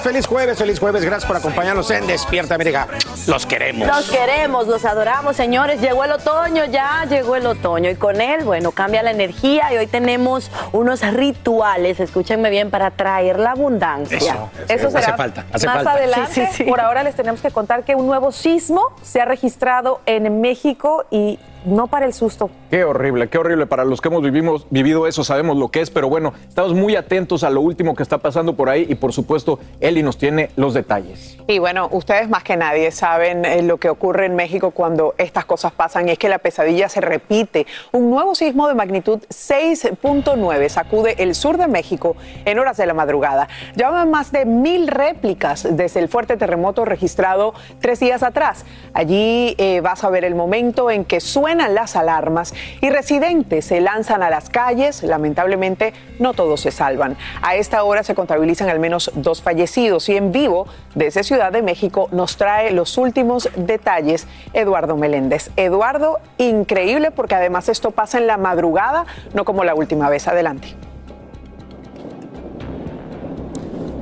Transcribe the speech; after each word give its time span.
Días, 0.00 0.02
feliz 0.02 0.26
jueves, 0.26 0.58
feliz 0.58 0.78
jueves. 0.78 1.04
Gracias 1.04 1.26
por 1.26 1.36
acompañarnos 1.36 1.90
en 1.90 2.06
Despierta 2.06 2.54
América. 2.54 2.88
Los 3.26 3.46
queremos. 3.46 3.86
Los 3.86 4.10
queremos, 4.10 4.66
los 4.66 4.84
adoramos, 4.84 5.36
señores. 5.36 5.80
Llegó 5.80 6.04
el 6.04 6.12
otoño, 6.12 6.64
ya 6.66 7.04
llegó 7.08 7.36
el 7.36 7.46
otoño. 7.46 7.90
Y 7.90 7.94
con 7.96 8.20
él, 8.20 8.44
bueno, 8.44 8.72
cambia 8.72 9.02
la 9.02 9.10
energía 9.10 9.72
y 9.72 9.76
hoy 9.76 9.86
tenemos 9.86 10.50
unos 10.72 11.00
rituales, 11.12 12.00
escúchenme 12.00 12.50
bien, 12.50 12.70
para 12.70 12.90
traer 12.90 13.38
la 13.38 13.52
abundancia. 13.52 14.16
Eso, 14.18 14.50
Eso 14.68 14.88
hace 14.88 15.00
será 15.02 15.16
falta, 15.16 15.44
hace 15.52 15.66
más 15.66 15.76
falta. 15.76 15.92
adelante. 15.92 16.32
Sí, 16.32 16.46
sí, 16.50 16.64
sí. 16.64 16.64
Por 16.64 16.80
ahora 16.80 17.02
les 17.02 17.14
tenemos 17.14 17.40
que 17.40 17.50
contar 17.50 17.84
que 17.84 17.94
un 17.94 18.06
nuevo 18.06 18.32
sismo 18.32 18.82
se 19.02 19.20
ha 19.20 19.24
registrado 19.24 20.00
en 20.06 20.40
México 20.40 21.04
y 21.10 21.38
no 21.64 21.86
para 21.86 22.06
el 22.06 22.12
susto. 22.12 22.50
Qué 22.70 22.84
horrible, 22.84 23.28
qué 23.28 23.38
horrible. 23.38 23.66
Para 23.66 23.84
los 23.84 24.00
que 24.00 24.08
hemos 24.08 24.22
vivimos- 24.22 24.66
vivido 24.70 25.06
eso 25.06 25.24
sabemos 25.24 25.56
lo 25.56 25.68
que 25.68 25.80
es, 25.80 25.90
pero 25.90 26.08
bueno, 26.08 26.32
estamos 26.48 26.74
muy 26.74 26.96
atentos 26.96 27.42
a 27.44 27.50
lo 27.50 27.60
último 27.60 27.94
que 27.94 28.02
está 28.02 28.18
pasando 28.18 28.54
por 28.54 28.68
ahí 28.68 28.86
y 28.88 28.94
por 28.94 29.12
supuesto 29.12 29.58
Eli 29.80 30.02
nos 30.02 30.18
tiene 30.18 30.50
los 30.56 30.74
detalles. 30.74 31.36
Y 31.46 31.58
bueno, 31.58 31.88
ustedes 31.90 32.28
más 32.28 32.44
que 32.44 32.56
nadie 32.56 32.90
saben 32.92 33.44
eh, 33.44 33.62
lo 33.62 33.78
que 33.78 33.88
ocurre 33.90 34.26
en 34.26 34.36
México 34.36 34.70
cuando 34.70 35.14
estas 35.18 35.44
cosas 35.44 35.72
pasan 35.72 36.08
y 36.08 36.12
es 36.12 36.18
que 36.18 36.28
la 36.28 36.38
pesadilla 36.38 36.88
se 36.88 37.00
repite. 37.00 37.66
Un 37.92 38.10
nuevo 38.10 38.34
sismo 38.34 38.68
de 38.68 38.74
magnitud 38.74 39.20
6.9 39.28 40.68
sacude 40.68 41.14
el 41.18 41.34
sur 41.34 41.56
de 41.58 41.66
México 41.68 42.16
en 42.44 42.58
horas 42.58 42.76
de 42.76 42.86
la 42.86 42.94
madrugada. 42.94 43.48
Llevan 43.76 44.10
más 44.10 44.32
de 44.32 44.44
mil 44.44 44.88
réplicas 44.88 45.66
desde 45.70 46.00
el 46.00 46.08
fuerte 46.08 46.36
terremoto 46.36 46.84
registrado 46.84 47.54
tres 47.80 48.00
días 48.00 48.22
atrás. 48.22 48.64
Allí 48.94 49.54
eh, 49.58 49.80
vas 49.80 50.04
a 50.04 50.10
ver 50.10 50.24
el 50.24 50.34
momento 50.34 50.90
en 50.90 51.04
que 51.04 51.20
las 51.58 51.96
alarmas 51.96 52.54
y 52.80 52.90
residentes 52.90 53.64
se 53.64 53.80
lanzan 53.80 54.22
a 54.22 54.30
las 54.30 54.48
calles. 54.48 55.02
Lamentablemente, 55.02 55.92
no 56.18 56.34
todos 56.34 56.60
se 56.60 56.70
salvan. 56.70 57.16
A 57.42 57.56
esta 57.56 57.82
hora 57.84 58.02
se 58.02 58.14
contabilizan 58.14 58.68
al 58.68 58.78
menos 58.78 59.10
dos 59.14 59.42
fallecidos 59.42 60.08
y 60.08 60.16
en 60.16 60.32
vivo 60.32 60.66
desde 60.94 61.22
Ciudad 61.22 61.52
de 61.52 61.62
México 61.62 62.08
nos 62.12 62.36
trae 62.36 62.70
los 62.70 62.96
últimos 62.98 63.48
detalles 63.56 64.26
Eduardo 64.52 64.96
Meléndez. 64.96 65.50
Eduardo, 65.56 66.20
increíble 66.38 67.10
porque 67.10 67.34
además 67.34 67.68
esto 67.68 67.90
pasa 67.90 68.18
en 68.18 68.26
la 68.26 68.36
madrugada, 68.36 69.06
no 69.34 69.44
como 69.44 69.64
la 69.64 69.74
última 69.74 70.08
vez. 70.08 70.28
Adelante. 70.28 70.89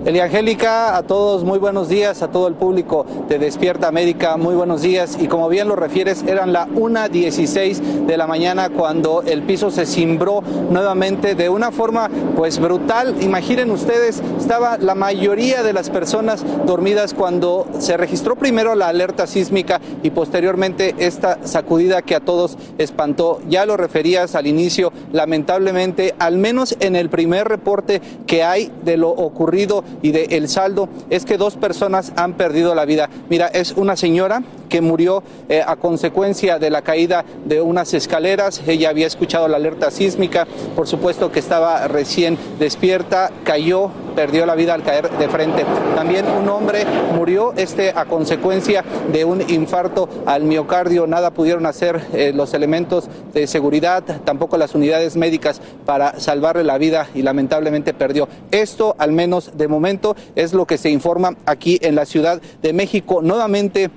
Eliangélica, 0.05 0.97
a 0.97 1.03
todos 1.03 1.43
muy 1.43 1.59
buenos 1.59 1.89
días, 1.89 2.23
a 2.23 2.29
todo 2.29 2.47
el 2.47 2.55
público 2.55 3.05
de 3.29 3.39
Despierta 3.39 3.89
América, 3.89 4.37
muy 4.37 4.55
buenos 4.55 4.81
días. 4.81 5.19
Y 5.21 5.27
como 5.27 5.49
bien 5.49 5.67
lo 5.67 5.75
refieres, 5.75 6.23
eran 6.23 6.53
la 6.53 6.69
1.16 6.69 8.07
de 8.07 8.17
la 8.17 8.29
mañana 8.29 8.71
cuando 8.71 9.23
el 9.23 9.43
piso 9.43 9.73
se 9.73 9.87
cimbró 9.87 10.43
nuevamente 10.71 11.35
de 11.35 11.49
una 11.49 11.73
forma 11.73 12.09
pues 12.37 12.61
brutal. 12.61 13.17
Imaginen 13.21 13.73
ustedes, 13.73 14.23
estaba 14.39 14.79
la 14.79 14.95
mayoría 14.95 15.65
de 15.65 15.73
las 15.73 15.91
personas 15.91 16.45
dormidas 16.65 17.13
cuando 17.13 17.67
se 17.81 17.97
registró 17.97 18.37
primero 18.37 18.77
la 18.77 18.89
alerta 18.89 19.27
sísmica 19.27 19.81
y 20.05 20.11
posteriormente 20.11 20.95
esta 20.99 21.45
sacudida 21.45 22.03
que 22.03 22.15
a 22.15 22.21
todos 22.21 22.57
espantó. 22.79 23.41
Ya 23.49 23.67
lo 23.67 23.77
referías 23.77 24.37
al 24.37 24.47
inicio, 24.47 24.93
lamentablemente, 25.13 26.15
al 26.21 26.39
menos 26.39 26.77
en 26.79 26.95
el 26.95 27.11
primer 27.11 27.49
reporte 27.49 28.01
que 28.29 28.45
hay 28.45 28.71
de 28.85 28.97
lo 28.97 29.11
ocurrido 29.11 29.83
y 30.03 30.13
de 30.13 30.25
el 30.31 30.49
saldo 30.49 30.89
es 31.11 31.25
que 31.25 31.39
dos 31.39 31.57
personas 31.57 32.13
han 32.17 32.35
perdido 32.35 32.75
la 32.75 32.85
vida. 32.85 33.09
Mira, 33.29 33.49
es 33.49 33.73
una 33.73 33.97
señora 33.97 34.43
que 34.69 34.81
murió 34.81 35.23
eh, 35.49 35.63
a 35.67 35.77
consecuencia 35.77 36.59
de 36.59 36.71
la 36.71 36.83
caída 36.83 37.25
de 37.45 37.61
unas 37.61 37.95
escaleras. 37.95 38.63
Ella 38.67 38.91
había 38.91 39.07
escuchado 39.07 39.49
la 39.49 39.57
alerta 39.57 39.91
sísmica, 39.91 40.47
por 40.77 40.87
supuesto 40.87 41.33
que 41.33 41.41
estaba 41.41 41.89
recién 41.89 42.39
despierta, 42.59 43.31
cayó, 43.45 43.91
perdió 44.15 44.47
la 44.47 44.55
vida 44.55 44.75
al 44.75 44.83
caer 44.83 45.11
de 45.11 45.29
frente. 45.29 45.65
También 45.95 46.27
un 46.29 46.49
hombre 46.49 46.85
murió 47.15 47.53
este 47.57 47.91
a 47.91 48.05
consecuencia 48.05 48.85
de 49.13 49.25
un 49.25 49.49
infarto 49.49 50.09
al 50.27 50.45
miocardio. 50.45 51.07
Nada 51.07 51.31
pudieron 51.31 51.67
hacer 51.67 52.01
eh, 52.13 52.33
los 52.35 52.55
elementos 52.55 53.09
de 53.33 53.47
seguridad, 53.47 54.03
tampoco 54.25 54.57
las 54.57 54.75
unidades 54.75 55.17
médicas 55.17 55.61
para 55.87 56.19
salvarle 56.19 56.65
la 56.65 56.79
vida 56.79 57.09
y 57.15 57.23
lamentablemente 57.23 57.95
perdió. 57.95 58.29
Esto, 58.51 58.95
al 58.99 59.13
menos 59.13 59.53
de 59.57 59.69
momento, 59.69 60.17
es 60.35 60.53
lo 60.53 60.67
que 60.67 60.79
se 60.79 60.91
informa 60.91 61.37
aquí 61.47 61.79
en 61.83 61.95
la 61.95 62.05
Ciudad 62.05 62.41
de 62.63 62.73
México. 62.73 63.21
Nuevamente 63.23 63.91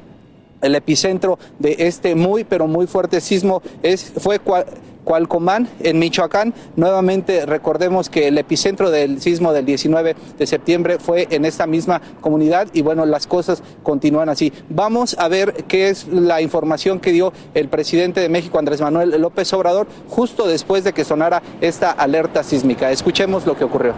el 0.61 0.75
epicentro 0.75 1.37
de 1.59 1.75
este 1.79 2.15
muy 2.15 2.43
pero 2.43 2.67
muy 2.67 2.87
fuerte 2.87 3.21
sismo 3.21 3.61
es 3.83 4.13
fue 4.17 4.39
Cua- 4.43 4.65
Cualcomán 5.03 5.67
en 5.79 5.97
Michoacán. 5.97 6.53
Nuevamente 6.75 7.47
recordemos 7.47 8.07
que 8.07 8.27
el 8.27 8.37
epicentro 8.37 8.91
del 8.91 9.19
sismo 9.19 9.51
del 9.51 9.65
19 9.65 10.15
de 10.37 10.45
septiembre 10.47 10.99
fue 10.99 11.27
en 11.31 11.43
esta 11.45 11.65
misma 11.65 11.99
comunidad 12.21 12.67
y 12.71 12.83
bueno, 12.83 13.07
las 13.07 13.25
cosas 13.25 13.63
continúan 13.81 14.29
así. 14.29 14.53
Vamos 14.69 15.15
a 15.17 15.27
ver 15.27 15.65
qué 15.67 15.89
es 15.89 16.07
la 16.07 16.41
información 16.43 16.99
que 16.99 17.11
dio 17.11 17.33
el 17.55 17.67
presidente 17.67 18.19
de 18.21 18.29
México 18.29 18.59
Andrés 18.59 18.79
Manuel 18.79 19.19
López 19.19 19.51
Obrador 19.53 19.87
justo 20.07 20.45
después 20.47 20.83
de 20.83 20.93
que 20.93 21.03
sonara 21.03 21.41
esta 21.61 21.89
alerta 21.89 22.43
sísmica. 22.43 22.91
Escuchemos 22.91 23.47
lo 23.47 23.57
que 23.57 23.63
ocurrió. 23.63 23.93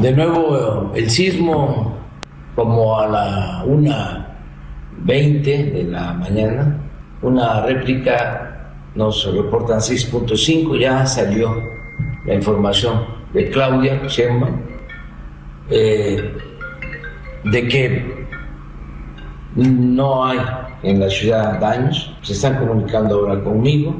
De 0.00 0.12
nuevo 0.12 0.92
el 0.94 1.10
sismo 1.10 1.96
como 2.54 3.00
a 3.00 3.08
la 3.08 3.64
1.20 5.04 5.72
de 5.72 5.84
la 5.84 6.12
mañana, 6.14 6.78
una 7.22 7.62
réplica 7.62 8.48
nos 8.94 9.32
reportan 9.32 9.78
6.5, 9.78 10.78
ya 10.78 11.06
salió 11.06 11.62
la 12.26 12.34
información 12.34 13.04
de 13.32 13.50
Claudia 13.50 14.02
Sheinbaum 14.06 14.56
eh, 15.70 16.32
de 17.44 17.68
que 17.68 18.26
No 19.54 20.24
hay 20.26 20.38
en 20.82 21.00
la 21.00 21.10
ciudad 21.10 21.58
daños. 21.60 22.14
Se 22.22 22.32
están 22.32 22.58
comunicando 22.58 23.16
ahora 23.16 23.42
conmigo. 23.42 23.96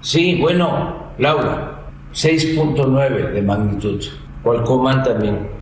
Sí, 0.00 0.38
bueno, 0.40 1.12
Laura, 1.18 1.80
6.9 2.12 3.32
de 3.32 3.42
magnitud. 3.42 4.04
Cualcomán 4.42 5.02
también. 5.02 5.57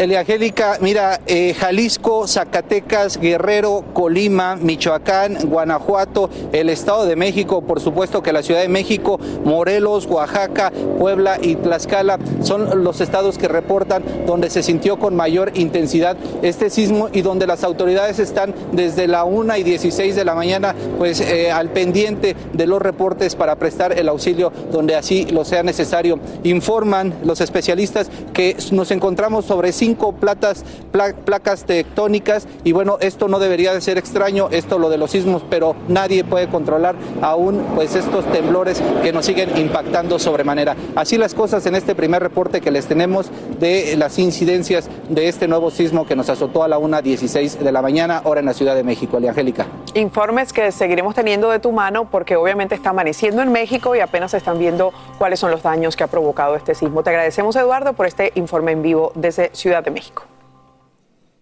Eliangélica, 0.00 0.78
mira, 0.80 1.20
eh, 1.26 1.52
Jalisco, 1.52 2.26
Zacatecas, 2.26 3.20
Guerrero, 3.20 3.84
Colima, 3.92 4.56
Michoacán, 4.56 5.36
Guanajuato, 5.44 6.30
el 6.52 6.70
Estado 6.70 7.04
de 7.04 7.16
México, 7.16 7.60
por 7.60 7.80
supuesto 7.80 8.22
que 8.22 8.32
la 8.32 8.42
Ciudad 8.42 8.62
de 8.62 8.68
México, 8.68 9.20
Morelos, 9.44 10.06
Oaxaca, 10.06 10.72
Puebla 10.98 11.36
y 11.42 11.56
Tlaxcala 11.56 12.18
son 12.42 12.82
los 12.82 13.02
estados 13.02 13.36
que 13.36 13.46
reportan 13.46 14.02
donde 14.26 14.48
se 14.48 14.62
sintió 14.62 14.98
con 14.98 15.14
mayor 15.14 15.52
intensidad 15.54 16.16
este 16.40 16.70
sismo 16.70 17.10
y 17.12 17.20
donde 17.20 17.46
las 17.46 17.62
autoridades 17.62 18.20
están 18.20 18.54
desde 18.72 19.06
la 19.06 19.24
1 19.24 19.54
y 19.58 19.62
16 19.64 20.16
de 20.16 20.24
la 20.24 20.34
mañana 20.34 20.74
pues 20.96 21.20
eh, 21.20 21.50
al 21.50 21.68
pendiente 21.72 22.36
de 22.54 22.66
los 22.66 22.80
reportes 22.80 23.36
para 23.36 23.56
prestar 23.56 23.98
el 23.98 24.08
auxilio 24.08 24.50
donde 24.72 24.96
así 24.96 25.26
lo 25.26 25.44
sea 25.44 25.62
necesario. 25.62 26.18
Informan 26.44 27.12
los 27.22 27.42
especialistas 27.42 28.10
que 28.32 28.56
nos 28.72 28.90
encontramos 28.92 29.44
sobre 29.44 29.72
cinco 29.72 29.89
placas 29.96 31.64
tectónicas 31.64 32.46
y 32.64 32.72
bueno, 32.72 32.98
esto 33.00 33.28
no 33.28 33.38
debería 33.38 33.72
de 33.72 33.80
ser 33.80 33.98
extraño, 33.98 34.48
esto 34.50 34.78
lo 34.78 34.90
de 34.90 34.98
los 34.98 35.10
sismos, 35.10 35.42
pero 35.48 35.76
nadie 35.88 36.24
puede 36.24 36.48
controlar 36.48 36.94
aún 37.22 37.64
pues 37.74 37.94
estos 37.94 38.24
temblores 38.32 38.82
que 39.02 39.12
nos 39.12 39.26
siguen 39.26 39.56
impactando 39.56 40.18
sobremanera. 40.18 40.76
Así 40.96 41.18
las 41.18 41.34
cosas 41.34 41.64
en 41.66 41.74
este 41.74 41.94
primer 41.94 42.22
reporte 42.22 42.60
que 42.60 42.70
les 42.70 42.86
tenemos 42.86 43.30
de 43.58 43.96
las 43.96 44.18
incidencias 44.18 44.88
de 45.08 45.28
este 45.28 45.48
nuevo 45.48 45.70
sismo 45.70 46.06
que 46.06 46.16
nos 46.16 46.28
azotó 46.28 46.62
a 46.62 46.68
la 46.68 46.78
1.16 46.78 47.58
de 47.58 47.72
la 47.72 47.82
mañana, 47.82 48.22
hora 48.24 48.40
en 48.40 48.46
la 48.46 48.54
Ciudad 48.54 48.74
de 48.74 48.82
México. 48.82 49.10
Angélica. 49.28 49.66
Informes 49.94 50.52
que 50.52 50.72
seguiremos 50.72 51.14
teniendo 51.14 51.50
de 51.50 51.58
tu 51.58 51.72
mano 51.72 52.08
porque 52.10 52.36
obviamente 52.36 52.74
está 52.74 52.90
amaneciendo 52.90 53.42
en 53.42 53.52
México 53.52 53.94
y 53.94 54.00
apenas 54.00 54.34
están 54.34 54.58
viendo 54.58 54.92
cuáles 55.18 55.40
son 55.40 55.50
los 55.50 55.62
daños 55.62 55.96
que 55.96 56.04
ha 56.04 56.06
provocado 56.06 56.54
este 56.56 56.74
sismo. 56.74 57.02
Te 57.02 57.10
agradecemos, 57.10 57.56
Eduardo, 57.56 57.92
por 57.92 58.06
este 58.06 58.32
informe 58.34 58.72
en 58.72 58.82
vivo 58.82 59.12
desde 59.14 59.50
Ciudad 59.52 59.69
de 59.80 59.90
México. 59.90 60.24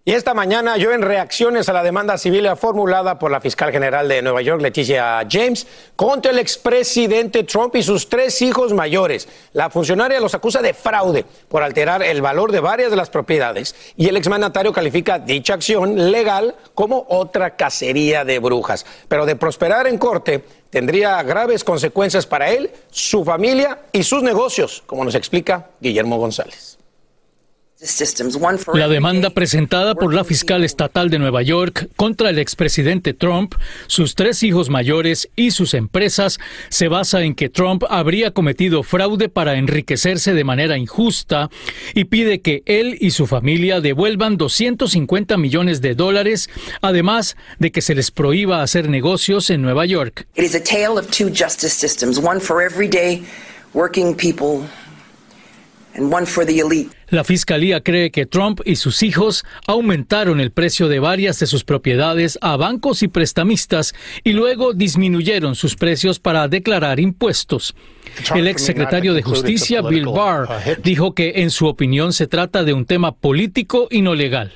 Y 0.09 0.15
esta 0.15 0.33
mañana 0.33 0.79
yo 0.79 0.93
en 0.93 1.03
reacciones 1.03 1.69
a 1.69 1.75
la 1.75 1.83
demanda 1.83 2.17
civil 2.17 2.49
formulada 2.57 3.19
por 3.19 3.31
la 3.31 3.43
fiscal 3.43 3.71
general 3.71 4.09
de 4.09 4.23
Nueva 4.23 4.41
York, 4.41 4.63
Leticia 4.63 5.21
James, 5.31 5.67
contra 5.97 6.33
el 6.33 6.39
expresidente 6.39 7.45
Trump 7.45 7.77
y 7.77 7.83
sus 7.83 8.09
tres 8.09 8.41
hijos 8.41 8.73
mayores. 8.73 9.29
La 9.53 9.69
funcionaria 9.69 10.19
los 10.19 10.35
acusa 10.35 10.63
de 10.63 10.73
fraude 10.73 11.27
por 11.49 11.63
alterar 11.63 12.03
el 12.03 12.23
valor 12.23 12.53
de 12.53 12.61
varias 12.61 12.91
de 12.91 12.97
las 12.97 13.11
propiedades 13.11 13.75
y 13.99 14.09
el 14.09 14.17
exmandatario 14.17 14.73
califica 14.73 15.19
dicha 15.19 15.53
acción 15.53 16.11
legal 16.11 16.55
como 16.75 17.05
otra 17.11 17.57
cacería 17.57 18.25
de 18.25 18.39
brujas. 18.39 18.87
Pero 19.09 19.27
de 19.27 19.37
prosperar 19.37 19.87
en 19.87 19.99
corte 19.99 20.43
tendría 20.71 21.23
graves 21.23 21.65
consecuencias 21.65 22.27
para 22.27 22.49
él, 22.49 22.71
su 22.91 23.27
familia 23.27 23.81
y 23.93 24.05
sus 24.05 24.23
negocios, 24.23 24.83
como 24.87 25.05
nos 25.05 25.17
explica 25.17 25.67
Guillermo 25.83 26.17
González. 26.17 26.78
La 28.75 28.89
demanda 28.89 29.31
presentada 29.31 29.95
por 29.95 30.13
la 30.13 30.25
fiscal 30.25 30.65
estatal 30.65 31.11
de 31.11 31.21
Nueva 31.21 31.43
York 31.43 31.89
contra 31.95 32.31
el 32.31 32.41
expresidente 32.41 33.15
Trump, 33.15 33.55
sus 33.87 34.17
tres 34.17 34.43
hijos 34.43 34.69
mayores 34.69 35.29
y 35.37 35.53
sus 35.53 35.75
empresas 35.75 36.41
se 36.71 36.89
basa 36.89 37.23
en 37.23 37.37
que 37.37 37.49
Trump 37.49 37.85
habría 37.89 38.33
cometido 38.33 38.83
fraude 38.83 39.29
para 39.29 39.55
enriquecerse 39.55 40.35
de 40.35 40.43
manera 40.43 40.77
injusta 40.77 41.51
y 41.95 42.07
pide 42.07 42.41
que 42.41 42.65
él 42.67 42.99
y 43.01 43.13
su 43.13 43.29
familia 43.29 43.81
devuelvan 43.81 44.39
250 44.39 45.37
millones 45.37 45.81
de 45.81 45.95
dólares, 45.95 46.51
además 46.83 47.37
de 47.61 47.71
que 47.71 47.81
se 47.81 47.95
les 47.95 48.11
prohíba 48.11 48.65
hacer 48.65 48.89
negocios 48.89 49.51
en 49.51 49.63
Nueva 49.63 49.87
York. 49.87 50.27
It 50.35 50.43
is 50.43 50.57
a 50.57 50.61
tale 50.61 50.99
of 50.99 51.09
two 51.13 51.29
justice 51.29 51.75
systems, 51.75 52.19
one 52.19 52.41
for 52.41 52.61
everyday 52.61 53.23
working 53.73 54.17
people 54.17 54.69
la 57.11 57.25
fiscalía 57.25 57.83
cree 57.83 58.11
que 58.11 58.27
Trump 58.27 58.61
y 58.65 58.77
sus 58.77 59.03
hijos 59.03 59.45
aumentaron 59.67 60.41
el 60.41 60.51
precio 60.51 60.89
de 60.89 60.99
varias 60.99 61.39
de 61.39 61.47
sus 61.47 61.65
propiedades 61.65 62.39
a 62.43 62.57
bancos 62.57 63.03
y 63.03 63.09
prestamistas 63.09 63.95
y 64.25 64.33
luego 64.33 64.73
disminuyeron 64.73 65.55
sus 65.55 65.77
precios 65.77 66.19
para 66.19 66.49
declarar 66.49 67.01
impuestos. 67.01 67.75
El 68.35 68.49
ex 68.49 68.63
secretario 68.63 69.15
de 69.15 69.23
Justicia, 69.23 69.83
Bill 69.83 70.07
Barr, 70.07 70.49
dijo 70.83 71.15
que 71.15 71.35
en 71.37 71.51
su 71.51 71.67
opinión 71.67 72.13
se 72.13 72.27
trata 72.27 72.65
de 72.65 72.73
un 72.73 72.85
tema 72.85 73.13
político 73.13 73.89
y 73.91 74.03
no 74.03 74.15
legal. 74.15 74.53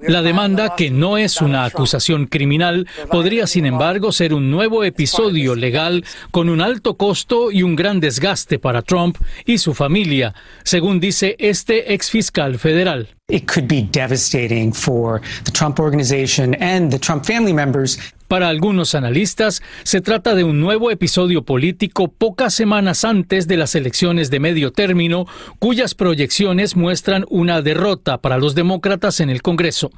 La 0.00 0.22
demanda, 0.22 0.74
que 0.76 0.90
no 0.90 1.18
es 1.18 1.40
una 1.40 1.64
acusación 1.64 2.26
criminal, 2.26 2.86
podría 3.10 3.46
sin 3.46 3.66
embargo 3.66 4.12
ser 4.12 4.34
un 4.34 4.50
nuevo 4.50 4.84
episodio 4.84 5.54
legal 5.54 6.04
con 6.30 6.48
un 6.48 6.60
alto 6.60 6.96
costo 6.96 7.50
y 7.50 7.62
un 7.62 7.76
gran 7.76 8.00
desgaste 8.00 8.58
para 8.58 8.82
Trump 8.82 9.18
y 9.44 9.58
su 9.58 9.74
familia, 9.74 10.34
según 10.62 11.00
dice 11.00 11.36
este 11.38 11.94
ex 11.94 12.10
fiscal 12.10 12.58
federal. 12.58 13.08
It 13.28 13.46
could 13.46 13.66
be 13.66 13.80
devastating 13.80 14.70
for 14.70 15.22
the 15.44 15.50
Trump 15.50 15.80
organization 15.80 16.54
and 16.60 16.90
the 16.90 16.98
Trump 16.98 17.24
family 17.24 17.54
members. 17.54 17.98
Para 18.34 18.48
algunos 18.48 18.96
analistas, 18.96 19.62
se 19.84 20.00
trata 20.00 20.34
de 20.34 20.42
un 20.42 20.58
nuevo 20.60 20.90
episodio 20.90 21.44
político 21.44 22.08
pocas 22.08 22.52
semanas 22.52 23.04
antes 23.04 23.46
de 23.46 23.56
las 23.56 23.76
elecciones 23.76 24.28
de 24.28 24.40
medio 24.40 24.72
término, 24.72 25.26
cuyas 25.60 25.94
proyecciones 25.94 26.74
muestran 26.74 27.26
una 27.28 27.62
derrota 27.62 28.18
para 28.18 28.38
los 28.38 28.56
demócratas 28.56 29.20
en 29.20 29.30
el 29.30 29.40
Congreso. 29.40 29.92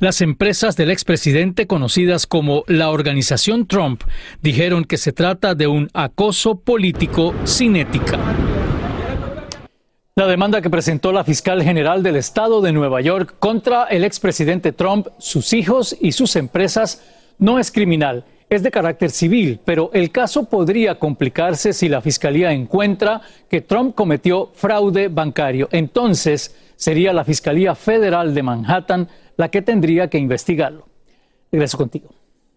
Las 0.00 0.22
empresas 0.22 0.74
del 0.76 0.90
expresidente, 0.90 1.66
conocidas 1.66 2.26
como 2.26 2.64
la 2.66 2.88
Organización 2.88 3.66
Trump, 3.66 4.04
dijeron 4.40 4.86
que 4.86 4.96
se 4.96 5.12
trata 5.12 5.54
de 5.54 5.66
un 5.66 5.90
acoso 5.92 6.58
político 6.58 7.34
sin 7.44 7.76
ética. 7.76 8.18
La 10.14 10.26
demanda 10.26 10.62
que 10.62 10.70
presentó 10.70 11.12
la 11.12 11.24
fiscal 11.24 11.62
general 11.62 12.02
del 12.02 12.16
estado 12.16 12.62
de 12.62 12.72
Nueva 12.72 13.02
York 13.02 13.34
contra 13.38 13.84
el 13.84 14.02
expresidente 14.02 14.72
Trump, 14.72 15.08
sus 15.18 15.52
hijos 15.52 15.94
y 16.00 16.12
sus 16.12 16.36
empresas 16.36 17.02
no 17.38 17.58
es 17.58 17.70
criminal, 17.70 18.24
es 18.48 18.62
de 18.62 18.70
carácter 18.70 19.10
civil, 19.10 19.60
pero 19.64 19.90
el 19.92 20.10
caso 20.12 20.44
podría 20.44 20.98
complicarse 20.98 21.72
si 21.72 21.88
la 21.88 22.00
fiscalía 22.00 22.52
encuentra 22.52 23.20
que 23.50 23.60
Trump 23.60 23.94
cometió 23.94 24.50
fraude 24.54 25.08
bancario. 25.08 25.68
Entonces 25.72 26.54
sería 26.76 27.12
la 27.12 27.24
Fiscalía 27.24 27.74
Federal 27.74 28.34
de 28.34 28.42
Manhattan 28.42 29.08
la 29.36 29.50
que 29.50 29.62
tendría 29.62 30.08
que 30.08 30.18
investigarlo. 30.18 30.86
Regreso 31.50 31.76
contigo. 31.76 32.10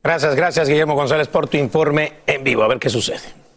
Gracias, 0.04 0.36
gracias 0.36 0.70
Guillermo 0.70 0.96
González 0.96 1.28
por 1.28 1.48
tu 1.48 1.58
informe 1.58 2.14
en 2.28 2.44
vivo. 2.44 2.64
A 2.64 2.68
ver 2.68 2.80
qué 2.80 2.90
sucede. 2.90 3.49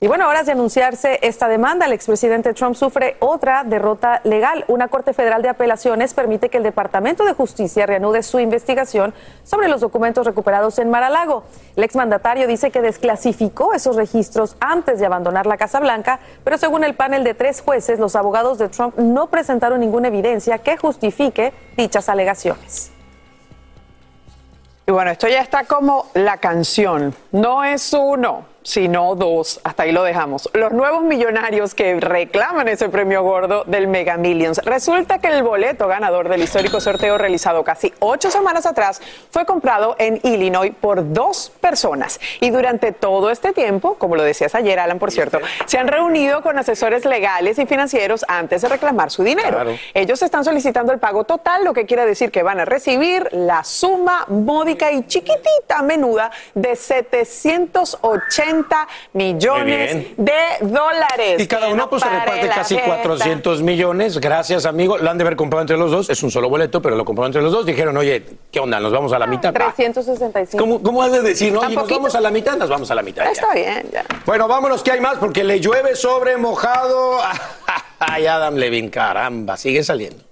Y 0.00 0.06
bueno, 0.06 0.28
horas 0.28 0.46
de 0.46 0.52
anunciarse 0.52 1.18
esta 1.22 1.48
demanda, 1.48 1.84
el 1.86 1.92
expresidente 1.92 2.54
Trump 2.54 2.76
sufre 2.76 3.16
otra 3.18 3.64
derrota 3.64 4.20
legal. 4.22 4.64
Una 4.68 4.86
Corte 4.86 5.12
Federal 5.12 5.42
de 5.42 5.48
Apelaciones 5.48 6.14
permite 6.14 6.50
que 6.50 6.58
el 6.58 6.62
Departamento 6.62 7.24
de 7.24 7.32
Justicia 7.32 7.84
reanude 7.84 8.22
su 8.22 8.38
investigación 8.38 9.12
sobre 9.42 9.66
los 9.66 9.80
documentos 9.80 10.24
recuperados 10.24 10.78
en 10.78 10.88
Mar-a-Lago. 10.88 11.42
El 11.74 11.82
exmandatario 11.82 12.46
dice 12.46 12.70
que 12.70 12.80
desclasificó 12.80 13.74
esos 13.74 13.96
registros 13.96 14.56
antes 14.60 15.00
de 15.00 15.06
abandonar 15.06 15.46
la 15.46 15.56
Casa 15.56 15.80
Blanca, 15.80 16.20
pero 16.44 16.58
según 16.58 16.84
el 16.84 16.94
panel 16.94 17.24
de 17.24 17.34
tres 17.34 17.60
jueces, 17.60 17.98
los 17.98 18.14
abogados 18.14 18.58
de 18.58 18.68
Trump 18.68 18.96
no 18.98 19.26
presentaron 19.26 19.80
ninguna 19.80 20.06
evidencia 20.06 20.58
que 20.58 20.76
justifique 20.76 21.52
dichas 21.76 22.08
alegaciones. 22.08 22.92
Y 24.86 24.92
bueno, 24.92 25.10
esto 25.10 25.26
ya 25.26 25.40
está 25.40 25.64
como 25.64 26.06
la 26.14 26.36
canción. 26.36 27.16
No 27.32 27.64
es 27.64 27.92
uno 27.92 28.57
sino 28.68 29.14
dos. 29.14 29.60
Hasta 29.64 29.84
ahí 29.84 29.92
lo 29.92 30.02
dejamos. 30.02 30.50
Los 30.52 30.72
nuevos 30.72 31.02
millonarios 31.02 31.74
que 31.74 31.98
reclaman 31.98 32.68
ese 32.68 32.90
premio 32.90 33.22
gordo 33.22 33.64
del 33.64 33.88
Mega 33.88 34.18
Millions. 34.18 34.58
Resulta 34.58 35.20
que 35.20 35.28
el 35.28 35.42
boleto 35.42 35.88
ganador 35.88 36.28
del 36.28 36.42
histórico 36.42 36.78
sorteo 36.78 37.16
realizado 37.16 37.64
casi 37.64 37.94
ocho 37.98 38.30
semanas 38.30 38.66
atrás 38.66 39.00
fue 39.30 39.46
comprado 39.46 39.96
en 39.98 40.20
Illinois 40.22 40.70
por 40.78 41.14
dos 41.14 41.50
personas. 41.62 42.20
Y 42.40 42.50
durante 42.50 42.92
todo 42.92 43.30
este 43.30 43.54
tiempo, 43.54 43.94
como 43.94 44.16
lo 44.16 44.22
decías 44.22 44.54
ayer, 44.54 44.78
Alan, 44.78 44.98
por 44.98 45.12
cierto, 45.12 45.38
se 45.64 45.78
han 45.78 45.88
reunido 45.88 46.42
con 46.42 46.58
asesores 46.58 47.06
legales 47.06 47.58
y 47.58 47.64
financieros 47.64 48.26
antes 48.28 48.60
de 48.60 48.68
reclamar 48.68 49.10
su 49.10 49.22
dinero. 49.22 49.64
Ellos 49.94 50.20
están 50.20 50.44
solicitando 50.44 50.92
el 50.92 50.98
pago 50.98 51.24
total, 51.24 51.64
lo 51.64 51.72
que 51.72 51.86
quiere 51.86 52.04
decir 52.04 52.30
que 52.30 52.42
van 52.42 52.60
a 52.60 52.66
recibir 52.66 53.30
la 53.32 53.64
suma 53.64 54.26
módica 54.28 54.92
y 54.92 55.06
chiquitita 55.06 55.80
menuda 55.80 56.30
de 56.54 56.76
780 56.76 58.57
60 58.58 58.88
millones 59.12 60.06
de 60.16 60.32
dólares. 60.62 61.40
Y 61.40 61.46
cada 61.46 61.68
uno 61.68 61.76
no 61.76 61.90
pues 61.90 62.02
se 62.02 62.08
reparte 62.08 62.48
casi 62.48 62.74
jeta. 62.76 62.86
400 62.86 63.62
millones. 63.62 64.18
Gracias, 64.18 64.66
amigo. 64.66 64.98
Lo 64.98 65.10
han 65.10 65.18
de 65.18 65.22
haber 65.22 65.36
comprado 65.36 65.62
entre 65.62 65.76
los 65.76 65.90
dos. 65.90 66.10
Es 66.10 66.22
un 66.22 66.30
solo 66.30 66.48
boleto, 66.48 66.82
pero 66.82 66.96
lo 66.96 67.04
compró 67.04 67.26
entre 67.26 67.42
los 67.42 67.52
dos. 67.52 67.66
Dijeron, 67.66 67.96
oye, 67.96 68.24
¿qué 68.50 68.60
onda? 68.60 68.80
¿Nos 68.80 68.92
vamos 68.92 69.12
a 69.12 69.18
la 69.18 69.26
mitad? 69.26 69.54
Va. 69.54 69.72
365. 69.74 70.58
¿Cómo, 70.58 70.82
¿Cómo 70.82 71.02
has 71.02 71.12
de 71.12 71.22
decir? 71.22 71.52
No, 71.52 71.60
¿Tan 71.60 71.70
Oye, 71.70 71.76
nos 71.76 71.88
vamos 71.88 72.14
a 72.14 72.20
la 72.20 72.30
mitad, 72.30 72.56
nos 72.56 72.68
vamos 72.68 72.90
a 72.90 72.94
la 72.94 73.02
mitad. 73.02 73.24
ya. 73.24 73.30
Está 73.30 73.54
bien, 73.54 73.88
ya. 73.92 74.04
Bueno, 74.26 74.48
vámonos, 74.48 74.82
que 74.82 74.92
hay 74.92 75.00
más, 75.00 75.18
porque 75.18 75.44
le 75.44 75.60
llueve 75.60 75.94
sobre 75.96 76.36
mojado. 76.36 77.18
Ay, 77.98 78.26
Adam 78.26 78.54
Levin, 78.54 78.90
caramba, 78.90 79.56
sigue 79.56 79.82
saliendo. 79.82 80.22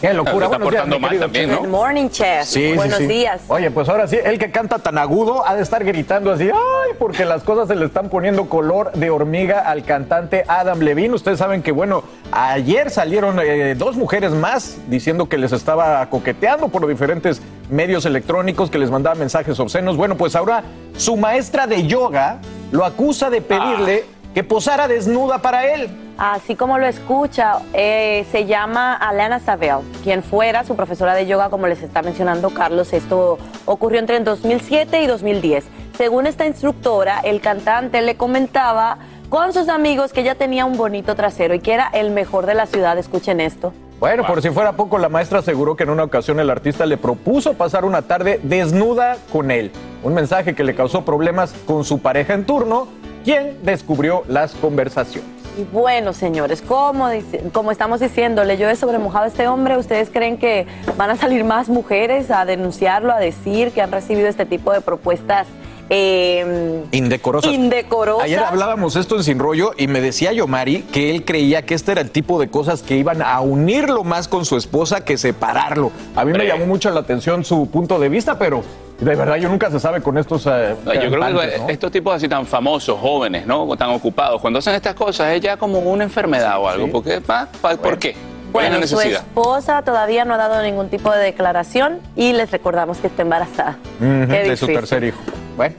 Qué 0.00 0.12
locura. 0.12 0.46
Está 0.46 0.58
días, 0.58 0.62
portando 0.62 0.96
mi 0.96 1.02
mal 1.02 1.18
también, 1.18 1.50
Checo. 1.50 1.60
Good 1.62 1.68
morning, 1.68 2.08
chef. 2.08 2.44
Sí, 2.44 2.70
sí, 2.70 2.76
Buenos 2.76 2.98
sí. 2.98 3.06
días. 3.06 3.42
Oye, 3.48 3.70
pues 3.70 3.88
ahora 3.88 4.06
sí, 4.06 4.18
el 4.22 4.38
que 4.38 4.50
canta 4.50 4.78
tan 4.78 4.98
agudo 4.98 5.46
ha 5.46 5.54
de 5.54 5.62
estar 5.62 5.84
gritando 5.84 6.32
así, 6.32 6.44
ay, 6.50 6.92
porque 6.98 7.24
las 7.24 7.42
cosas 7.42 7.68
se 7.68 7.76
le 7.76 7.86
están 7.86 8.08
poniendo 8.08 8.48
color 8.48 8.92
de 8.92 9.10
hormiga 9.10 9.60
al 9.60 9.84
cantante 9.84 10.44
Adam 10.48 10.80
Levine. 10.80 11.14
Ustedes 11.14 11.38
saben 11.38 11.62
que, 11.62 11.72
bueno, 11.72 12.04
ayer 12.32 12.90
salieron 12.90 13.38
eh, 13.40 13.74
dos 13.76 13.96
mujeres 13.96 14.32
más 14.32 14.78
diciendo 14.88 15.28
que 15.28 15.38
les 15.38 15.52
estaba 15.52 16.04
coqueteando 16.10 16.68
por 16.68 16.82
los 16.82 16.90
diferentes 16.90 17.40
medios 17.70 18.06
electrónicos, 18.06 18.70
que 18.70 18.78
les 18.78 18.90
mandaba 18.90 19.16
mensajes 19.16 19.58
obscenos. 19.58 19.96
Bueno, 19.96 20.16
pues 20.16 20.36
ahora 20.36 20.62
su 20.96 21.16
maestra 21.16 21.66
de 21.66 21.86
yoga 21.86 22.38
lo 22.72 22.84
acusa 22.84 23.30
de 23.30 23.40
pedirle 23.40 24.04
que 24.36 24.44
posara 24.44 24.86
desnuda 24.86 25.38
para 25.38 25.64
él. 25.64 25.88
Así 26.18 26.56
como 26.56 26.76
lo 26.76 26.84
escucha, 26.84 27.54
eh, 27.72 28.26
se 28.30 28.44
llama 28.44 28.92
Alana 28.92 29.40
Sabel, 29.40 29.78
quien 30.04 30.22
fuera 30.22 30.62
su 30.62 30.76
profesora 30.76 31.14
de 31.14 31.26
yoga, 31.26 31.48
como 31.48 31.66
les 31.68 31.82
está 31.82 32.02
mencionando 32.02 32.50
Carlos. 32.50 32.92
Esto 32.92 33.38
ocurrió 33.64 33.98
entre 33.98 34.18
el 34.18 34.24
2007 34.24 35.00
y 35.00 35.06
2010. 35.06 35.64
Según 35.96 36.26
esta 36.26 36.44
instructora, 36.44 37.20
el 37.20 37.40
cantante 37.40 38.02
le 38.02 38.16
comentaba 38.16 38.98
con 39.30 39.54
sus 39.54 39.70
amigos 39.70 40.12
que 40.12 40.20
ella 40.20 40.34
tenía 40.34 40.66
un 40.66 40.76
bonito 40.76 41.14
trasero 41.14 41.54
y 41.54 41.60
que 41.60 41.72
era 41.72 41.88
el 41.94 42.10
mejor 42.10 42.44
de 42.44 42.52
la 42.52 42.66
ciudad. 42.66 42.98
Escuchen 42.98 43.40
esto. 43.40 43.72
Bueno, 44.00 44.26
por 44.26 44.42
si 44.42 44.50
fuera 44.50 44.72
poco, 44.72 44.98
la 44.98 45.08
maestra 45.08 45.38
aseguró 45.38 45.76
que 45.76 45.84
en 45.84 45.88
una 45.88 46.04
ocasión 46.04 46.38
el 46.40 46.50
artista 46.50 46.84
le 46.84 46.98
propuso 46.98 47.54
pasar 47.54 47.86
una 47.86 48.02
tarde 48.02 48.38
desnuda 48.42 49.16
con 49.32 49.50
él. 49.50 49.72
Un 50.02 50.12
mensaje 50.12 50.54
que 50.54 50.62
le 50.62 50.74
causó 50.74 51.06
problemas 51.06 51.54
con 51.66 51.84
su 51.84 52.00
pareja 52.00 52.34
en 52.34 52.44
turno, 52.44 52.88
quien 53.26 53.58
descubrió 53.64 54.22
las 54.28 54.52
conversaciones. 54.54 55.28
Y 55.58 55.64
bueno, 55.72 56.12
señores, 56.12 56.62
como, 56.62 57.08
dice- 57.10 57.42
como 57.52 57.70
estamos 57.72 58.00
diciendo, 58.00 58.44
le 58.44 58.56
llueve 58.56 58.76
sobre 58.76 58.98
mojado 58.98 59.24
a 59.24 59.28
este 59.28 59.48
hombre. 59.48 59.76
¿Ustedes 59.76 60.10
creen 60.10 60.36
que 60.38 60.66
van 60.96 61.10
a 61.10 61.16
salir 61.16 61.44
más 61.44 61.68
mujeres 61.68 62.30
a 62.30 62.44
denunciarlo, 62.44 63.12
a 63.12 63.18
decir 63.18 63.72
que 63.72 63.82
han 63.82 63.90
recibido 63.90 64.28
este 64.28 64.46
tipo 64.46 64.72
de 64.72 64.80
propuestas 64.80 65.46
eh, 65.88 66.82
Indecorosas. 66.92 67.52
indecorosas? 67.52 68.24
Ayer 68.24 68.40
hablábamos 68.40 68.96
esto 68.96 69.16
en 69.16 69.24
Sin 69.24 69.38
Rollo 69.38 69.70
y 69.78 69.86
me 69.86 70.00
decía 70.00 70.32
Yomari 70.32 70.82
que 70.82 71.10
él 71.10 71.24
creía 71.24 71.62
que 71.62 71.74
este 71.74 71.92
era 71.92 72.00
el 72.02 72.10
tipo 72.10 72.38
de 72.38 72.48
cosas 72.48 72.82
que 72.82 72.96
iban 72.96 73.22
a 73.22 73.40
unirlo 73.40 74.04
más 74.04 74.28
con 74.28 74.44
su 74.44 74.56
esposa 74.56 75.04
que 75.04 75.16
separarlo. 75.16 75.90
A 76.16 76.24
mí 76.24 76.32
me 76.32 76.46
llamó 76.46 76.66
mucho 76.66 76.90
la 76.90 77.00
atención 77.00 77.44
su 77.44 77.70
punto 77.70 77.98
de 77.98 78.08
vista, 78.08 78.38
pero 78.38 78.62
de 78.98 79.14
verdad 79.14 79.36
yo 79.36 79.48
nunca 79.48 79.70
se 79.70 79.78
sabe 79.80 80.00
con 80.00 80.16
estos. 80.18 80.46
eh, 80.46 80.74
No, 80.84 80.94
yo 80.94 81.10
creo 81.10 81.40
que 81.66 81.72
estos 81.72 81.90
tipos 81.92 82.14
así 82.14 82.28
tan 82.28 82.46
famosos, 82.46 82.98
jóvenes, 82.98 83.46
¿no? 83.46 83.66
Tan 83.76 83.90
ocupados, 83.90 84.40
cuando 84.40 84.58
hacen 84.58 84.74
estas 84.74 84.94
cosas 84.94 85.32
es 85.34 85.40
ya 85.40 85.56
como 85.56 85.78
una 85.80 86.04
enfermedad 86.04 86.58
o 86.60 86.68
algo. 86.68 86.88
Porque, 86.90 87.20
pa- 87.20 87.48
pa- 87.60 87.76
¿Por 87.76 87.98
qué? 87.98 88.16
¿Cuál 88.52 88.66
es 88.66 88.70
la 88.70 88.76
Bueno, 88.78 88.86
su 88.86 88.96
necesidad? 88.96 89.20
esposa 89.22 89.82
todavía 89.82 90.24
no 90.24 90.32
ha 90.34 90.36
dado 90.38 90.62
ningún 90.62 90.88
tipo 90.88 91.10
de 91.12 91.18
declaración 91.22 91.98
y 92.14 92.32
les 92.32 92.50
recordamos 92.50 92.98
que 92.98 93.08
está 93.08 93.22
embarazada. 93.22 93.76
De 94.00 94.56
su 94.56 94.66
tercer 94.66 95.04
hijo. 95.04 95.18
Bueno, 95.58 95.74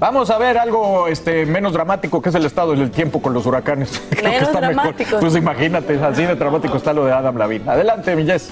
vamos 0.00 0.30
a 0.30 0.38
ver 0.38 0.56
algo 0.58 1.06
este, 1.08 1.46
menos 1.46 1.72
dramático 1.72 2.20
que 2.22 2.30
es 2.30 2.34
el 2.34 2.46
estado 2.46 2.72
del 2.74 2.90
tiempo 2.90 3.20
con 3.22 3.32
los 3.32 3.44
huracanes. 3.46 4.00
Creo 4.10 4.22
que 4.22 4.28
Menos 4.28 4.48
está 4.48 4.60
mejor. 4.60 4.74
dramático. 4.74 5.18
Pues 5.20 5.36
imagínate, 5.36 6.00
así 6.02 6.24
de 6.24 6.34
dramático 6.34 6.76
está 6.76 6.92
lo 6.92 7.04
de 7.04 7.12
Adam 7.12 7.36
Lavin. 7.36 7.68
Adelante, 7.68 8.16
mi 8.16 8.24
Jess. 8.24 8.50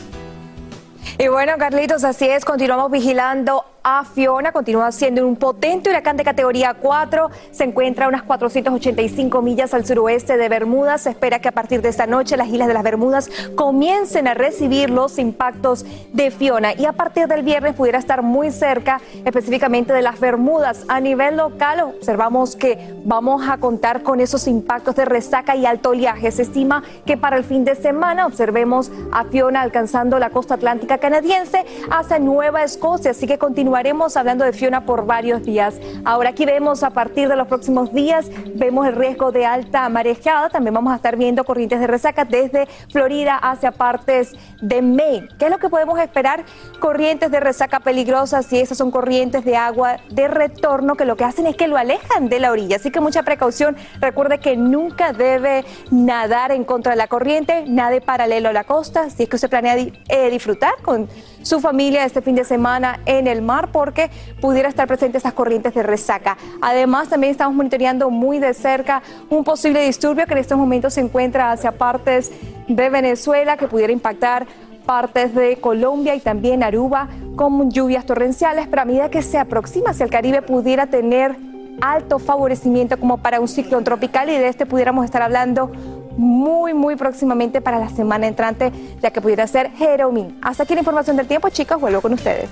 Y 1.19 1.29
bueno, 1.29 1.53
Carlitos, 1.59 2.05
así 2.05 2.29
es, 2.29 2.45
continuamos 2.45 2.91
vigilando 2.91 3.65
a 3.87 4.03
Fiona, 4.03 4.51
continúa 4.51 4.91
siendo 4.93 5.27
un 5.27 5.37
potente 5.37 5.91
huracán 5.91 6.17
de 6.17 6.25
categoría 6.25 6.73
4, 6.73 7.31
se 7.51 7.65
encuentra 7.65 8.07
a 8.07 8.09
unas 8.09 8.23
485 8.23 9.43
millas 9.43 9.75
al 9.75 9.85
suroeste 9.85 10.39
de 10.39 10.49
Bermudas, 10.49 11.03
se 11.03 11.11
espera 11.11 11.39
que 11.39 11.49
a 11.49 11.53
partir 11.53 11.83
de 11.83 11.91
esta 11.91 12.07
noche 12.07 12.39
las 12.39 12.49
islas 12.49 12.67
de 12.67 12.73
las 12.73 12.83
Bermudas 12.83 13.31
comiencen 13.55 14.27
a 14.27 14.33
recibir 14.33 14.89
los 14.89 15.19
impactos 15.19 15.85
de 16.15 16.31
Fiona 16.31 16.73
y 16.73 16.87
a 16.87 16.93
partir 16.93 17.29
del 17.29 17.43
viernes 17.43 17.75
pudiera 17.75 17.99
estar 17.99 18.23
muy 18.23 18.51
cerca 18.51 19.03
específicamente 19.27 19.93
de 19.93 20.01
las 20.01 20.19
Bermudas. 20.19 20.87
A 20.89 21.01
nivel 21.01 21.37
local 21.37 21.81
observamos 21.81 22.57
que 22.57 22.95
vamos 23.05 23.47
a 23.47 23.59
contar 23.59 24.03
con 24.03 24.19
esos 24.21 24.49
impactos 24.49 24.97
de 24.97 25.05
resaca 25.05 25.57
y 25.57 25.67
alto 25.67 25.91
oleaje. 25.91 26.31
Se 26.31 26.41
estima 26.41 26.83
que 27.05 27.19
para 27.19 27.37
el 27.37 27.45
fin 27.45 27.67
de 27.67 27.75
semana 27.75 28.25
observemos 28.25 28.91
a 29.13 29.25
Fiona 29.25 29.61
alcanzando 29.61 30.19
la 30.19 30.31
costa 30.31 30.55
atlántica 30.55 30.97
canadiense 30.97 31.67
hacia 31.91 32.19
Nueva 32.19 32.63
Escocia, 32.63 33.11
así 33.11 33.27
que 33.27 33.37
continuaremos 33.75 34.17
hablando 34.17 34.45
de 34.45 34.53
Fiona 34.53 34.87
por 34.87 35.05
varios 35.05 35.43
días. 35.43 35.81
Ahora 36.05 36.29
aquí 36.29 36.47
vemos 36.47 36.85
a 36.85 36.91
partir 36.91 37.29
de 37.29 37.35
los 37.35 37.49
próximos 37.49 37.93
días, 37.93 38.31
vemos 38.55 38.87
el 38.87 38.95
riesgo 38.95 39.33
de 39.33 39.47
alta 39.47 39.89
marejada, 39.89 40.49
también 40.49 40.75
vamos 40.75 40.93
a 40.93 40.97
estar 40.97 41.17
viendo 41.17 41.43
corrientes 41.43 41.81
de 41.81 41.89
resaca 41.89 42.25
desde 42.25 42.69
Florida 42.93 43.35
hacia 43.37 43.73
partes 43.73 44.31
de 44.63 44.81
Maine. 44.81 45.27
¿Qué 45.41 45.47
es 45.47 45.51
lo 45.51 45.59
que 45.59 45.69
podemos 45.69 45.99
esperar? 45.99 46.45
Corrientes 46.79 47.33
de 47.33 47.41
resaca 47.41 47.81
peligrosas 47.81 48.53
y 48.53 48.61
esas 48.61 48.79
son 48.79 48.93
corrientes 48.93 49.45
de 49.45 49.57
agua 49.57 49.97
de 50.09 50.29
retorno 50.29 50.95
que 50.95 51.05
lo 51.05 51.17
que 51.17 51.25
hacen 51.25 51.49
es 51.49 51.57
que 51.57 51.67
lo 51.67 51.77
alejan 51.77 52.29
de 52.29 52.39
la 52.39 52.53
orilla, 52.53 52.77
así 52.77 52.93
que 52.93 53.01
mucha 53.01 53.25
precaución. 53.25 53.77
Recuerde 54.01 54.39
que 54.39 54.57
nunca 54.57 55.13
debe 55.13 55.65
nadar 55.91 56.53
en 56.53 56.63
contra 56.63 56.93
de 56.93 56.97
la 56.97 57.09
corriente, 57.09 57.65
nade 57.67 58.01
paralelo 58.01 58.51
a 58.51 58.53
la 58.53 58.63
costa, 58.63 59.11
si 59.11 59.25
es 59.25 59.29
que 59.29 59.35
usted 59.35 59.51
planea 59.51 59.75
eh, 59.75 60.31
disfrutar 60.31 60.75
con 60.81 61.09
su 61.45 61.61
familia 61.61 62.05
este 62.05 62.23
fin 62.23 62.35
de 62.35 62.45
semana 62.45 63.01
en 63.07 63.27
el 63.27 63.43
mar 63.43 63.69
porque 63.71 64.11
pudiera 64.41 64.69
estar 64.69 64.89
presente 64.89 65.19
estas 65.19 65.35
corrientes 65.35 65.75
de 65.75 65.83
resaca. 65.83 66.37
Además, 66.61 67.09
también 67.09 67.31
estamos 67.31 67.55
monitoreando 67.55 68.11
muy 68.11 68.39
de 68.39 68.55
cerca 68.55 69.03
un 69.29 69.45
posible 69.45 69.85
disturbio 69.85 70.27
que 70.27 70.33
en 70.33 70.39
estos 70.39 70.59
momentos 70.59 70.95
se 70.95 71.03
encuentra 71.03 71.53
hacia 71.53 71.73
partes 71.73 72.33
de 72.67 72.89
Venezuela 72.89 73.57
que 73.59 73.69
pudiera 73.69 73.93
impactar 73.93 74.47
partes 74.87 75.35
de 75.35 75.57
Colombia 75.57 76.15
y 76.15 76.21
también 76.21 76.63
Aruba 76.63 77.09
con 77.37 77.71
lluvias 77.71 78.07
torrenciales, 78.07 78.67
pero 78.67 78.83
a 78.83 78.85
medida 78.87 79.11
que 79.11 79.23
se 79.23 79.39
aproxima 79.39 79.91
hacia 79.91 80.05
el 80.05 80.11
Caribe 80.11 80.41
pudiera 80.43 80.87
tener 80.87 81.37
alto 81.81 82.19
favorecimiento 82.19 82.99
como 82.99 83.19
para 83.19 83.41
un 83.41 83.49
ciclón 83.49 83.85
tropical 83.85 84.31
y 84.31 84.33
de 84.33 84.49
este 84.49 84.67
pudiéramos 84.67 85.05
estar 85.05 85.23
hablando 85.23 85.71
muy, 86.17 86.75
muy 86.75 86.97
próximamente 86.97 87.61
para 87.61 87.79
la 87.79 87.89
semana 87.89 88.27
entrante, 88.27 88.73
ya 89.01 89.11
que 89.11 89.21
pudiera 89.21 89.47
ser 89.47 89.71
Jeromín. 89.73 90.39
Hasta 90.43 90.65
aquí 90.65 90.75
la 90.75 90.81
información 90.81 91.17
del 91.17 91.27
tiempo, 91.27 91.49
chicos, 91.51 91.81
vuelvo 91.81 92.01
con 92.01 92.13
ustedes. 92.13 92.49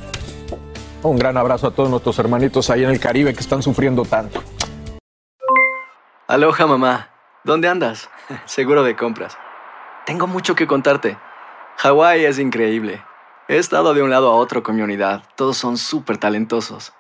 Un 1.03 1.19
gran 1.19 1.37
abrazo 1.37 1.67
a 1.67 1.71
todos 1.73 1.91
nuestros 1.91 2.19
hermanitos 2.19 2.71
ahí 2.71 2.85
en 2.85 2.91
el 2.91 3.01
Caribe 3.01 3.35
que 3.35 3.41
están 3.41 3.63
sufriendo 3.63 4.05
tanto. 4.05 4.43
Aloha 6.29 6.67
mamá, 6.67 7.11
¿dónde 7.45 7.69
andas? 7.69 8.09
Seguro 8.45 8.85
de 8.85 8.97
compras. 8.97 9.37
Tengo 10.07 10.27
mucho 10.27 10.55
que 10.55 10.67
contarte. 10.67 11.17
Hawái 11.79 12.25
es 12.25 12.39
increíble. 12.39 13.03
He 13.49 13.59
estado 13.59 13.93
de 13.95 14.03
un 14.03 14.11
lado 14.11 14.31
a 14.31 14.37
otro 14.37 14.63
con 14.63 14.77
mi 14.77 14.83
unidad. 14.83 15.25
Todos 15.37 15.57
son 15.57 15.77
súper 15.77 16.19
talentosos. 16.19 16.93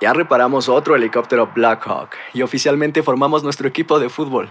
Ya 0.00 0.12
reparamos 0.12 0.68
otro 0.68 0.96
helicóptero 0.96 1.50
Blackhawk 1.54 2.10
y 2.32 2.42
oficialmente 2.42 3.02
formamos 3.02 3.42
nuestro 3.44 3.68
equipo 3.68 3.98
de 3.98 4.08
fútbol. 4.08 4.50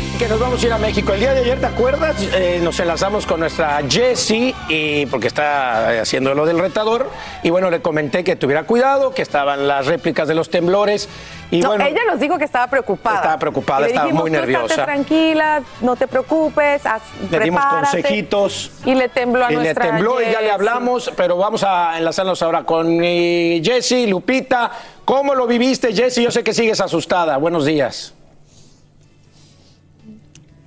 Que 0.21 0.27
nos 0.27 0.39
vamos 0.39 0.61
a 0.61 0.67
ir 0.67 0.71
a 0.71 0.77
México. 0.77 1.13
El 1.13 1.19
día 1.19 1.33
de 1.33 1.39
ayer, 1.39 1.59
¿te 1.59 1.65
acuerdas? 1.65 2.15
Eh, 2.35 2.59
nos 2.61 2.79
enlazamos 2.79 3.25
con 3.25 3.39
nuestra 3.39 3.81
Jessie, 3.89 4.53
y 4.69 5.07
porque 5.07 5.25
está 5.25 5.95
eh, 5.95 5.99
haciendo 5.99 6.35
lo 6.35 6.45
del 6.45 6.59
retador. 6.59 7.09
Y 7.41 7.49
bueno, 7.49 7.71
le 7.71 7.81
comenté 7.81 8.23
que 8.23 8.35
tuviera 8.35 8.65
cuidado, 8.65 9.15
que 9.15 9.23
estaban 9.23 9.67
las 9.67 9.87
réplicas 9.87 10.27
de 10.27 10.35
los 10.35 10.51
temblores. 10.51 11.09
Y 11.49 11.61
no, 11.61 11.69
bueno, 11.69 11.85
ella 11.87 12.01
nos 12.07 12.19
dijo 12.19 12.37
que 12.37 12.43
estaba 12.43 12.67
preocupada. 12.67 13.15
Estaba 13.15 13.39
preocupada, 13.39 13.87
estaba 13.87 14.09
muy 14.09 14.29
"Tú 14.29 14.35
estate 14.35 14.51
nerviosa". 14.51 14.85
tranquila, 14.85 15.63
no 15.81 15.95
te 15.95 16.05
preocupes, 16.05 16.85
haz, 16.85 17.01
le 17.31 17.39
dimos 17.39 17.59
prepárate". 17.59 18.03
consejitos. 18.03 18.71
Y 18.85 18.93
le 18.93 19.09
tembló 19.09 19.43
a 19.43 19.51
Y 19.51 19.55
le 19.55 19.73
tembló 19.73 20.21
y 20.21 20.25
ya 20.31 20.41
le 20.41 20.51
hablamos, 20.51 21.11
pero 21.17 21.35
vamos 21.37 21.63
a 21.63 21.97
enlazarnos 21.97 22.43
ahora 22.43 22.63
con 22.63 22.99
Jessie, 22.99 24.05
Lupita. 24.05 24.69
¿Cómo 25.03 25.33
lo 25.33 25.47
viviste, 25.47 25.91
Jessie? 25.95 26.23
Yo 26.23 26.29
sé 26.29 26.43
que 26.43 26.53
sigues 26.53 26.79
asustada. 26.79 27.37
Buenos 27.37 27.65
días. 27.65 28.13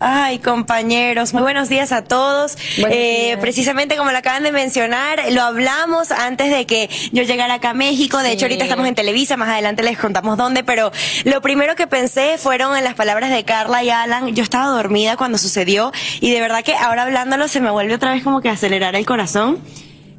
Ay, 0.00 0.40
compañeros, 0.40 1.32
muy 1.32 1.42
buenos 1.42 1.68
días 1.68 1.92
a 1.92 2.02
todos. 2.02 2.58
Eh, 2.78 3.36
precisamente 3.40 3.96
como 3.96 4.10
lo 4.10 4.18
acaban 4.18 4.42
de 4.42 4.50
mencionar, 4.50 5.20
lo 5.30 5.42
hablamos 5.42 6.10
antes 6.10 6.50
de 6.50 6.66
que 6.66 6.90
yo 7.12 7.22
llegara 7.22 7.54
acá 7.54 7.70
a 7.70 7.74
México. 7.74 8.18
De 8.18 8.32
hecho, 8.32 8.46
ahorita 8.46 8.64
estamos 8.64 8.86
en 8.88 8.96
Televisa, 8.96 9.36
más 9.36 9.48
adelante 9.48 9.82
les 9.82 9.96
contamos 9.96 10.36
dónde, 10.36 10.64
pero 10.64 10.90
lo 11.24 11.40
primero 11.40 11.76
que 11.76 11.86
pensé 11.86 12.38
fueron 12.38 12.76
en 12.76 12.82
las 12.84 12.94
palabras 12.94 13.30
de 13.30 13.44
Carla 13.44 13.84
y 13.84 13.90
Alan. 13.90 14.34
Yo 14.34 14.42
estaba 14.42 14.66
dormida 14.66 15.16
cuando 15.16 15.38
sucedió 15.38 15.92
y 16.20 16.32
de 16.32 16.40
verdad 16.40 16.64
que 16.64 16.74
ahora 16.74 17.04
hablándolo 17.04 17.46
se 17.46 17.60
me 17.60 17.70
vuelve 17.70 17.94
otra 17.94 18.12
vez 18.12 18.24
como 18.24 18.40
que 18.40 18.48
acelerar 18.48 18.96
el 18.96 19.06
corazón. 19.06 19.60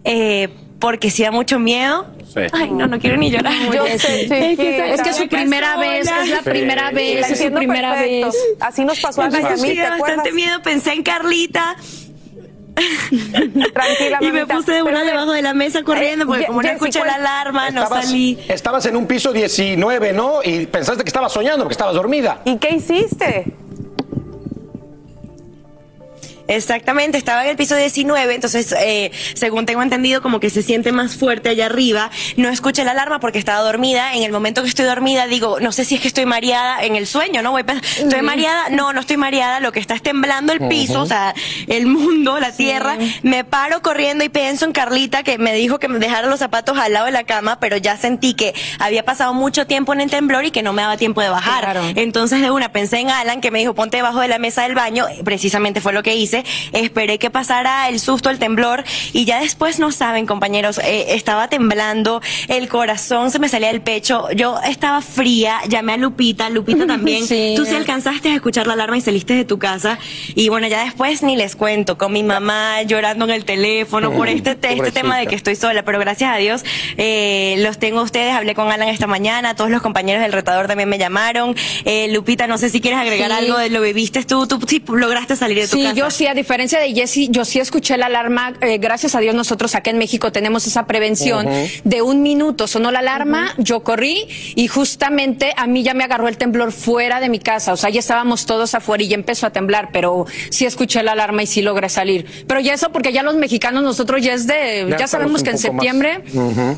Eh, 0.05 0.49
porque 0.79 1.09
sí 1.11 1.23
da 1.23 1.31
mucho 1.31 1.59
miedo. 1.59 2.05
Ay, 2.51 2.69
no, 2.71 2.85
no 2.87 2.99
quiero 2.99 3.15
ni 3.17 3.31
llorar. 3.31 3.53
Yo 3.73 3.85
sé. 3.97 4.23
Es 4.25 5.01
que 5.01 5.09
es 5.09 5.15
su 5.15 5.27
primera 5.29 5.77
vez, 5.77 6.07
es 6.09 6.29
la 6.29 6.41
primera 6.41 6.91
vez, 6.91 7.31
es 7.31 7.39
su 7.39 7.51
primera 7.53 7.91
perfecto. 7.93 8.27
vez. 8.27 8.35
Así 8.59 8.83
nos 8.83 8.99
pasó 8.99 9.21
a 9.21 9.29
mí, 9.29 9.37
Sí, 9.57 9.67
¿te 9.69 9.75
da 9.75 9.93
acuerdas? 9.95 9.99
bastante 9.99 10.31
miedo. 10.33 10.61
Pensé 10.61 10.91
en 10.93 11.03
Carlita. 11.03 11.75
Tranquila, 13.73 14.17
Y 14.19 14.31
me 14.31 14.45
puse 14.45 14.73
de 14.73 14.81
una 14.81 14.99
Pero, 14.99 15.05
debajo 15.05 15.31
de 15.31 15.41
la 15.41 15.53
mesa 15.53 15.81
corriendo 15.83 16.25
porque 16.25 16.43
Eh, 16.43 16.47
como 16.47 16.61
no 16.61 16.67
escuché 16.69 16.99
la 17.05 17.13
alarma, 17.15 17.69
no 17.69 17.87
salí. 17.87 18.37
Estabas 18.49 18.85
en 18.85 18.97
un 18.97 19.07
piso 19.07 19.31
19, 19.31 20.11
¿no? 20.11 20.39
Y 20.43 20.65
pensaste 20.65 21.03
que 21.03 21.07
estabas 21.09 21.31
soñando 21.31 21.59
porque 21.63 21.71
estabas 21.73 21.95
dormida. 21.95 22.41
¿Y 22.43 22.57
qué 22.57 22.75
hiciste? 22.75 23.45
Exactamente, 26.47 27.17
estaba 27.17 27.43
en 27.43 27.49
el 27.49 27.55
piso 27.55 27.75
19, 27.75 28.35
entonces, 28.35 28.73
eh, 28.77 29.11
según 29.33 29.65
tengo 29.65 29.81
entendido, 29.81 30.21
como 30.21 30.39
que 30.39 30.49
se 30.49 30.61
siente 30.61 30.91
más 30.91 31.15
fuerte 31.15 31.49
allá 31.49 31.65
arriba. 31.65 32.11
No 32.37 32.49
escuché 32.49 32.83
la 32.83 32.91
alarma 32.91 33.19
porque 33.19 33.39
estaba 33.39 33.61
dormida. 33.61 34.13
En 34.13 34.23
el 34.23 34.31
momento 34.31 34.61
que 34.61 34.69
estoy 34.69 34.85
dormida, 34.85 35.27
digo, 35.27 35.59
no 35.59 35.71
sé 35.71 35.85
si 35.85 35.95
es 35.95 36.01
que 36.01 36.07
estoy 36.07 36.25
mareada 36.25 36.83
en 36.83 36.95
el 36.95 37.07
sueño, 37.07 37.41
¿no? 37.41 37.51
Voy 37.51 37.63
¿Estoy 37.97 38.21
mareada? 38.21 38.69
No, 38.69 38.93
no 38.93 38.99
estoy 38.99 39.17
mareada. 39.17 39.59
Lo 39.59 39.71
que 39.71 39.79
está 39.79 39.95
es 39.95 40.03
temblando 40.03 40.53
el 40.53 40.67
piso, 40.67 41.01
o 41.01 41.05
sea, 41.05 41.33
el 41.67 41.87
mundo, 41.87 42.39
la 42.39 42.51
tierra. 42.51 42.97
Me 43.23 43.43
paro 43.43 43.81
corriendo 43.81 44.23
y 44.23 44.29
pienso 44.29 44.65
en 44.65 44.71
Carlita, 44.71 45.23
que 45.23 45.37
me 45.37 45.53
dijo 45.53 45.79
que 45.79 45.87
me 45.87 45.99
dejara 45.99 46.27
los 46.27 46.39
zapatos 46.39 46.77
al 46.77 46.93
lado 46.93 47.05
de 47.05 47.11
la 47.11 47.23
cama, 47.23 47.59
pero 47.59 47.77
ya 47.77 47.97
sentí 47.97 48.33
que 48.33 48.53
había 48.79 49.03
pasado 49.03 49.33
mucho 49.33 49.65
tiempo 49.67 49.93
en 49.93 50.01
el 50.01 50.09
temblor 50.09 50.45
y 50.45 50.51
que 50.51 50.63
no 50.63 50.73
me 50.73 50.81
daba 50.81 50.97
tiempo 50.97 51.21
de 51.21 51.29
bajar. 51.29 51.77
Entonces, 51.95 52.41
de 52.41 52.51
una, 52.51 52.69
pensé 52.69 52.99
en 52.99 53.09
Alan, 53.09 53.41
que 53.41 53.51
me 53.51 53.59
dijo, 53.59 53.73
ponte 53.73 53.97
debajo 53.97 54.19
de 54.19 54.27
la 54.27 54.39
mesa 54.39 54.63
del 54.63 54.75
baño. 54.75 55.05
Precisamente 55.23 55.81
fue 55.81 55.93
lo 55.93 56.03
que 56.03 56.15
hice. 56.15 56.34
Esperé 56.73 57.19
que 57.19 57.29
pasara 57.29 57.87
el 57.89 57.99
susto, 57.99 58.29
el 58.29 58.39
temblor, 58.39 58.83
y 59.13 59.25
ya 59.25 59.39
después 59.39 59.79
no 59.79 59.91
saben, 59.91 60.25
compañeros, 60.25 60.79
eh, 60.83 61.07
estaba 61.15 61.47
temblando, 61.47 62.21
el 62.47 62.67
corazón 62.67 63.31
se 63.31 63.39
me 63.39 63.49
salía 63.49 63.69
del 63.69 63.81
pecho, 63.81 64.27
yo 64.35 64.59
estaba 64.65 65.01
fría, 65.01 65.59
llamé 65.69 65.93
a 65.93 65.97
Lupita, 65.97 66.49
Lupita 66.49 66.85
también. 66.87 67.25
Sí. 67.27 67.53
Tú 67.55 67.65
sí 67.65 67.75
alcanzaste 67.75 68.29
a 68.29 68.35
escuchar 68.35 68.67
la 68.67 68.73
alarma 68.73 68.97
y 68.97 69.01
saliste 69.01 69.33
de 69.35 69.45
tu 69.45 69.59
casa, 69.59 69.97
y 70.35 70.49
bueno, 70.49 70.67
ya 70.67 70.83
después 70.83 71.21
ni 71.23 71.35
les 71.35 71.55
cuento, 71.55 71.97
con 71.97 72.11
mi 72.11 72.23
mamá 72.23 72.81
llorando 72.83 73.25
en 73.25 73.31
el 73.31 73.45
teléfono 73.45 74.11
por 74.11 74.27
este, 74.29 74.51
este 74.51 74.75
Pobrecita. 74.75 75.01
tema 75.01 75.17
de 75.17 75.27
que 75.27 75.35
estoy 75.35 75.55
sola, 75.55 75.83
pero 75.83 75.99
gracias 75.99 76.33
a 76.33 76.37
Dios 76.37 76.63
eh, 76.97 77.55
los 77.59 77.77
tengo 77.79 77.99
a 77.99 78.03
ustedes, 78.03 78.33
hablé 78.33 78.55
con 78.55 78.71
Alan 78.71 78.89
esta 78.89 79.07
mañana, 79.07 79.55
todos 79.55 79.69
los 79.69 79.81
compañeros 79.81 80.21
del 80.21 80.31
retador 80.33 80.67
también 80.67 80.89
me 80.89 80.97
llamaron. 80.97 81.55
Eh, 81.85 82.07
Lupita, 82.11 82.47
no 82.47 82.57
sé 82.57 82.69
si 82.69 82.81
quieres 82.81 82.99
agregar 82.99 83.29
Sí. 83.31 83.37
algo 83.37 83.57
de 83.57 83.69
lo 83.69 83.81
viviste 83.81 84.23
tú, 84.23 84.47
tú 84.47 84.59
sí 84.67 84.81
lograste 84.87 85.35
salir 85.35 85.57
de 85.59 85.67
tu 85.67 85.77
Sí, 85.77 85.83
casa. 85.83 85.95
yo 85.95 86.11
sí, 86.11 86.24
a 86.27 86.33
diferencia 86.33 86.79
de 86.79 86.93
Jessy, 86.93 87.27
yo 87.29 87.45
sí 87.45 87.59
escuché 87.59 87.97
la 87.97 88.07
alarma. 88.07 88.53
eh, 88.61 88.77
gracias 88.77 89.15
a 89.15 89.19
Dios, 89.19 89.35
nosotros 89.35 89.75
acá 89.75 89.89
en 89.89 89.97
México 89.97 90.31
tenemos 90.31 90.67
esa 90.67 90.85
prevención 90.87 91.47
de 91.83 92.01
un 92.01 92.21
minuto. 92.21 92.67
Sonó 92.67 92.91
la 92.91 92.99
alarma, 92.99 93.53
yo 93.57 93.81
corrí 93.81 94.27
y 94.55 94.67
justamente 94.67 95.53
a 95.57 95.67
mí 95.67 95.83
ya 95.83 95.93
me 95.93 96.03
agarró 96.03 96.27
el 96.27 96.37
temblor 96.37 96.71
fuera 96.71 97.19
de 97.19 97.29
mi 97.29 97.39
casa. 97.39 97.73
O 97.73 97.77
sea, 97.77 97.89
ya 97.89 97.99
estábamos 97.99 98.45
todos 98.45 98.75
afuera 98.75 99.03
y 99.03 99.07
ya 99.07 99.15
empezó 99.15 99.47
a 99.47 99.51
temblar, 99.51 99.89
pero 99.91 100.25
sí 100.49 100.65
escuché 100.65 101.03
la 101.03 101.13
alarma 101.13 101.43
y 101.43 101.47
sí 101.47 101.61
logré 101.61 101.89
salir. 101.89 102.45
Pero 102.47 102.59
ya 102.59 102.73
eso 102.73 102.91
porque 102.91 103.11
ya 103.11 103.23
los 103.23 103.35
mexicanos, 103.35 103.83
nosotros 103.83 104.21
ya 104.21 104.33
es 104.33 104.47
de, 104.47 104.95
ya, 104.97 105.07
sabemos 105.07 105.43
que 105.43 105.51
en 105.51 105.57
septiembre 105.57 106.23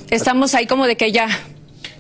estamos 0.10 0.56
ahí 0.56 0.68
como 0.68 0.88
de 0.88 0.98
que 0.98 1.12
ya. 1.12 1.28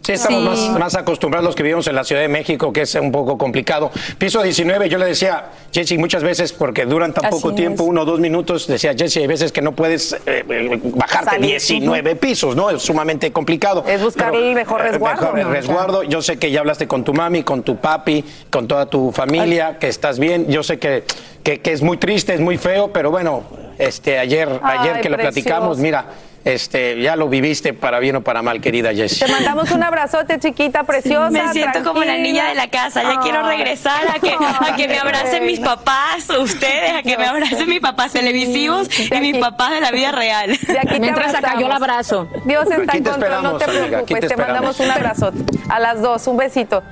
Sí, 0.07 0.13
estamos 0.13 0.57
Sí. 0.57 0.69
Más, 0.69 0.79
más 0.79 0.95
acostumbrados 0.95 1.45
los 1.45 1.53
que 1.53 1.63
vivimos 1.63 1.85
en 1.87 1.95
la 1.95 2.05
Ciudad 2.05 2.21
de 2.21 2.29
México, 2.29 2.71
que 2.71 2.83
es 2.83 2.95
un 2.95 3.11
poco 3.11 3.37
complicado. 3.37 3.91
Piso 4.17 4.41
19, 4.41 4.87
yo 4.87 4.97
le 4.97 5.05
decía, 5.05 5.49
Jessy, 5.73 5.97
muchas 5.97 6.23
veces, 6.23 6.53
porque 6.53 6.85
duran 6.85 7.11
tan 7.11 7.25
Así 7.25 7.35
poco 7.35 7.49
es. 7.49 7.57
tiempo, 7.57 7.83
uno 7.83 8.03
o 8.03 8.05
dos 8.05 8.21
minutos, 8.21 8.67
decía 8.67 8.93
Jessy, 8.97 9.19
hay 9.19 9.27
veces 9.27 9.51
que 9.51 9.61
no 9.61 9.73
puedes 9.73 10.13
eh, 10.13 10.45
eh, 10.49 10.79
bajarte 10.81 11.31
Salir. 11.31 11.49
19 11.49 12.15
pisos, 12.15 12.55
¿no? 12.55 12.69
Es 12.69 12.81
sumamente 12.83 13.33
complicado. 13.33 13.83
Es 13.85 14.01
buscar 14.01 14.33
el 14.33 14.55
mejor 14.55 14.79
eh, 14.79 14.91
resguardo, 14.91 15.33
mejor 15.33 15.39
¿no? 15.39 15.51
resguardo. 15.51 16.03
Yo 16.03 16.21
sé 16.21 16.37
que 16.39 16.51
ya 16.51 16.61
hablaste 16.61 16.87
con 16.87 17.03
tu 17.03 17.13
mami, 17.13 17.43
con 17.43 17.63
tu 17.63 17.75
papi, 17.75 18.23
con 18.49 18.65
toda 18.65 18.85
tu 18.85 19.11
familia, 19.11 19.77
que 19.77 19.89
estás 19.89 20.19
bien. 20.19 20.47
Yo 20.47 20.63
sé 20.63 20.79
que, 20.79 21.03
que, 21.43 21.59
que 21.59 21.73
es 21.73 21.81
muy 21.81 21.97
triste, 21.97 22.33
es 22.33 22.39
muy 22.39 22.57
feo, 22.57 22.93
pero 22.93 23.11
bueno, 23.11 23.43
este, 23.77 24.17
ayer, 24.19 24.47
Ay, 24.63 24.77
ayer 24.79 25.01
que 25.01 25.09
lo 25.09 25.17
platicamos, 25.17 25.79
mira, 25.79 26.05
este, 26.47 27.01
ya 27.01 27.15
lo 27.15 27.29
viviste 27.29 27.73
para 27.73 27.99
bien 27.99 28.15
o 28.17 28.21
para 28.23 28.41
mal, 28.41 28.61
querida 28.61 28.93
Jessy. 28.93 29.19
Te 29.25 29.31
mandamos 29.31 29.71
un 29.71 29.83
abrazote, 29.83 30.39
chiquita, 30.39 30.83
preciosa. 30.83 31.29
Me 31.29 31.51
siento 31.53 31.83
como 31.83 32.03
la 32.03 32.17
niña 32.17 32.47
de 32.49 32.55
la 32.55 32.69
casa. 32.69 33.03
Ya 33.03 33.19
quiero 33.19 33.45
regresar 33.47 34.01
a 34.09 34.19
que, 34.19 34.33
a 34.33 34.75
que 34.75 34.87
me 34.87 34.97
abracen 34.97 35.45
mis 35.45 35.59
papás, 35.59 36.29
ustedes, 36.39 36.93
a 36.93 37.03
que 37.03 37.17
me 37.17 37.25
abracen 37.25 37.67
mis 37.67 37.79
papás 37.79 38.13
televisivos 38.13 38.87
y 38.99 39.19
mis 39.19 39.37
papás 39.37 39.71
de 39.71 39.81
la 39.81 39.91
vida 39.91 40.11
real. 40.11 40.57
De 40.67 40.79
aquí 40.79 40.87
te 40.93 40.99
Mientras 40.99 41.35
acá 41.35 41.55
yo 41.59 41.67
la 41.67 41.75
abrazamos. 41.75 42.27
abrazo. 42.27 42.45
Dios 42.45 42.65
está 42.71 42.97
en 42.97 43.03
control, 43.03 43.43
no 43.43 43.57
te 43.57 43.63
amiga, 43.65 43.87
preocupes. 43.87 44.19
te 44.21 44.27
Te, 44.27 44.37
mandamos 44.37 44.79
un 44.79 44.91
abrazote. 44.91 45.37
A 45.69 45.79
las 45.79 46.01
dos, 46.01 46.25
un 46.27 46.37
besito. 46.37 46.83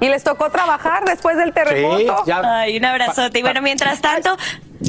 Y 0.00 0.08
les 0.08 0.24
tocó 0.24 0.50
trabajar 0.50 1.04
después 1.04 1.36
del 1.36 1.52
terremoto. 1.52 2.24
Ay, 2.44 2.76
un 2.76 2.84
abrazote. 2.84 3.38
Y 3.38 3.42
bueno, 3.42 3.62
mientras 3.62 4.00
tanto, 4.00 4.36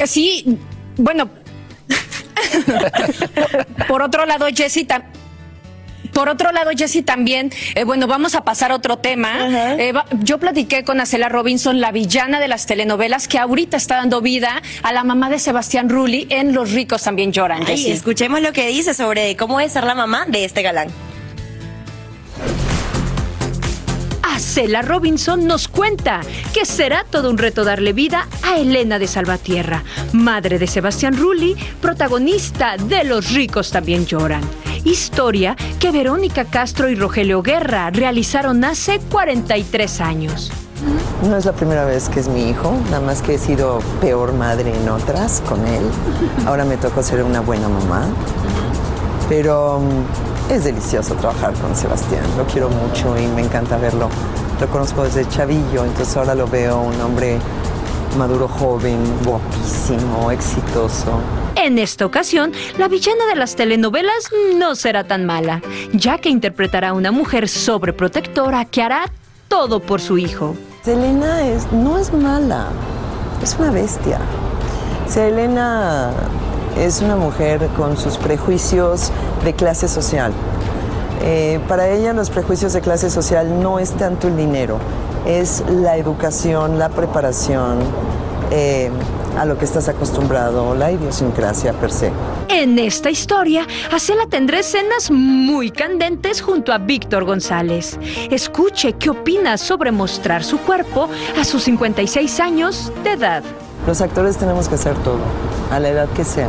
Sí, 0.05 0.57
bueno. 0.97 1.29
Por 3.87 4.01
otro 4.01 4.25
lado, 4.25 4.47
Jessy, 4.53 4.85
tam- 4.85 5.03
por 6.13 6.29
otro 6.29 6.51
lado, 6.51 6.69
Jessy, 6.77 7.01
también, 7.01 7.51
eh, 7.73 7.85
bueno, 7.85 8.05
vamos 8.05 8.35
a 8.35 8.43
pasar 8.43 8.71
a 8.71 8.75
otro 8.75 8.97
tema. 8.99 9.33
Eh, 9.79 9.93
va- 9.93 10.05
yo 10.21 10.37
platiqué 10.37 10.83
con 10.83 10.99
Acela 11.01 11.27
Robinson, 11.27 11.81
la 11.81 11.91
villana 11.91 12.39
de 12.39 12.47
las 12.47 12.67
telenovelas, 12.67 13.27
que 13.27 13.39
ahorita 13.39 13.77
está 13.77 13.95
dando 13.95 14.21
vida 14.21 14.61
a 14.83 14.93
la 14.93 15.03
mamá 15.03 15.31
de 15.31 15.39
Sebastián 15.39 15.89
Rulli 15.89 16.27
en 16.29 16.53
Los 16.53 16.71
ricos 16.71 17.01
también 17.01 17.31
lloran. 17.31 17.63
ay, 17.65 17.91
escuchemos 17.91 18.41
lo 18.41 18.53
que 18.53 18.67
dice 18.67 18.93
sobre 18.93 19.35
cómo 19.35 19.59
es 19.59 19.71
ser 19.71 19.85
la 19.85 19.95
mamá 19.95 20.25
de 20.27 20.45
este 20.45 20.61
galán. 20.61 20.89
Acela 24.33 24.81
Robinson 24.81 25.45
nos 25.45 25.67
cuenta 25.67 26.21
que 26.55 26.65
será 26.65 27.05
todo 27.07 27.29
un 27.29 27.37
reto 27.37 27.63
darle 27.63 27.93
vida 27.93 28.27
a 28.41 28.57
Elena 28.57 28.97
de 28.97 29.05
Salvatierra, 29.05 29.83
madre 30.11 30.57
de 30.57 30.65
Sebastián 30.65 31.15
Rulli, 31.15 31.55
protagonista 31.79 32.77
de 32.77 33.03
Los 33.03 33.31
ricos 33.31 33.69
también 33.69 34.07
lloran. 34.07 34.41
Historia 34.85 35.55
que 35.79 35.91
Verónica 35.91 36.45
Castro 36.45 36.89
y 36.89 36.95
Rogelio 36.95 37.43
Guerra 37.43 37.91
realizaron 37.91 38.63
hace 38.63 38.99
43 38.99 40.01
años. 40.01 40.51
No 41.29 41.37
es 41.37 41.45
la 41.45 41.53
primera 41.53 41.85
vez 41.85 42.09
que 42.09 42.19
es 42.19 42.27
mi 42.27 42.49
hijo, 42.49 42.75
nada 42.85 43.01
más 43.01 43.21
que 43.21 43.35
he 43.35 43.37
sido 43.37 43.81
peor 44.01 44.33
madre 44.33 44.75
en 44.75 44.89
otras 44.89 45.43
con 45.47 45.63
él. 45.67 45.83
Ahora 46.47 46.65
me 46.65 46.77
tocó 46.77 47.03
ser 47.03 47.21
una 47.21 47.41
buena 47.41 47.69
mamá. 47.69 48.07
Pero 49.29 49.79
mm, 49.79 50.32
es 50.49 50.63
delicioso 50.63 51.15
trabajar 51.15 51.53
con 51.53 51.75
Sebastián, 51.75 52.23
lo 52.37 52.45
quiero 52.45 52.69
mucho 52.69 53.17
y 53.17 53.27
me 53.27 53.41
encanta 53.41 53.77
verlo 53.77 54.09
lo 54.63 54.69
conozco 54.69 55.03
desde 55.03 55.27
chavillo, 55.27 55.83
entonces 55.83 56.15
ahora 56.15 56.35
lo 56.35 56.47
veo 56.47 56.79
un 56.81 56.99
hombre 57.01 57.37
maduro, 58.17 58.47
joven, 58.47 58.97
guapísimo, 59.25 60.31
exitoso. 60.31 61.19
En 61.55 61.79
esta 61.79 62.05
ocasión, 62.05 62.53
la 62.77 62.87
villana 62.87 63.25
de 63.25 63.35
las 63.35 63.57
telenovelas 63.57 64.29
no 64.55 64.75
será 64.75 65.03
tan 65.03 65.25
mala, 65.25 65.61
ya 65.91 66.17
que 66.17 66.29
interpretará 66.29 66.89
a 66.89 66.93
una 66.93 67.11
mujer 67.11 67.49
sobreprotectora 67.49 68.63
que 68.63 68.83
hará 68.83 69.11
todo 69.49 69.81
por 69.81 69.99
su 69.99 70.17
hijo. 70.17 70.55
Selena 70.83 71.45
es, 71.45 71.69
no 71.73 71.97
es 71.97 72.13
mala, 72.13 72.67
es 73.41 73.57
una 73.59 73.71
bestia. 73.71 74.19
Selena 75.07 76.11
es 76.77 77.01
una 77.01 77.15
mujer 77.15 77.67
con 77.77 77.97
sus 77.97 78.17
prejuicios 78.17 79.11
de 79.43 79.53
clase 79.53 79.87
social. 79.87 80.31
Eh, 81.21 81.59
para 81.67 81.89
ella 81.89 82.13
los 82.13 82.29
prejuicios 82.29 82.73
de 82.73 82.81
clase 82.81 83.09
social 83.09 83.61
no 83.61 83.79
es 83.79 83.91
tanto 83.91 84.27
el 84.27 84.35
dinero, 84.35 84.77
es 85.25 85.63
la 85.69 85.97
educación, 85.97 86.77
la 86.79 86.89
preparación 86.89 87.79
eh, 88.51 88.91
a 89.37 89.45
lo 89.45 89.57
que 89.57 89.65
estás 89.65 89.87
acostumbrado, 89.87 90.75
la 90.75 90.91
idiosincrasia 90.91 91.73
per 91.73 91.91
se. 91.91 92.11
En 92.49 92.77
esta 92.77 93.09
historia, 93.09 93.65
Acela 93.91 94.27
tendrá 94.27 94.59
escenas 94.59 95.09
muy 95.09 95.71
candentes 95.71 96.41
junto 96.41 96.71
a 96.71 96.77
Víctor 96.77 97.23
González. 97.23 97.97
Escuche 98.29 98.93
qué 98.93 99.09
opina 99.09 99.57
sobre 99.57 99.91
mostrar 99.91 100.43
su 100.43 100.59
cuerpo 100.59 101.09
a 101.39 101.43
sus 101.45 101.63
56 101.63 102.39
años 102.39 102.91
de 103.03 103.11
edad. 103.13 103.43
Los 103.85 103.99
actores 103.99 104.37
tenemos 104.37 104.69
que 104.69 104.75
hacer 104.75 104.95
todo, 105.03 105.19
a 105.69 105.79
la 105.79 105.89
edad 105.89 106.07
que 106.09 106.23
sea. 106.23 106.47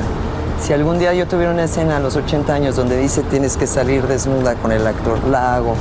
Si 0.62 0.72
algún 0.72 1.00
día 1.00 1.12
yo 1.14 1.26
tuviera 1.26 1.50
una 1.50 1.64
escena 1.64 1.96
a 1.96 2.00
los 2.00 2.14
80 2.14 2.54
años 2.54 2.76
donde 2.76 2.96
dice 2.96 3.22
tienes 3.24 3.56
que 3.56 3.66
salir 3.66 4.06
desnuda 4.06 4.54
con 4.54 4.70
el 4.70 4.86
actor, 4.86 5.18
la 5.26 5.56
hago. 5.56 5.74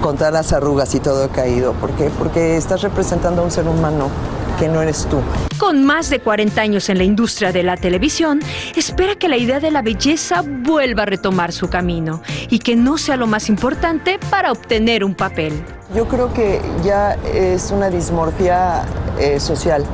Contar 0.00 0.32
las 0.32 0.54
arrugas 0.54 0.94
y 0.94 1.00
todo 1.00 1.28
caído. 1.28 1.74
¿Por 1.74 1.90
qué? 1.90 2.10
Porque 2.18 2.56
estás 2.56 2.80
representando 2.80 3.42
a 3.42 3.44
un 3.44 3.50
ser 3.50 3.68
humano 3.68 4.08
que 4.58 4.68
no 4.68 4.80
eres 4.80 5.06
tú. 5.06 5.18
Con 5.58 5.84
más 5.84 6.08
de 6.08 6.20
40 6.20 6.58
años 6.60 6.88
en 6.88 6.96
la 6.96 7.04
industria 7.04 7.52
de 7.52 7.62
la 7.62 7.76
televisión, 7.76 8.40
espera 8.74 9.16
que 9.16 9.28
la 9.28 9.36
idea 9.36 9.60
de 9.60 9.70
la 9.70 9.82
belleza 9.82 10.42
vuelva 10.42 11.02
a 11.02 11.06
retomar 11.06 11.52
su 11.52 11.68
camino 11.68 12.22
y 12.48 12.58
que 12.58 12.76
no 12.76 12.96
sea 12.96 13.18
lo 13.18 13.26
más 13.26 13.50
importante 13.50 14.18
para 14.30 14.50
obtener 14.50 15.04
un 15.04 15.14
papel. 15.14 15.62
Yo 15.94 16.08
creo 16.08 16.32
que 16.32 16.62
ya 16.82 17.18
es 17.34 17.70
una 17.70 17.90
dismorfia 17.90 18.84
eh, 19.18 19.38
social. 19.38 19.84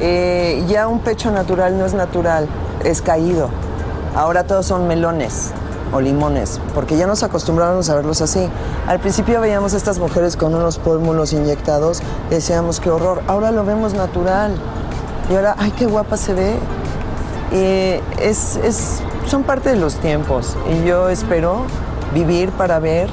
Eh, 0.00 0.64
ya 0.68 0.88
un 0.88 1.00
pecho 1.00 1.30
natural 1.30 1.78
no 1.78 1.84
es 1.84 1.94
natural, 1.94 2.48
es 2.84 3.02
caído. 3.02 3.48
Ahora 4.14 4.44
todos 4.44 4.66
son 4.66 4.88
melones 4.88 5.52
o 5.92 6.00
limones, 6.00 6.60
porque 6.74 6.96
ya 6.96 7.06
nos 7.06 7.22
acostumbramos 7.22 7.90
a 7.90 7.96
verlos 7.96 8.20
así. 8.20 8.48
Al 8.86 9.00
principio 9.00 9.40
veíamos 9.40 9.74
estas 9.74 9.98
mujeres 9.98 10.36
con 10.36 10.54
unos 10.54 10.78
pómulos 10.78 11.32
inyectados 11.32 12.02
decíamos 12.30 12.80
qué 12.80 12.90
horror. 12.90 13.22
Ahora 13.26 13.50
lo 13.50 13.64
vemos 13.64 13.94
natural. 13.94 14.54
Y 15.30 15.34
ahora, 15.34 15.54
ay, 15.58 15.72
qué 15.72 15.86
guapa 15.86 16.16
se 16.16 16.34
ve. 16.34 16.56
Es, 18.20 18.56
es, 18.56 19.00
son 19.26 19.42
parte 19.42 19.70
de 19.70 19.76
los 19.76 19.96
tiempos. 19.96 20.56
Y 20.72 20.86
yo 20.86 21.08
espero 21.08 21.62
vivir 22.14 22.50
para 22.50 22.78
ver 22.78 23.08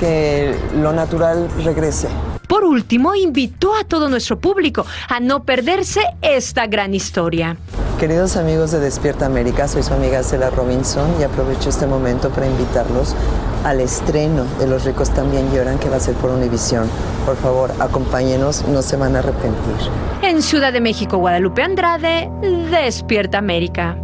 que 0.00 0.58
lo 0.74 0.92
natural 0.92 1.48
regrese. 1.64 2.08
Por 2.52 2.64
último, 2.64 3.14
invitó 3.14 3.74
a 3.74 3.82
todo 3.82 4.10
nuestro 4.10 4.38
público 4.38 4.84
a 5.08 5.20
no 5.20 5.42
perderse 5.42 6.02
esta 6.20 6.66
gran 6.66 6.92
historia. 6.92 7.56
Queridos 7.98 8.36
amigos 8.36 8.72
de 8.72 8.78
Despierta 8.78 9.24
América, 9.24 9.66
soy 9.68 9.82
su 9.82 9.94
amiga 9.94 10.22
Cela 10.22 10.50
Robinson 10.50 11.18
y 11.18 11.22
aprovecho 11.22 11.70
este 11.70 11.86
momento 11.86 12.28
para 12.28 12.46
invitarlos 12.46 13.16
al 13.64 13.80
estreno 13.80 14.44
de 14.58 14.66
Los 14.66 14.84
ricos 14.84 15.08
también 15.14 15.50
lloran 15.50 15.78
que 15.78 15.88
va 15.88 15.96
a 15.96 16.00
ser 16.00 16.14
por 16.16 16.28
Univisión. 16.28 16.90
Por 17.24 17.36
favor, 17.36 17.72
acompáñenos, 17.80 18.68
no 18.68 18.82
se 18.82 18.98
van 18.98 19.16
a 19.16 19.20
arrepentir. 19.20 19.90
En 20.20 20.42
Ciudad 20.42 20.74
de 20.74 20.82
México, 20.82 21.16
Guadalupe 21.16 21.62
Andrade, 21.62 22.28
Despierta 22.70 23.38
América. 23.38 23.96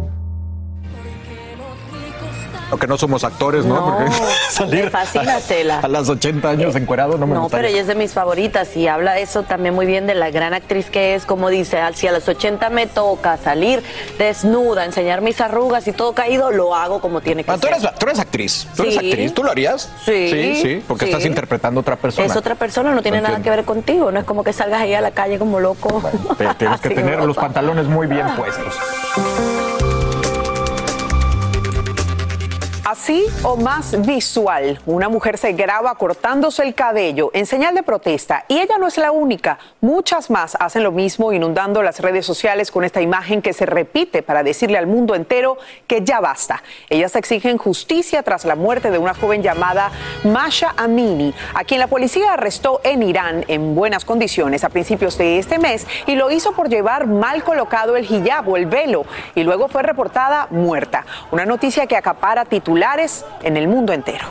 Aunque 2.71 2.85
no 2.87 2.97
somos 2.97 3.23
actores, 3.23 3.65
¿no? 3.65 3.75
No, 3.75 3.85
Porque 3.97 4.03
me 4.11 4.15
salir 4.51 4.89
fascina 4.91 5.35
a, 5.37 5.39
Cela. 5.39 5.79
a 5.79 5.87
las 5.87 6.07
80 6.07 6.49
años 6.49 6.75
encuerado 6.75 7.17
no 7.17 7.25
me 7.25 7.33
No, 7.33 7.41
gustaría. 7.43 7.67
pero 7.67 7.71
ella 7.73 7.81
es 7.81 7.87
de 7.87 7.95
mis 7.95 8.13
favoritas 8.13 8.75
y 8.77 8.87
habla 8.87 9.17
eso 9.19 9.43
también 9.43 9.73
muy 9.73 9.85
bien 9.87 10.05
de 10.05 10.13
la 10.15 10.29
gran 10.29 10.53
actriz 10.53 10.89
que 10.89 11.15
es, 11.15 11.25
como 11.25 11.49
dice, 11.49 11.79
"Al- 11.79 11.95
si 11.95 12.07
a 12.07 12.11
los 12.11 12.27
80 12.27 12.69
me 12.69 12.85
toca 12.87 13.37
salir 13.37 13.81
desnuda, 14.19 14.85
enseñar 14.85 15.21
mis 15.21 15.41
arrugas 15.41 15.87
y 15.87 15.93
todo 15.93 16.13
caído, 16.13 16.51
lo 16.51 16.75
hago 16.75 16.99
como 17.01 17.21
tiene 17.21 17.43
que 17.43 17.51
Ah, 17.51 17.55
tú, 17.55 17.67
ser. 17.67 17.77
eres, 17.77 17.89
tú 17.97 18.05
eres 18.05 18.19
actriz. 18.19 18.67
Tú 18.75 18.83
eres 18.83 18.97
actriz. 18.97 19.33
¿Tú 19.33 19.43
lo 19.43 19.51
harías? 19.51 19.89
Sí. 20.05 20.29
Sí, 20.29 20.61
sí, 20.61 20.83
porque 20.87 21.05
Sí. 21.05 21.11
estás 21.11 21.25
interpretando 21.25 21.79
a 21.79 21.81
otra 21.81 21.95
persona. 21.95 22.27
Es 22.27 22.35
otra 22.35 22.55
persona, 22.55 22.91
no 22.93 23.01
tiene 23.01 23.21
Lo 23.21 23.27
nada 23.29 23.41
que 23.41 23.49
ver 23.49 23.65
contigo, 23.65 24.11
no 24.11 24.19
es 24.19 24.25
como 24.25 24.43
que 24.43 24.53
salgas 24.53 24.81
ahí 24.81 24.93
a 24.93 25.01
la 25.01 25.11
calle 25.11 25.39
como 25.39 25.59
loco. 25.59 26.03
Te- 26.37 26.53
Tienes 26.55 26.79
que 26.81 26.89
tener 26.91 27.19
los 27.23 27.35
pantalones 27.35 27.87
muy 27.87 28.05
bien 28.07 28.27
puestos. 28.35 28.75
Así 32.89 33.23
o 33.43 33.55
más 33.55 34.03
visual, 34.03 34.79
una 34.87 35.09
mujer 35.09 35.37
se 35.37 35.53
graba 35.53 35.93
cortándose 35.93 36.63
el 36.63 36.73
cabello 36.73 37.29
en 37.35 37.45
señal 37.45 37.75
de 37.75 37.83
protesta 37.83 38.45
y 38.47 38.57
ella 38.57 38.79
no 38.79 38.87
es 38.87 38.97
la 38.97 39.11
única. 39.11 39.59
Muchas 39.79 40.31
más 40.31 40.57
hacen 40.59 40.81
lo 40.81 40.91
mismo 40.91 41.31
inundando 41.31 41.83
las 41.83 41.99
redes 41.99 42.25
sociales 42.25 42.71
con 42.71 42.83
esta 42.83 42.99
imagen 42.99 43.43
que 43.43 43.53
se 43.53 43.67
repite 43.67 44.23
para 44.23 44.41
decirle 44.41 44.79
al 44.79 44.87
mundo 44.87 45.13
entero 45.13 45.59
que 45.85 46.03
ya 46.03 46.19
basta. 46.19 46.63
Ellas 46.89 47.15
exigen 47.15 47.59
justicia 47.59 48.23
tras 48.23 48.43
la 48.43 48.55
muerte 48.55 48.89
de 48.89 48.97
una 48.97 49.13
joven 49.13 49.43
llamada 49.43 49.91
Masha 50.23 50.73
Amini, 50.75 51.31
a 51.53 51.65
quien 51.65 51.81
la 51.81 51.87
policía 51.87 52.33
arrestó 52.33 52.81
en 52.83 53.03
Irán 53.03 53.45
en 53.49 53.75
buenas 53.75 54.03
condiciones 54.03 54.63
a 54.63 54.69
principios 54.69 55.15
de 55.15 55.37
este 55.37 55.59
mes 55.59 55.85
y 56.07 56.15
lo 56.15 56.31
hizo 56.31 56.53
por 56.53 56.69
llevar 56.69 57.05
mal 57.05 57.43
colocado 57.43 57.95
el 57.95 58.11
hijab 58.11 58.49
o 58.49 58.57
el 58.57 58.65
velo 58.65 59.05
y 59.35 59.43
luego 59.43 59.67
fue 59.67 59.83
reportada 59.83 60.47
muerta. 60.49 61.05
Una 61.29 61.45
noticia 61.45 61.85
que 61.85 61.95
acapara 61.95 62.45
titulares 62.45 62.78
en 63.43 63.57
el 63.57 63.67
mundo 63.67 63.91
entero. 63.91 64.25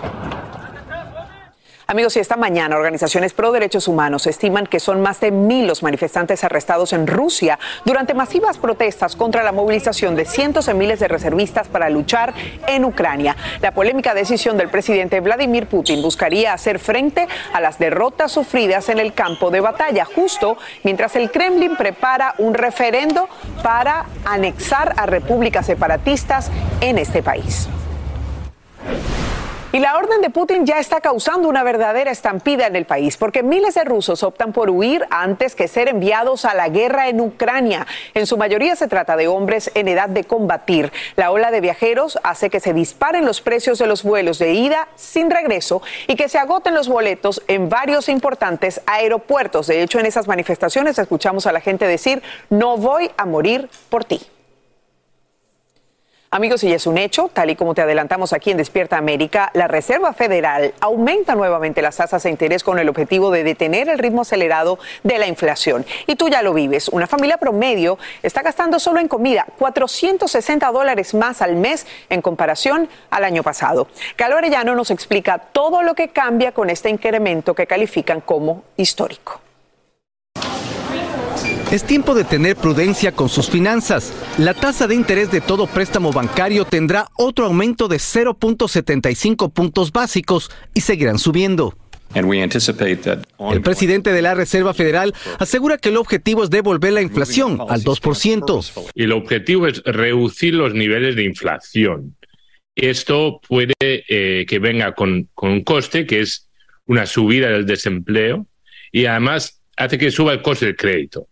Amigos, 1.90 2.16
y 2.16 2.20
esta 2.20 2.36
mañana 2.36 2.76
organizaciones 2.76 3.32
pro 3.32 3.50
derechos 3.50 3.88
humanos 3.88 4.26
estiman 4.26 4.66
que 4.66 4.78
son 4.78 5.00
más 5.00 5.20
de 5.20 5.30
mil 5.30 5.66
los 5.66 5.82
manifestantes 5.82 6.44
arrestados 6.44 6.92
en 6.92 7.06
Rusia 7.06 7.58
durante 7.84 8.12
masivas 8.12 8.58
protestas 8.58 9.16
contra 9.16 9.42
la 9.42 9.52
movilización 9.52 10.14
de 10.14 10.26
cientos 10.26 10.66
de 10.66 10.74
miles 10.74 11.00
de 11.00 11.08
reservistas 11.08 11.68
para 11.68 11.88
luchar 11.88 12.34
en 12.66 12.84
Ucrania. 12.84 13.36
La 13.62 13.72
polémica 13.72 14.12
decisión 14.12 14.58
del 14.58 14.68
presidente 14.68 15.20
Vladimir 15.20 15.66
Putin 15.66 16.02
buscaría 16.02 16.52
hacer 16.52 16.78
frente 16.78 17.26
a 17.54 17.60
las 17.60 17.78
derrotas 17.78 18.32
sufridas 18.32 18.90
en 18.90 18.98
el 18.98 19.14
campo 19.14 19.50
de 19.50 19.60
batalla, 19.60 20.04
justo 20.04 20.58
mientras 20.84 21.16
el 21.16 21.30
Kremlin 21.30 21.76
prepara 21.76 22.34
un 22.36 22.52
referendo 22.52 23.28
para 23.62 24.06
anexar 24.26 24.94
a 24.96 25.06
repúblicas 25.06 25.64
separatistas 25.64 26.50
en 26.82 26.98
este 26.98 27.22
país. 27.22 27.68
Y 29.70 29.80
la 29.80 29.98
orden 29.98 30.22
de 30.22 30.30
Putin 30.30 30.64
ya 30.64 30.78
está 30.78 31.02
causando 31.02 31.46
una 31.46 31.62
verdadera 31.62 32.10
estampida 32.10 32.66
en 32.66 32.74
el 32.74 32.86
país, 32.86 33.18
porque 33.18 33.42
miles 33.42 33.74
de 33.74 33.84
rusos 33.84 34.22
optan 34.22 34.54
por 34.54 34.70
huir 34.70 35.06
antes 35.10 35.54
que 35.54 35.68
ser 35.68 35.88
enviados 35.88 36.46
a 36.46 36.54
la 36.54 36.70
guerra 36.70 37.08
en 37.08 37.20
Ucrania. 37.20 37.86
En 38.14 38.26
su 38.26 38.38
mayoría 38.38 38.76
se 38.76 38.88
trata 38.88 39.14
de 39.14 39.28
hombres 39.28 39.70
en 39.74 39.88
edad 39.88 40.08
de 40.08 40.24
combatir. 40.24 40.90
La 41.16 41.32
ola 41.32 41.50
de 41.50 41.60
viajeros 41.60 42.18
hace 42.22 42.48
que 42.48 42.60
se 42.60 42.72
disparen 42.72 43.26
los 43.26 43.42
precios 43.42 43.78
de 43.78 43.86
los 43.86 44.04
vuelos 44.04 44.38
de 44.38 44.54
ida 44.54 44.88
sin 44.96 45.30
regreso 45.30 45.82
y 46.06 46.16
que 46.16 46.30
se 46.30 46.38
agoten 46.38 46.74
los 46.74 46.88
boletos 46.88 47.42
en 47.46 47.68
varios 47.68 48.08
importantes 48.08 48.80
aeropuertos. 48.86 49.66
De 49.66 49.82
hecho, 49.82 50.00
en 50.00 50.06
esas 50.06 50.28
manifestaciones 50.28 50.98
escuchamos 50.98 51.46
a 51.46 51.52
la 51.52 51.60
gente 51.60 51.86
decir, 51.86 52.22
no 52.48 52.78
voy 52.78 53.10
a 53.18 53.26
morir 53.26 53.68
por 53.90 54.06
ti. 54.06 54.26
Amigos, 56.30 56.62
y 56.62 56.70
es 56.74 56.86
un 56.86 56.98
hecho, 56.98 57.30
tal 57.32 57.48
y 57.48 57.56
como 57.56 57.74
te 57.74 57.80
adelantamos 57.80 58.34
aquí 58.34 58.50
en 58.50 58.58
Despierta 58.58 58.98
América, 58.98 59.50
la 59.54 59.66
Reserva 59.66 60.12
Federal 60.12 60.74
aumenta 60.78 61.34
nuevamente 61.34 61.80
las 61.80 61.96
tasas 61.96 62.22
de 62.22 62.28
interés 62.28 62.62
con 62.62 62.78
el 62.78 62.90
objetivo 62.90 63.30
de 63.30 63.44
detener 63.44 63.88
el 63.88 63.98
ritmo 63.98 64.20
acelerado 64.20 64.78
de 65.02 65.16
la 65.16 65.26
inflación. 65.26 65.86
Y 66.06 66.16
tú 66.16 66.28
ya 66.28 66.42
lo 66.42 66.52
vives, 66.52 66.90
una 66.90 67.06
familia 67.06 67.38
promedio 67.38 67.96
está 68.22 68.42
gastando 68.42 68.78
solo 68.78 69.00
en 69.00 69.08
comida 69.08 69.46
460 69.58 70.70
dólares 70.70 71.14
más 71.14 71.40
al 71.40 71.56
mes 71.56 71.86
en 72.10 72.20
comparación 72.20 72.90
al 73.08 73.24
año 73.24 73.42
pasado. 73.42 73.88
Calo 74.14 74.36
Arellano 74.36 74.74
nos 74.74 74.90
explica 74.90 75.38
todo 75.38 75.82
lo 75.82 75.94
que 75.94 76.08
cambia 76.08 76.52
con 76.52 76.68
este 76.68 76.90
incremento 76.90 77.54
que 77.54 77.66
califican 77.66 78.20
como 78.20 78.64
histórico. 78.76 79.40
Es 81.70 81.84
tiempo 81.84 82.14
de 82.14 82.24
tener 82.24 82.56
prudencia 82.56 83.12
con 83.12 83.28
sus 83.28 83.50
finanzas. 83.50 84.14
La 84.38 84.54
tasa 84.54 84.86
de 84.86 84.94
interés 84.94 85.30
de 85.30 85.42
todo 85.42 85.66
préstamo 85.66 86.12
bancario 86.14 86.64
tendrá 86.64 87.08
otro 87.14 87.44
aumento 87.44 87.88
de 87.88 87.98
0.75 87.98 89.52
puntos 89.52 89.92
básicos 89.92 90.50
y 90.72 90.80
seguirán 90.80 91.18
subiendo. 91.18 91.76
El 92.14 93.60
presidente 93.60 94.14
de 94.14 94.22
la 94.22 94.34
Reserva 94.34 94.72
Federal 94.72 95.12
asegura 95.38 95.76
que 95.76 95.90
el 95.90 95.98
objetivo 95.98 96.42
es 96.42 96.48
devolver 96.48 96.94
la 96.94 97.02
inflación 97.02 97.60
al 97.68 97.82
2%. 97.82 98.90
Y 98.94 99.02
el 99.02 99.12
objetivo 99.12 99.66
es 99.66 99.82
reducir 99.84 100.54
los 100.54 100.72
niveles 100.72 101.16
de 101.16 101.24
inflación. 101.24 102.16
Esto 102.76 103.40
puede 103.46 103.74
eh, 103.80 104.46
que 104.48 104.58
venga 104.58 104.94
con, 104.94 105.28
con 105.34 105.50
un 105.50 105.64
coste 105.64 106.06
que 106.06 106.20
es 106.20 106.48
una 106.86 107.04
subida 107.04 107.50
del 107.50 107.66
desempleo 107.66 108.46
y 108.90 109.04
además 109.04 109.60
hace 109.76 109.98
que 109.98 110.10
suba 110.10 110.32
el 110.32 110.40
coste 110.40 110.64
del 110.64 110.76
crédito. 110.76 111.28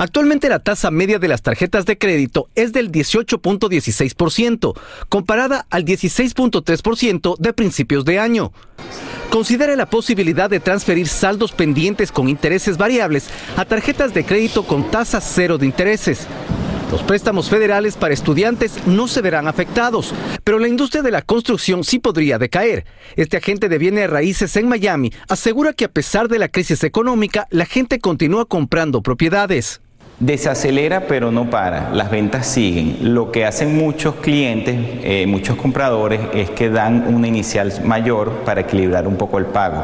Actualmente 0.00 0.48
la 0.48 0.60
tasa 0.60 0.90
media 0.90 1.18
de 1.18 1.28
las 1.28 1.42
tarjetas 1.42 1.84
de 1.84 1.98
crédito 1.98 2.48
es 2.54 2.72
del 2.72 2.90
18.16%, 2.90 4.72
comparada 5.10 5.66
al 5.68 5.84
16.3% 5.84 7.36
de 7.36 7.52
principios 7.52 8.06
de 8.06 8.18
año. 8.18 8.50
Considere 9.28 9.76
la 9.76 9.84
posibilidad 9.84 10.48
de 10.48 10.58
transferir 10.58 11.06
saldos 11.06 11.52
pendientes 11.52 12.12
con 12.12 12.30
intereses 12.30 12.78
variables 12.78 13.28
a 13.58 13.66
tarjetas 13.66 14.14
de 14.14 14.24
crédito 14.24 14.62
con 14.66 14.90
tasa 14.90 15.20
cero 15.20 15.58
de 15.58 15.66
intereses. 15.66 16.26
Los 16.90 17.02
préstamos 17.02 17.50
federales 17.50 17.98
para 17.98 18.14
estudiantes 18.14 18.86
no 18.86 19.06
se 19.06 19.20
verán 19.20 19.48
afectados, 19.48 20.14
pero 20.44 20.58
la 20.58 20.68
industria 20.68 21.02
de 21.02 21.10
la 21.10 21.20
construcción 21.20 21.84
sí 21.84 21.98
podría 21.98 22.38
decaer. 22.38 22.86
Este 23.16 23.36
agente 23.36 23.68
de 23.68 23.76
bienes 23.76 24.08
raíces 24.08 24.56
en 24.56 24.66
Miami 24.66 25.12
asegura 25.28 25.74
que 25.74 25.84
a 25.84 25.92
pesar 25.92 26.28
de 26.28 26.38
la 26.38 26.48
crisis 26.48 26.84
económica, 26.84 27.46
la 27.50 27.66
gente 27.66 27.98
continúa 27.98 28.46
comprando 28.46 29.02
propiedades. 29.02 29.82
Desacelera 30.20 31.06
pero 31.06 31.32
no 31.32 31.48
para, 31.48 31.90
las 31.94 32.10
ventas 32.10 32.46
siguen. 32.46 33.14
Lo 33.14 33.32
que 33.32 33.46
hacen 33.46 33.74
muchos 33.74 34.16
clientes, 34.16 34.76
eh, 35.02 35.26
muchos 35.26 35.56
compradores, 35.56 36.20
es 36.34 36.50
que 36.50 36.68
dan 36.68 37.14
una 37.14 37.26
inicial 37.26 37.72
mayor 37.84 38.30
para 38.44 38.60
equilibrar 38.60 39.08
un 39.08 39.16
poco 39.16 39.38
el 39.38 39.46
pago. 39.46 39.82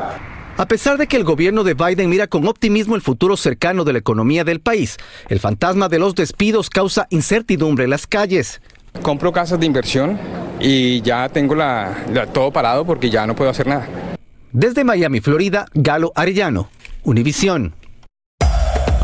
A 0.59 0.67
pesar 0.67 0.99
de 0.99 1.07
que 1.07 1.17
el 1.17 1.25
gobierno 1.25 1.65
de 1.65 1.73
Biden 1.73 2.11
mira 2.11 2.27
con 2.27 2.47
optimismo 2.47 2.97
el 2.97 3.01
futuro 3.01 3.39
cercano 3.39 3.85
de 3.85 3.95
la 3.95 3.99
economía 3.99 4.45
del 4.45 4.61
país, 4.61 4.99
el 5.31 5.41
fantasma 5.41 5.89
de 5.89 5.99
los 5.99 6.15
despidos 6.15 6.69
causa 6.69 7.07
incertidumbre 7.09 7.85
en 7.85 7.91
las 7.91 8.07
calles. 8.07 8.61
Compro 9.01 9.33
casas 9.33 9.59
de 9.59 9.65
inversión 9.65 10.19
y 10.61 11.01
ya 11.01 11.31
tengo 11.31 11.57
todo 12.35 12.51
parado 12.51 12.85
porque 12.85 13.09
ya 13.09 13.27
no 13.27 13.35
puedo 13.35 13.51
hacer 13.51 13.67
nada. 13.67 13.89
Desde 14.53 14.85
Miami, 14.85 15.21
Florida, 15.21 15.67
Galo 15.73 16.13
Arellano, 16.15 16.69
Univisión. 17.05 17.75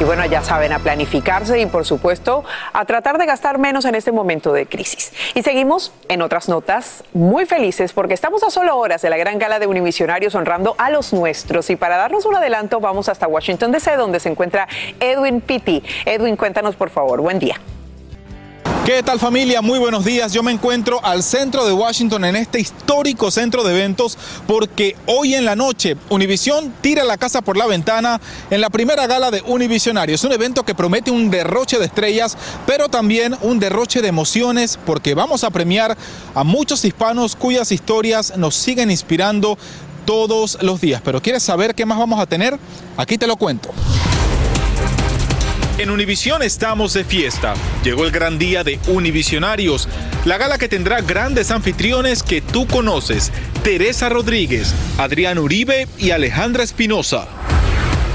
Y 0.00 0.04
bueno, 0.04 0.24
ya 0.24 0.42
saben, 0.42 0.72
a 0.72 0.78
planificarse 0.78 1.60
y 1.60 1.66
por 1.66 1.84
supuesto 1.84 2.42
a 2.72 2.86
tratar 2.86 3.18
de 3.18 3.26
gastar 3.26 3.58
menos 3.58 3.84
en 3.84 3.94
este 3.94 4.12
momento 4.12 4.50
de 4.50 4.64
crisis. 4.64 5.12
Y 5.34 5.42
seguimos 5.42 5.92
en 6.08 6.22
otras 6.22 6.48
notas 6.48 7.04
muy 7.12 7.44
felices 7.44 7.92
porque 7.92 8.14
estamos 8.14 8.42
a 8.42 8.48
solo 8.48 8.78
horas 8.78 9.02
de 9.02 9.10
la 9.10 9.18
gran 9.18 9.38
gala 9.38 9.58
de 9.58 9.66
Univisionarios 9.66 10.34
honrando 10.34 10.74
a 10.78 10.88
los 10.88 11.12
nuestros. 11.12 11.68
Y 11.68 11.76
para 11.76 11.98
darnos 11.98 12.24
un 12.24 12.34
adelanto 12.34 12.80
vamos 12.80 13.10
hasta 13.10 13.28
Washington 13.28 13.72
DC 13.72 13.96
donde 13.96 14.20
se 14.20 14.30
encuentra 14.30 14.66
Edwin 15.00 15.42
Pitti. 15.42 15.82
Edwin, 16.06 16.36
cuéntanos 16.36 16.76
por 16.76 16.88
favor. 16.88 17.20
Buen 17.20 17.38
día. 17.38 17.60
¿Qué 18.90 19.04
tal 19.04 19.20
familia? 19.20 19.62
Muy 19.62 19.78
buenos 19.78 20.04
días. 20.04 20.32
Yo 20.32 20.42
me 20.42 20.50
encuentro 20.50 20.98
al 21.04 21.22
centro 21.22 21.64
de 21.64 21.72
Washington 21.72 22.24
en 22.24 22.34
este 22.34 22.58
histórico 22.58 23.30
centro 23.30 23.62
de 23.62 23.72
eventos 23.72 24.18
porque 24.48 24.96
hoy 25.06 25.36
en 25.36 25.44
la 25.44 25.54
noche 25.54 25.96
Univision 26.08 26.74
tira 26.80 27.04
la 27.04 27.16
casa 27.16 27.40
por 27.40 27.56
la 27.56 27.68
ventana 27.68 28.20
en 28.50 28.60
la 28.60 28.68
primera 28.68 29.06
gala 29.06 29.30
de 29.30 29.42
Univisionario. 29.42 30.16
Es 30.16 30.24
un 30.24 30.32
evento 30.32 30.64
que 30.64 30.74
promete 30.74 31.12
un 31.12 31.30
derroche 31.30 31.78
de 31.78 31.84
estrellas, 31.84 32.36
pero 32.66 32.88
también 32.88 33.36
un 33.42 33.60
derroche 33.60 34.02
de 34.02 34.08
emociones 34.08 34.76
porque 34.84 35.14
vamos 35.14 35.44
a 35.44 35.50
premiar 35.50 35.96
a 36.34 36.42
muchos 36.42 36.84
hispanos 36.84 37.36
cuyas 37.36 37.70
historias 37.70 38.36
nos 38.38 38.56
siguen 38.56 38.90
inspirando 38.90 39.56
todos 40.04 40.58
los 40.62 40.80
días. 40.80 41.00
Pero 41.04 41.22
¿quieres 41.22 41.44
saber 41.44 41.76
qué 41.76 41.86
más 41.86 41.96
vamos 41.96 42.18
a 42.18 42.26
tener? 42.26 42.58
Aquí 42.96 43.16
te 43.16 43.28
lo 43.28 43.36
cuento. 43.36 43.70
En 45.80 45.88
Univisión 45.88 46.42
estamos 46.42 46.92
de 46.92 47.04
fiesta. 47.04 47.54
Llegó 47.82 48.04
el 48.04 48.10
gran 48.10 48.38
día 48.38 48.62
de 48.62 48.78
Univisionarios, 48.88 49.88
la 50.26 50.36
gala 50.36 50.58
que 50.58 50.68
tendrá 50.68 51.00
grandes 51.00 51.50
anfitriones 51.50 52.22
que 52.22 52.42
tú 52.42 52.66
conoces, 52.66 53.32
Teresa 53.64 54.10
Rodríguez, 54.10 54.74
Adrián 54.98 55.38
Uribe 55.38 55.88
y 55.96 56.10
Alejandra 56.10 56.64
Espinosa. 56.64 57.28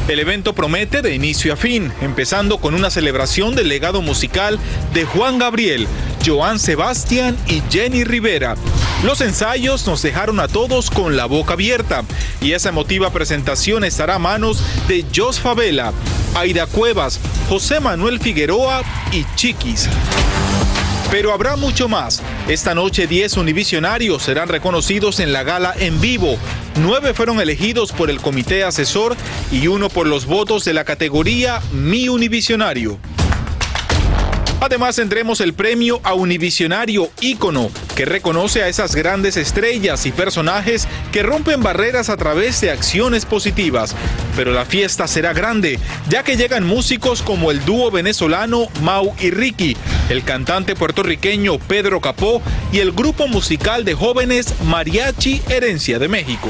El 0.07 0.19
evento 0.19 0.53
promete 0.53 1.01
de 1.01 1.15
inicio 1.15 1.53
a 1.53 1.55
fin, 1.55 1.91
empezando 2.01 2.59
con 2.59 2.75
una 2.75 2.91
celebración 2.91 3.55
del 3.55 3.69
legado 3.69 4.03
musical 4.03 4.59
de 4.93 5.03
Juan 5.05 5.39
Gabriel, 5.39 5.87
Joan 6.25 6.57
Sebastián 6.57 7.37
y 7.47 7.61
Jenny 7.69 8.03
Rivera. 8.03 8.55
Los 9.03 9.21
ensayos 9.21 9.85
nos 9.85 10.01
dejaron 10.01 10.39
a 10.39 10.47
todos 10.47 10.89
con 10.89 11.15
la 11.15 11.25
boca 11.25 11.53
abierta 11.53 12.03
y 12.41 12.53
esa 12.53 12.69
emotiva 12.69 13.11
presentación 13.11 13.83
estará 13.83 14.15
a 14.15 14.19
manos 14.19 14.63
de 14.87 15.05
Jos 15.15 15.39
Favela, 15.39 15.93
Aida 16.33 16.65
Cuevas, 16.65 17.19
José 17.47 17.79
Manuel 17.79 18.19
Figueroa 18.19 18.81
y 19.11 19.25
Chiquis. 19.35 19.87
Pero 21.11 21.31
habrá 21.31 21.55
mucho 21.55 21.87
más. 21.87 22.23
Esta 22.47 22.73
noche 22.73 23.05
10 23.05 23.37
univisionarios 23.37 24.23
serán 24.23 24.49
reconocidos 24.49 25.19
en 25.19 25.31
la 25.31 25.43
gala 25.43 25.75
en 25.77 26.01
vivo. 26.01 26.37
Nueve 26.81 27.13
fueron 27.13 27.39
elegidos 27.39 27.91
por 27.91 28.09
el 28.09 28.19
comité 28.19 28.63
asesor 28.63 29.15
y 29.51 29.67
uno 29.67 29.89
por 29.89 30.07
los 30.07 30.25
votos 30.25 30.65
de 30.65 30.73
la 30.73 30.83
categoría 30.83 31.61
Mi 31.71 32.09
Univisionario. 32.09 32.97
Además 34.61 34.95
tendremos 34.95 35.41
el 35.41 35.53
premio 35.53 35.99
a 36.03 36.13
Univisionario 36.13 37.09
Ícono, 37.19 37.69
que 37.95 38.05
reconoce 38.05 38.63
a 38.63 38.67
esas 38.67 38.95
grandes 38.95 39.37
estrellas 39.37 40.05
y 40.05 40.11
personajes 40.11 40.87
que 41.11 41.23
rompen 41.23 41.61
barreras 41.61 42.09
a 42.09 42.17
través 42.17 42.61
de 42.61 42.71
acciones 42.71 43.25
positivas. 43.25 43.95
Pero 44.35 44.53
la 44.53 44.65
fiesta 44.65 45.07
será 45.07 45.33
grande, 45.33 45.79
ya 46.09 46.23
que 46.23 46.37
llegan 46.37 46.65
músicos 46.65 47.21
como 47.21 47.51
el 47.51 47.63
dúo 47.65 47.91
venezolano 47.91 48.67
Mau 48.81 49.13
y 49.19 49.29
Ricky, 49.31 49.77
el 50.09 50.23
cantante 50.23 50.75
puertorriqueño 50.75 51.59
Pedro 51.59 52.01
Capó 52.01 52.41
y 52.71 52.79
el 52.79 52.91
grupo 52.91 53.27
musical 53.27 53.85
de 53.85 53.93
jóvenes 53.93 54.53
Mariachi 54.63 55.41
Herencia 55.49 55.99
de 55.99 56.07
México. 56.07 56.49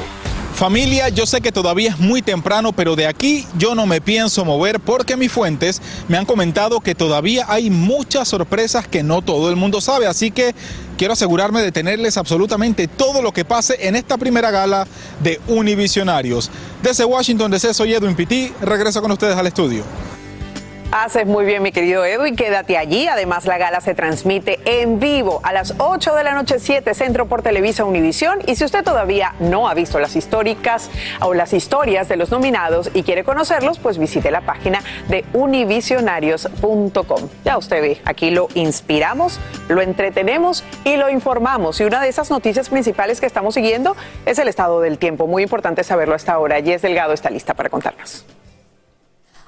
Familia, 0.56 1.10
yo 1.10 1.26
sé 1.26 1.42
que 1.42 1.52
todavía 1.52 1.90
es 1.90 2.00
muy 2.00 2.22
temprano, 2.22 2.72
pero 2.72 2.96
de 2.96 3.08
aquí 3.08 3.46
yo 3.58 3.76
no 3.76 3.86
me 3.86 4.00
pienso 4.00 4.46
mover 4.46 4.80
porque 4.80 5.18
mis 5.18 5.30
fuentes 5.30 5.82
me 6.08 6.18
han 6.18 6.26
comentado 6.26 6.80
que 6.80 6.96
todavía 6.96 7.44
hay 7.50 7.70
muchas 7.70 8.30
sorpresas 8.30 8.88
que 8.88 9.04
no 9.04 9.22
todo 9.22 9.50
el 9.50 9.58
mundo 9.58 9.82
sabe, 9.82 10.08
así 10.08 10.32
que 10.32 10.56
quiero 10.98 11.12
asegurarme 11.12 11.62
de 11.62 11.74
tenerles 11.74 12.16
absolutamente 12.16 12.88
todo 12.88 13.22
lo 13.22 13.34
que 13.34 13.44
pase 13.44 13.86
en 13.86 13.98
esta 13.98 14.18
primera 14.18 14.50
gala 14.50 14.88
de 15.22 15.42
Univisionarios. 15.50 16.50
Desde 16.82 17.04
Washington 17.04 17.52
DC 17.52 17.74
soy 17.74 17.94
Edwin 17.94 18.16
Pitti, 18.16 18.54
regreso 18.62 19.02
con 19.02 19.12
ustedes 19.12 19.36
al 19.36 19.48
estudio. 19.48 19.84
Haces 20.92 21.26
muy 21.26 21.46
bien, 21.46 21.62
mi 21.62 21.72
querido 21.72 22.06
Edwin. 22.06 22.36
Quédate 22.36 22.78
allí. 22.78 23.08
Además, 23.08 23.46
la 23.46 23.58
gala 23.58 23.82
se 23.82 23.96
transmite 23.96 24.60
en 24.66 25.00
vivo 25.00 25.42
a 25.44 25.52
las 25.52 25.74
8 25.78 26.16
de 26.16 26.24
la 26.24 26.34
noche, 26.34 26.60
7 26.60 26.94
Centro 26.94 27.26
por 27.26 27.42
Televisa 27.42 27.84
Univisión. 27.84 28.40
Y 28.46 28.56
si 28.56 28.64
usted 28.64 28.84
todavía 28.84 29.34
no 29.40 29.68
ha 29.68 29.74
visto 29.74 30.00
las 30.00 30.16
históricas 30.16 30.90
o 31.22 31.34
las 31.34 31.54
historias 31.54 32.08
de 32.08 32.16
los 32.16 32.32
nominados 32.32 32.92
y 32.94 33.04
quiere 33.04 33.24
conocerlos, 33.24 33.80
pues 33.80 33.98
visite 33.98 34.32
la 34.32 34.42
página 34.42 34.82
de 35.10 35.26
univisionarios.com. 35.34 37.30
Ya 37.44 37.58
usted 37.58 37.82
ve, 37.82 38.02
aquí 38.06 38.30
lo 38.30 38.48
inspiramos, 38.54 39.40
lo 39.68 39.82
entretenemos 39.82 40.64
y 40.84 40.96
lo 40.98 41.10
informamos. 41.10 41.82
Y 41.82 41.84
una 41.84 42.00
de 42.02 42.10
esas 42.10 42.30
noticias 42.30 42.70
principales 42.70 43.20
que 43.20 43.26
estamos 43.26 43.56
siguiendo 43.56 43.98
es 44.26 44.40
el 44.40 44.48
estado 44.48 44.80
del 44.82 44.98
tiempo. 44.98 45.28
Muy 45.28 45.44
importante 45.44 45.84
saberlo 45.84 46.16
hasta 46.16 46.32
ahora. 46.34 46.62
Jess 46.62 46.84
Delgado 46.84 47.14
está 47.14 47.30
lista 47.30 47.54
para 47.54 47.70
contarnos. 47.70 48.24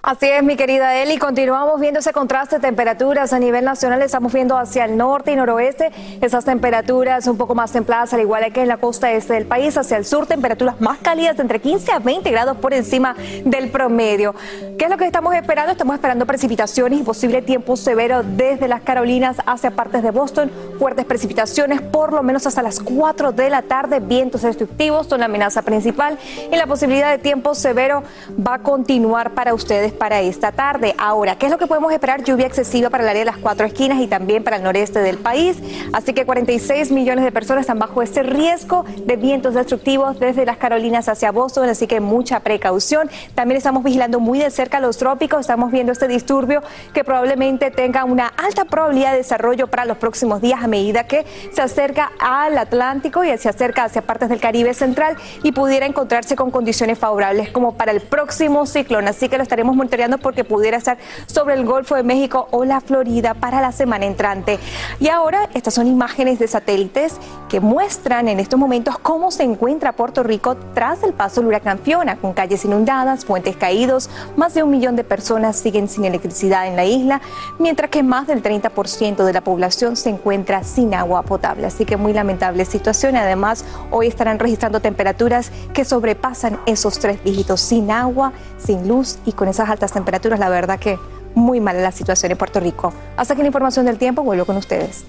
Así 0.07 0.25
es, 0.25 0.41
mi 0.41 0.55
querida 0.55 0.95
Eli. 0.95 1.17
Continuamos 1.17 1.81
viendo 1.81 1.99
ese 1.99 2.13
contraste 2.13 2.55
de 2.55 2.61
temperaturas 2.61 3.33
a 3.33 3.39
nivel 3.39 3.65
nacional. 3.65 4.01
Estamos 4.01 4.31
viendo 4.31 4.57
hacia 4.57 4.85
el 4.85 4.95
norte 4.95 5.33
y 5.33 5.35
noroeste 5.35 5.91
esas 6.21 6.45
temperaturas 6.45 7.27
un 7.27 7.35
poco 7.35 7.55
más 7.55 7.73
templadas, 7.73 8.13
al 8.13 8.21
igual 8.21 8.53
que 8.53 8.61
en 8.61 8.69
la 8.69 8.77
costa 8.77 9.11
este 9.11 9.33
del 9.33 9.45
país. 9.45 9.75
Hacia 9.77 9.97
el 9.97 10.05
sur, 10.05 10.25
temperaturas 10.25 10.79
más 10.79 10.99
cálidas 10.99 11.35
de 11.35 11.41
entre 11.41 11.59
15 11.59 11.91
a 11.91 11.99
20 11.99 12.31
grados 12.31 12.55
por 12.55 12.73
encima 12.73 13.17
del 13.43 13.69
promedio. 13.69 14.33
¿Qué 14.79 14.85
es 14.85 14.89
lo 14.89 14.95
que 14.95 15.05
estamos 15.05 15.35
esperando? 15.35 15.73
Estamos 15.73 15.95
esperando 15.95 16.25
precipitaciones 16.25 17.01
y 17.01 17.03
posible 17.03 17.41
tiempo 17.41 17.75
severo 17.75 18.23
desde 18.23 18.69
las 18.69 18.83
Carolinas 18.83 19.35
hacia 19.45 19.71
partes 19.71 20.03
de 20.03 20.11
Boston. 20.11 20.49
Fuertes 20.79 21.03
precipitaciones, 21.03 21.81
por 21.81 22.13
lo 22.13 22.23
menos 22.23 22.47
hasta 22.47 22.61
las 22.61 22.79
4 22.79 23.33
de 23.33 23.49
la 23.49 23.61
tarde. 23.61 23.99
Vientos 23.99 24.43
destructivos 24.43 25.07
son 25.07 25.19
la 25.19 25.25
amenaza 25.25 25.63
principal 25.63 26.17
y 26.49 26.55
la 26.55 26.65
posibilidad 26.65 27.11
de 27.11 27.17
tiempo 27.17 27.53
severo 27.55 28.03
va 28.39 28.53
a 28.53 28.59
continuar 28.59 29.31
para 29.31 29.53
ustedes 29.53 29.96
para 29.97 30.21
esta 30.21 30.51
tarde. 30.51 30.95
Ahora, 30.97 31.37
¿qué 31.37 31.47
es 31.47 31.51
lo 31.51 31.57
que 31.57 31.67
podemos 31.67 31.91
esperar? 31.91 32.23
Lluvia 32.23 32.47
excesiva 32.47 32.89
para 32.89 33.03
el 33.03 33.09
área 33.09 33.21
de 33.21 33.25
las 33.25 33.37
cuatro 33.37 33.65
esquinas 33.65 33.99
y 33.99 34.07
también 34.07 34.43
para 34.43 34.57
el 34.57 34.63
noreste 34.63 34.99
del 34.99 35.17
país. 35.17 35.57
Así 35.93 36.13
que 36.13 36.25
46 36.25 36.91
millones 36.91 37.25
de 37.25 37.31
personas 37.31 37.61
están 37.61 37.79
bajo 37.79 38.01
ese 38.01 38.23
riesgo 38.23 38.85
de 39.05 39.15
vientos 39.15 39.55
destructivos 39.55 40.19
desde 40.19 40.45
las 40.45 40.57
Carolinas 40.57 41.09
hacia 41.09 41.31
Boston, 41.31 41.69
así 41.69 41.87
que 41.87 41.99
mucha 41.99 42.39
precaución. 42.41 43.09
También 43.35 43.57
estamos 43.57 43.83
vigilando 43.83 44.19
muy 44.19 44.39
de 44.39 44.51
cerca 44.51 44.79
los 44.79 44.97
trópicos, 44.97 45.41
estamos 45.41 45.71
viendo 45.71 45.91
este 45.91 46.07
disturbio 46.07 46.61
que 46.93 47.03
probablemente 47.03 47.71
tenga 47.71 48.05
una 48.05 48.27
alta 48.27 48.65
probabilidad 48.65 49.11
de 49.11 49.17
desarrollo 49.17 49.67
para 49.67 49.85
los 49.85 49.97
próximos 49.97 50.41
días 50.41 50.63
a 50.63 50.67
medida 50.67 51.05
que 51.05 51.25
se 51.51 51.61
acerca 51.61 52.11
al 52.19 52.57
Atlántico 52.57 53.23
y 53.23 53.35
se 53.37 53.49
acerca 53.49 53.85
hacia 53.85 54.03
partes 54.03 54.29
del 54.29 54.39
Caribe 54.39 54.73
central 54.73 55.17
y 55.43 55.51
pudiera 55.51 55.85
encontrarse 55.85 56.35
con 56.35 56.51
condiciones 56.51 56.99
favorables 56.99 57.49
como 57.49 57.73
para 57.73 57.91
el 57.91 58.01
próximo 58.01 58.65
ciclón. 58.65 59.07
Así 59.07 59.29
que 59.29 59.37
lo 59.37 59.43
estaremos 59.43 59.75
monitoreando 59.75 59.86
porque 60.21 60.43
pudiera 60.43 60.77
estar 60.77 60.97
sobre 61.25 61.55
el 61.55 61.65
Golfo 61.65 61.95
de 61.95 62.03
México 62.03 62.47
o 62.51 62.65
la 62.65 62.81
Florida 62.81 63.33
para 63.33 63.61
la 63.61 63.71
semana 63.71 64.05
entrante. 64.05 64.59
Y 64.99 65.09
ahora 65.09 65.49
estas 65.53 65.73
son 65.73 65.87
imágenes 65.87 66.39
de 66.39 66.47
satélites 66.47 67.15
que 67.49 67.59
muestran 67.59 68.27
en 68.27 68.39
estos 68.39 68.59
momentos 68.59 68.97
cómo 68.99 69.31
se 69.31 69.43
encuentra 69.43 69.93
Puerto 69.93 70.23
Rico 70.23 70.55
tras 70.73 71.03
el 71.03 71.13
paso 71.13 71.41
del 71.41 71.47
huracán 71.47 71.79
Fiona, 71.79 72.17
con 72.17 72.33
calles 72.33 72.65
inundadas, 72.65 73.25
puentes 73.25 73.55
caídos, 73.55 74.09
más 74.35 74.53
de 74.53 74.63
un 74.63 74.71
millón 74.71 74.95
de 74.95 75.03
personas 75.03 75.55
siguen 75.55 75.87
sin 75.87 76.05
electricidad 76.05 76.67
en 76.67 76.75
la 76.75 76.85
isla, 76.85 77.21
mientras 77.59 77.89
que 77.89 78.03
más 78.03 78.27
del 78.27 78.43
30% 78.43 79.23
de 79.23 79.33
la 79.33 79.41
población 79.41 79.95
se 79.95 80.09
encuentra 80.09 80.63
sin 80.63 80.93
agua 80.93 81.23
potable. 81.23 81.67
Así 81.67 81.85
que 81.85 81.97
muy 81.97 82.13
lamentable 82.13 82.65
situación. 82.65 83.15
Además, 83.15 83.65
hoy 83.91 84.07
estarán 84.07 84.39
registrando 84.39 84.79
temperaturas 84.79 85.51
que 85.73 85.85
sobrepasan 85.85 86.59
esos 86.65 86.99
tres 86.99 87.23
dígitos, 87.23 87.61
sin 87.61 87.91
agua, 87.91 88.33
sin 88.57 88.87
luz 88.87 89.19
y 89.25 89.31
con 89.31 89.47
esas 89.47 89.69
temperaturas, 89.85 90.39
la 90.39 90.49
verdad 90.49 90.79
que 90.79 90.99
muy 91.35 91.59
mala 91.59 91.81
la 91.81 91.91
situación 91.91 92.31
en 92.31 92.37
Puerto 92.37 92.59
Rico. 92.59 92.93
Hasta 93.15 93.35
que 93.35 93.41
la 93.41 93.47
información 93.47 93.85
del 93.85 93.97
tiempo 93.97 94.23
vuelvo 94.23 94.45
con 94.45 94.57
ustedes. 94.57 95.05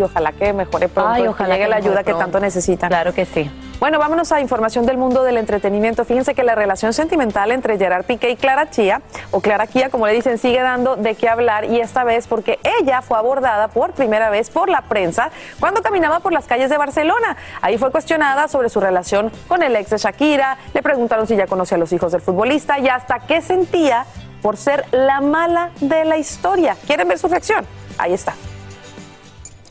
Y 0.00 0.02
ojalá 0.02 0.32
que 0.32 0.54
mejore 0.54 0.88
pronto, 0.88 1.12
Ay, 1.12 1.22
que 1.22 1.28
ojalá 1.28 1.54
llegue 1.54 1.64
que 1.64 1.70
la 1.70 1.76
ayuda 1.76 2.02
que 2.02 2.14
tanto 2.14 2.40
necesitan. 2.40 2.88
Claro 2.88 3.12
que 3.12 3.26
sí. 3.26 3.50
Bueno, 3.80 3.98
vámonos 3.98 4.32
a 4.32 4.40
información 4.40 4.86
del 4.86 4.96
mundo 4.96 5.24
del 5.24 5.36
entretenimiento. 5.36 6.06
Fíjense 6.06 6.34
que 6.34 6.42
la 6.42 6.54
relación 6.54 6.94
sentimental 6.94 7.50
entre 7.50 7.76
Gerard 7.76 8.04
Piqué 8.04 8.30
y 8.30 8.36
Clara 8.36 8.70
Chía, 8.70 9.02
o 9.30 9.40
Clara 9.40 9.66
Kia, 9.66 9.90
como 9.90 10.06
le 10.06 10.14
dicen, 10.14 10.38
sigue 10.38 10.62
dando 10.62 10.96
de 10.96 11.14
qué 11.16 11.28
hablar 11.28 11.66
y 11.66 11.80
esta 11.80 12.02
vez 12.02 12.26
porque 12.26 12.58
ella 12.80 13.02
fue 13.02 13.18
abordada 13.18 13.68
por 13.68 13.92
primera 13.92 14.30
vez 14.30 14.48
por 14.48 14.70
la 14.70 14.82
prensa 14.82 15.30
cuando 15.60 15.82
caminaba 15.82 16.20
por 16.20 16.32
las 16.32 16.46
calles 16.46 16.70
de 16.70 16.78
Barcelona. 16.78 17.36
Ahí 17.60 17.76
fue 17.76 17.90
cuestionada 17.90 18.48
sobre 18.48 18.70
su 18.70 18.80
relación 18.80 19.30
con 19.48 19.62
el 19.62 19.76
ex 19.76 19.90
de 19.90 19.98
Shakira, 19.98 20.56
le 20.72 20.82
preguntaron 20.82 21.26
si 21.26 21.36
ya 21.36 21.46
conocía 21.46 21.76
a 21.76 21.80
los 21.80 21.92
hijos 21.92 22.12
del 22.12 22.22
futbolista 22.22 22.78
y 22.78 22.88
hasta 22.88 23.20
qué 23.20 23.42
sentía 23.42 24.06
por 24.40 24.56
ser 24.56 24.86
la 24.92 25.20
mala 25.20 25.72
de 25.80 26.06
la 26.06 26.16
historia. 26.16 26.74
¿Quieren 26.86 27.06
ver 27.06 27.18
su 27.18 27.28
reacción? 27.28 27.66
Ahí 27.98 28.14
está. 28.14 28.34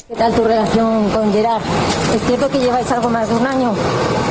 ¿Qué 0.09 0.15
tal 0.15 0.33
tu 0.33 0.43
relación 0.43 1.07
con 1.11 1.31
Gerard? 1.31 1.61
Es 2.15 2.21
cierto 2.25 2.49
que 2.49 2.57
lleváis 2.57 2.91
algo 2.91 3.11
más 3.11 3.29
de 3.29 3.35
un 3.35 3.45
año. 3.45 3.73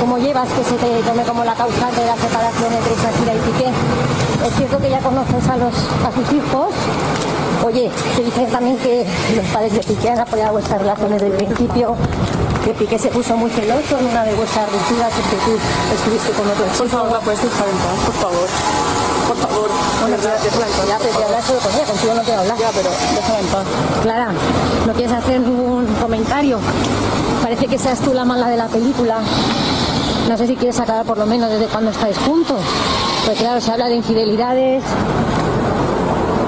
¿Cómo 0.01 0.19
llevas 0.19 0.49
que 0.49 0.65
se 0.65 0.75
te 0.75 1.03
tome 1.07 1.23
como 1.23 1.45
la 1.45 1.55
causante 1.55 2.01
de 2.01 2.07
la 2.09 2.17
separación 2.17 2.73
entre 2.73 2.97
Shakira 2.97 3.35
y 3.37 3.39
Piqué? 3.39 3.71
Es 4.45 4.55
cierto 4.57 4.79
que 4.81 4.91
ya 4.91 4.99
conoces 4.99 5.49
a, 5.49 5.57
los, 5.57 5.73
a 6.03 6.11
sus 6.11 6.33
hijos. 6.35 6.75
Oye, 7.65 7.93
se 8.17 8.25
dice 8.25 8.47
también 8.47 8.77
que 8.79 9.07
los 9.37 9.47
padres 9.55 9.73
de 9.73 9.81
Piqué 9.85 10.11
han 10.11 10.19
apoyado 10.19 10.55
vuestras 10.55 10.81
relaciones 10.81 11.23
desde 11.23 11.37
el 11.37 11.45
principio, 11.45 11.95
que 12.65 12.75
Piqué 12.75 12.99
se 12.99 13.11
puso 13.11 13.37
muy 13.37 13.51
celoso 13.51 14.01
en 14.01 14.07
una 14.07 14.25
de 14.25 14.35
vuestras 14.35 14.67
rupturas 14.73 15.13
porque 15.15 15.37
tú 15.47 15.59
estuviste 15.95 16.33
con 16.33 16.51
otro. 16.51 16.67
Por 16.77 16.89
favor, 16.89 17.21
puedes 17.21 17.41
dejar 17.41 17.69
en 17.69 17.77
paz, 17.77 18.05
por 18.05 18.15
favor. 18.15 19.08
Por 19.29 19.37
favor. 19.37 19.69
Bueno, 20.01 20.17
ya, 20.23 20.39
ya, 20.43 21.27
hablas 21.27 21.45
solo 21.45 21.61
con 21.61 21.75
ella, 21.75 21.85
contigo 21.85 22.15
no 22.15 22.23
quiero 22.23 22.41
hablar. 22.41 22.59
Ya, 22.59 22.71
pero 22.75 22.91
déjala 23.15 23.41
en 23.41 23.47
paz. 23.47 23.65
Clara, 24.03 24.33
¿no 24.87 24.93
quieres 24.95 25.13
hacer 25.13 25.41
ningún 25.41 25.87
comentario? 26.01 26.59
Parece 27.43 27.67
que 27.67 27.79
seas 27.79 27.99
tú 28.01 28.15
la 28.15 28.25
mala 28.25 28.49
de 28.49 28.57
la 28.57 28.69
película. 28.69 29.19
No 30.29 30.37
sé 30.37 30.47
si 30.47 30.57
quieres 30.57 30.81
aclarar 30.81 31.05
por 31.05 31.19
lo 31.19 31.27
menos 31.27 31.51
desde 31.51 31.67
cuándo 31.67 31.91
estáis 31.91 32.17
juntos. 32.19 32.59
Pues 33.27 33.39
claro, 33.39 33.61
se 33.61 33.71
habla 33.71 33.89
de 33.89 33.97
infidelidades. 33.97 34.83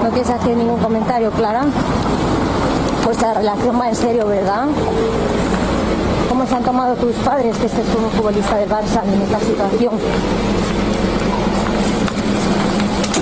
¿No 0.03 0.09
quieres 0.09 0.29
hacer 0.31 0.57
ningún 0.57 0.79
comentario, 0.79 1.29
Clara? 1.31 1.65
Pues 3.03 3.21
la 3.21 3.35
relación 3.35 3.79
va 3.79 3.89
en 3.89 3.95
serio, 3.95 4.25
¿verdad? 4.25 4.65
¿Cómo 6.29 6.47
se 6.47 6.55
han 6.55 6.63
tomado 6.63 6.95
tus 6.95 7.15
padres 7.17 7.55
que 7.57 7.67
estés 7.67 7.85
un 7.95 8.09
futbolista 8.11 8.55
del 8.55 8.69
Barça 8.69 9.03
en 9.03 9.21
esta 9.21 9.39
situación? 9.39 9.93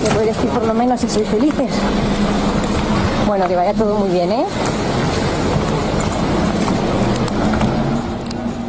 ¿Te 0.03 0.09
puedes 0.11 0.35
decir 0.35 0.49
por 0.51 0.65
lo 0.65 0.73
menos 0.73 1.01
si 1.01 1.09
sois 1.09 1.27
felices? 1.27 1.71
Bueno, 3.27 3.47
que 3.47 3.55
vaya 3.55 3.73
todo 3.73 3.95
muy 3.97 4.09
bien, 4.09 4.31
¿eh? 4.31 4.45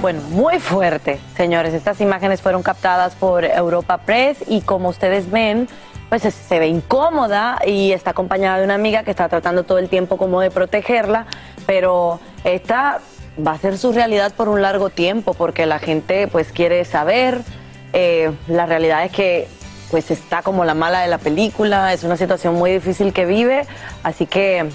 Bueno, 0.00 0.20
muy 0.30 0.58
fuerte, 0.58 1.20
señores. 1.36 1.74
Estas 1.74 2.00
imágenes 2.00 2.40
fueron 2.40 2.62
captadas 2.62 3.14
por 3.14 3.44
Europa 3.44 3.98
Press 3.98 4.38
y 4.46 4.62
como 4.62 4.88
ustedes 4.88 5.30
ven, 5.30 5.68
pues 6.08 6.22
se- 6.22 6.30
se 6.30 6.58
ve 6.58 6.68
incómoda 6.68 7.58
y 7.66 7.92
está 7.92 8.10
acompañada 8.10 8.58
de 8.58 8.64
una 8.64 8.74
amiga 8.74 9.02
que 9.04 9.10
está 9.10 9.28
tratando 9.28 9.64
todo 9.64 9.78
el 9.78 9.88
tiempo 9.88 10.16
como 10.16 10.40
de 10.40 10.50
protegerla, 10.50 11.26
pero 11.66 12.18
esta 12.44 13.00
va 13.46 13.52
a 13.52 13.58
ser 13.58 13.78
su 13.78 13.92
realidad 13.92 14.32
por 14.34 14.48
un 14.48 14.62
largo 14.62 14.88
tiempo 14.90 15.34
porque 15.34 15.66
la 15.66 15.78
gente 15.78 16.26
pues 16.28 16.50
quiere 16.50 16.84
saber. 16.84 17.42
Eh, 17.92 18.30
la 18.48 18.66
realidad 18.66 19.04
es 19.04 19.12
que 19.12 19.48
pues 19.90 20.10
está 20.10 20.42
como 20.42 20.64
la 20.64 20.74
mala 20.74 21.00
de 21.00 21.08
la 21.08 21.18
película, 21.18 21.92
es 21.92 22.04
una 22.04 22.16
situación 22.16 22.54
muy 22.54 22.72
difícil 22.72 23.12
que 23.12 23.24
vive, 23.26 23.66
así 24.02 24.26
que 24.26 24.68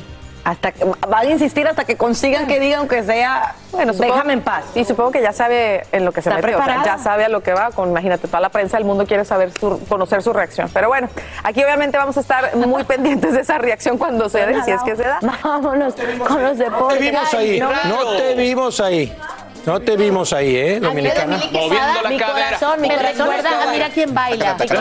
hasta 0.44 0.72
que, 0.72 0.86
van 0.86 1.26
a 1.26 1.32
insistir 1.32 1.68
hasta 1.68 1.86
que 1.86 1.98
consigan 1.98 2.46
que 2.46 2.60
digan 2.60 2.88
que 2.88 3.02
sea, 3.02 3.56
bueno, 3.72 3.94
supongo- 3.94 4.14
déjame 4.14 4.34
en 4.34 4.42
paz. 4.42 4.64
Y 4.76 4.86
supongo 4.86 5.10
que 5.10 5.20
ya 5.24 5.34
sabe 5.34 5.88
en 5.92 6.06
lo 6.06 6.12
que 6.12 6.22
se 6.22 6.30
Está 6.30 6.40
metió. 6.40 6.60
o 6.60 6.64
sea, 6.64 6.84
ya 6.86 6.98
sabe 7.00 7.26
a 7.26 7.30
lo 7.30 7.42
que 7.42 7.52
va. 7.56 7.72
Con, 7.72 7.90
imagínate, 7.90 8.28
toda 8.28 8.42
la 8.42 8.50
prensa 8.50 8.78
del 8.78 8.86
mundo 8.86 9.08
quiere 9.08 9.26
saber 9.26 9.52
su- 9.60 9.80
conocer 9.90 10.22
su 10.22 10.34
reacción. 10.34 10.70
Pero 10.72 10.88
bueno, 10.90 11.10
aquí 11.44 11.64
obviamente 11.64 11.98
vamos 11.98 12.16
a 12.18 12.20
estar 12.20 12.56
muy 12.58 12.84
pendientes 12.94 13.34
de 13.34 13.42
esa 13.42 13.58
reacción 13.58 13.98
cuando 13.98 14.30
se 14.30 14.46
dé, 14.46 14.62
si 14.64 14.70
es 14.70 14.84
que 14.84 14.96
se 14.96 15.02
da. 15.04 15.18
Vámonos 15.44 15.96
con 15.96 16.44
los 16.44 16.58
No 16.58 16.58
te 16.58 16.64
deportes. 16.66 17.00
vimos 17.00 17.34
ahí, 17.34 17.60
no 17.60 18.16
te 18.16 18.36
vimos 18.36 18.80
ahí. 18.82 19.18
No 19.66 19.80
te 19.80 19.98
vimos 19.98 20.32
ahí, 20.32 20.56
¿eh, 20.56 20.80
Dominicana? 20.80 21.38
Moviendo 21.52 22.02
la 22.04 22.10
mi 22.10 22.18
cadera. 22.18 22.46
corazón, 22.58 22.82
mi 22.82 22.88
Me 22.88 22.96
corazón 22.98 23.18
recuerda 23.28 23.50
está- 23.50 23.64
a 23.70 23.72
Mira 23.74 23.90
quién 23.90 24.14
baila. 24.14 24.58
Solo 24.60 24.80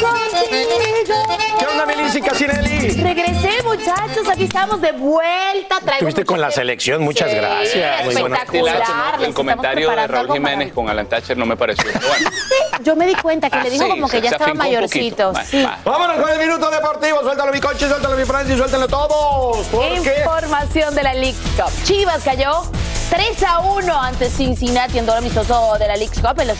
contigo. 0.00 1.16
¿Qué 1.58 1.66
onda, 1.66 1.84
Melissa 1.86 2.20
Casinelli? 2.20 2.90
Regresé, 3.02 3.50
muchachos. 3.64 4.28
Aquí 4.30 4.44
estamos 4.44 4.80
de 4.80 4.92
vuelta. 4.92 5.76
Traigo 5.80 5.92
Estuviste 6.08 6.24
con 6.24 6.40
la 6.40 6.50
selección, 6.52 7.02
muchas 7.02 7.30
Sí, 7.30 7.36
gracias. 7.36 8.04
Muy 8.04 8.14
bueno. 8.14 8.36
espectacular. 8.36 9.22
El 9.22 9.34
comentario 9.34 9.90
de 9.90 10.06
Raúl 10.06 10.32
Jiménez 10.32 10.72
con 10.72 10.88
Alan 10.88 11.08
Thatcher 11.08 11.36
no 11.36 11.44
me 11.46 11.56
pareció. 11.56 11.84
Bueno, 12.06 12.30
Yo 12.84 12.94
me 12.94 13.06
di 13.06 13.16
cuenta 13.16 13.50
que 13.50 13.56
le 13.56 13.62
Ah, 13.66 13.70
dijo 13.70 13.84
sí, 13.84 13.90
como 13.90 14.06
que 14.08 14.18
se- 14.18 14.22
ya 14.22 14.28
se 14.30 14.34
estaba 14.36 14.54
mayorcito. 14.54 15.32
Sí. 15.44 15.62
Va, 15.64 15.78
Vámonos 15.84 16.22
con 16.22 16.30
el 16.30 16.38
minuto 16.38 16.70
deportivo. 16.70 17.20
Suéltalo 17.22 17.52
mi 17.52 17.60
coche, 17.60 17.88
suéltalo 17.88 18.16
mi 18.16 18.24
Francis, 18.24 18.56
suéltalo 18.56 18.86
todos. 18.86 19.66
Información 20.18 20.94
de 20.94 21.02
la 21.02 21.14
League 21.14 21.36
Cup. 21.56 21.72
Chivas 21.82 22.22
cayó 22.22 22.62
3 23.10 23.42
a 23.44 23.60
1 23.60 24.02
ante 24.02 24.28
Cincinnati 24.28 24.98
en 24.98 25.06
duelo 25.06 25.20
amistoso 25.20 25.76
de 25.78 25.88
la 25.88 25.96
League's 25.96 26.20
Cup 26.20 26.40
en 26.40 26.48
los, 26.48 26.58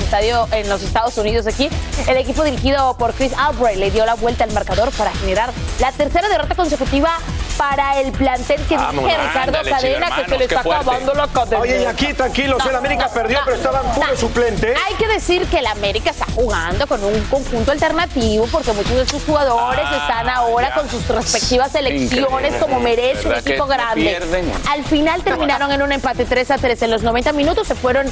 en 0.53 0.69
los 0.69 0.83
Estados 0.83 1.19
Unidos 1.19 1.47
aquí. 1.47 1.69
El 2.09 2.17
equipo 2.17 2.43
dirigido 2.43 2.97
por 2.97 3.13
Chris 3.13 3.33
Albright 3.37 3.79
le 3.79 3.91
dio 3.91 4.07
la 4.07 4.15
vuelta 4.15 4.45
al 4.45 4.53
marcador 4.53 4.91
para 4.93 5.13
generar 5.13 5.53
la 5.79 5.93
tercera 5.93 6.27
derrota 6.29 6.55
consecutiva 6.55 7.19
para 7.59 8.01
el 8.01 8.13
plantel 8.13 8.61
que 8.67 8.77
Vámonos, 8.77 9.05
dirige 9.05 9.19
Ricardo 9.29 9.59
ándale, 9.59 9.71
Cadena, 9.71 10.11
que 10.17 10.25
se 10.31 10.39
le 10.39 10.45
está 10.45 10.63
fuerte. 10.63 10.83
acabando 10.83 11.15
la 11.15 11.27
cadena. 11.27 11.59
Oye, 11.63 11.83
y 11.83 11.85
aquí 11.85 12.15
tranquilos, 12.15 12.65
el 12.65 12.77
América 12.77 13.09
perdió, 13.13 13.39
pero 13.45 13.57
estaban 13.57 13.85
puro 13.95 14.17
suplente. 14.17 14.75
Hay 14.87 14.95
que 14.95 15.07
decir 15.09 15.45
que 15.49 15.59
el 15.59 15.67
América 15.67 16.11
está 16.11 16.27
jugando 16.35 16.87
con 16.87 17.03
un 17.05 17.21
conjunto 17.25 17.73
alternativo 17.73 18.47
porque 18.51 18.73
muchos 18.73 18.95
de 18.95 19.07
sus 19.07 19.23
jugadores 19.25 19.81
Ah, 19.85 19.97
están 20.03 20.29
ahora 20.29 20.69
ya. 20.69 20.75
con 20.75 20.89
sus 20.89 21.07
respectivas 21.09 21.73
selecciones 21.73 22.55
como 22.63 22.79
merece 22.81 23.23
un 23.25 23.29
¿Verdad 23.31 23.43
que 23.45 23.51
equipo 23.51 23.67
no 23.67 23.73
grande. 23.73 24.01
pierden? 24.03 24.53
Al 24.71 24.85
final 24.85 25.23
terminaron 25.25 25.73
en 25.73 25.83
un 25.83 25.93
empate 25.93 26.25
3 26.25 26.51
a 26.53 26.59
3 26.59 26.83
en 26.83 26.91
los 26.93 27.03
90 27.03 27.33
minutos, 27.33 27.67
se 27.67 27.75
fueron 27.75 28.07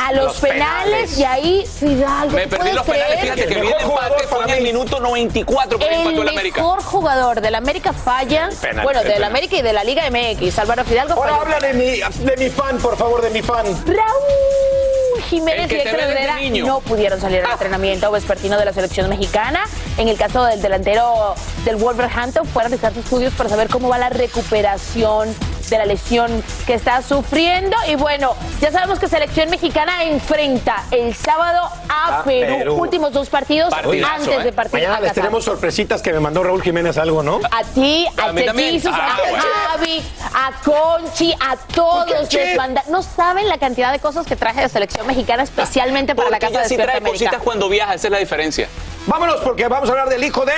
a 0.00 0.12
los, 0.12 0.24
Los 0.26 0.36
penales, 0.36 0.84
penales. 1.10 1.18
y 1.18 1.24
ahí 1.24 1.66
Fidalgo. 1.66 2.36
Me 2.36 2.44
¿tú 2.44 2.50
perdí 2.50 2.56
puedes 2.60 2.74
los 2.76 2.86
penales, 2.86 3.06
creer? 3.18 3.22
fíjate 3.34 3.46
que 3.46 3.60
el 3.60 3.66
empate, 3.68 4.26
fue 4.28 4.44
en 4.44 4.50
el 4.50 4.62
minuto 4.62 5.00
94 5.00 5.78
que 5.78 5.84
El 5.86 5.92
el 6.18 6.28
América. 6.28 6.60
mejor 6.60 6.82
jugador 6.82 7.40
del 7.40 7.54
América 7.54 7.92
falla, 7.92 8.48
Penal, 8.60 8.84
bueno, 8.92 9.08
el 9.08 9.14
del. 9.14 9.24
América 9.24 9.56
y 9.56 9.62
de 9.62 9.72
la 9.72 9.84
Liga 9.84 10.02
MX, 10.10 10.58
Álvaro 10.58 10.84
Fidalgo. 10.84 11.14
Ahora 11.14 11.36
habla 11.36 11.58
de 11.60 11.74
mi, 11.74 12.24
de 12.24 12.36
mi 12.36 12.50
fan, 12.50 12.78
por 12.78 12.96
favor, 12.96 13.22
de 13.22 13.30
mi 13.30 13.42
fan. 13.42 13.66
Raúl 13.86 15.22
Jiménez 15.28 15.70
y 15.72 15.76
Héctor 15.76 16.00
Herrera 16.00 16.36
no 16.64 16.80
pudieron 16.80 17.20
salir 17.20 17.42
al 17.44 17.52
entrenamiento 17.52 18.10
vespertino 18.10 18.58
de 18.58 18.64
la 18.66 18.72
selección 18.72 19.08
mexicana. 19.08 19.64
En 19.96 20.08
el 20.08 20.18
caso 20.18 20.44
del 20.44 20.60
delantero 20.60 21.34
del 21.64 21.76
Wolverhampton, 21.76 22.46
fue 22.46 22.62
a 22.62 22.68
realizar 22.68 22.92
sus 22.92 23.04
estudios 23.04 23.32
para 23.34 23.48
saber 23.48 23.68
cómo 23.68 23.88
va 23.88 23.98
la 23.98 24.10
recuperación 24.10 25.34
de 25.70 25.78
la 25.78 25.86
lesión 25.86 26.42
que 26.66 26.74
está 26.74 27.02
sufriendo. 27.02 27.76
Y 27.88 27.94
bueno, 27.96 28.34
ya 28.60 28.70
sabemos 28.70 28.98
que 28.98 29.08
selección 29.08 29.50
mexicana 29.50 30.04
enfrenta 30.04 30.84
el 30.90 31.14
sábado 31.14 31.68
a 31.88 32.20
A 32.20 32.24
Perú. 32.24 32.58
Perú. 32.58 32.74
Últimos 32.76 33.12
dos 33.12 33.28
partidos 33.28 33.72
antes 33.72 34.28
¿eh? 34.28 34.42
de 34.44 34.52
partir 34.52 34.74
Mañana 34.74 34.96
a 34.96 35.00
les 35.00 35.12
tenemos 35.12 35.44
sorpresitas 35.44 36.02
que 36.02 36.12
me 36.12 36.20
mandó 36.20 36.42
Raúl 36.42 36.62
Jiménez 36.62 36.98
algo, 36.98 37.22
¿no? 37.22 37.40
A 37.50 37.64
ti, 37.64 38.06
a, 38.18 38.22
A 38.24 38.26
Ah, 38.26 38.28
a 38.28 39.30
bueno. 39.30 39.44
Javi, 39.70 40.02
a 40.34 40.52
Conchi, 40.64 41.32
a 41.40 41.56
todos 41.74 42.04
¿Por 42.12 42.28
qué, 42.28 42.44
les 42.46 42.56
manda- 42.56 42.82
No 42.88 43.02
saben 43.02 43.48
la 43.48 43.58
cantidad 43.58 43.92
de 43.92 43.98
cosas 43.98 44.26
que 44.26 44.36
traje 44.36 44.60
de 44.60 44.68
selección 44.68 45.06
mexicana 45.06 45.42
especialmente 45.42 46.14
para 46.14 46.30
la 46.30 46.38
casa 46.38 46.52
de 46.54 46.58
Despierta 46.60 46.84
trae 46.84 46.96
América. 46.98 47.24
cositas 47.26 47.42
cuando 47.42 47.68
viaja, 47.68 47.94
esa 47.94 48.06
es 48.08 48.10
la 48.12 48.18
diferencia. 48.18 48.68
Vámonos 49.06 49.40
porque 49.40 49.66
vamos 49.66 49.88
a 49.88 49.92
hablar 49.92 50.08
del 50.08 50.22
hijo 50.22 50.44
de 50.44 50.52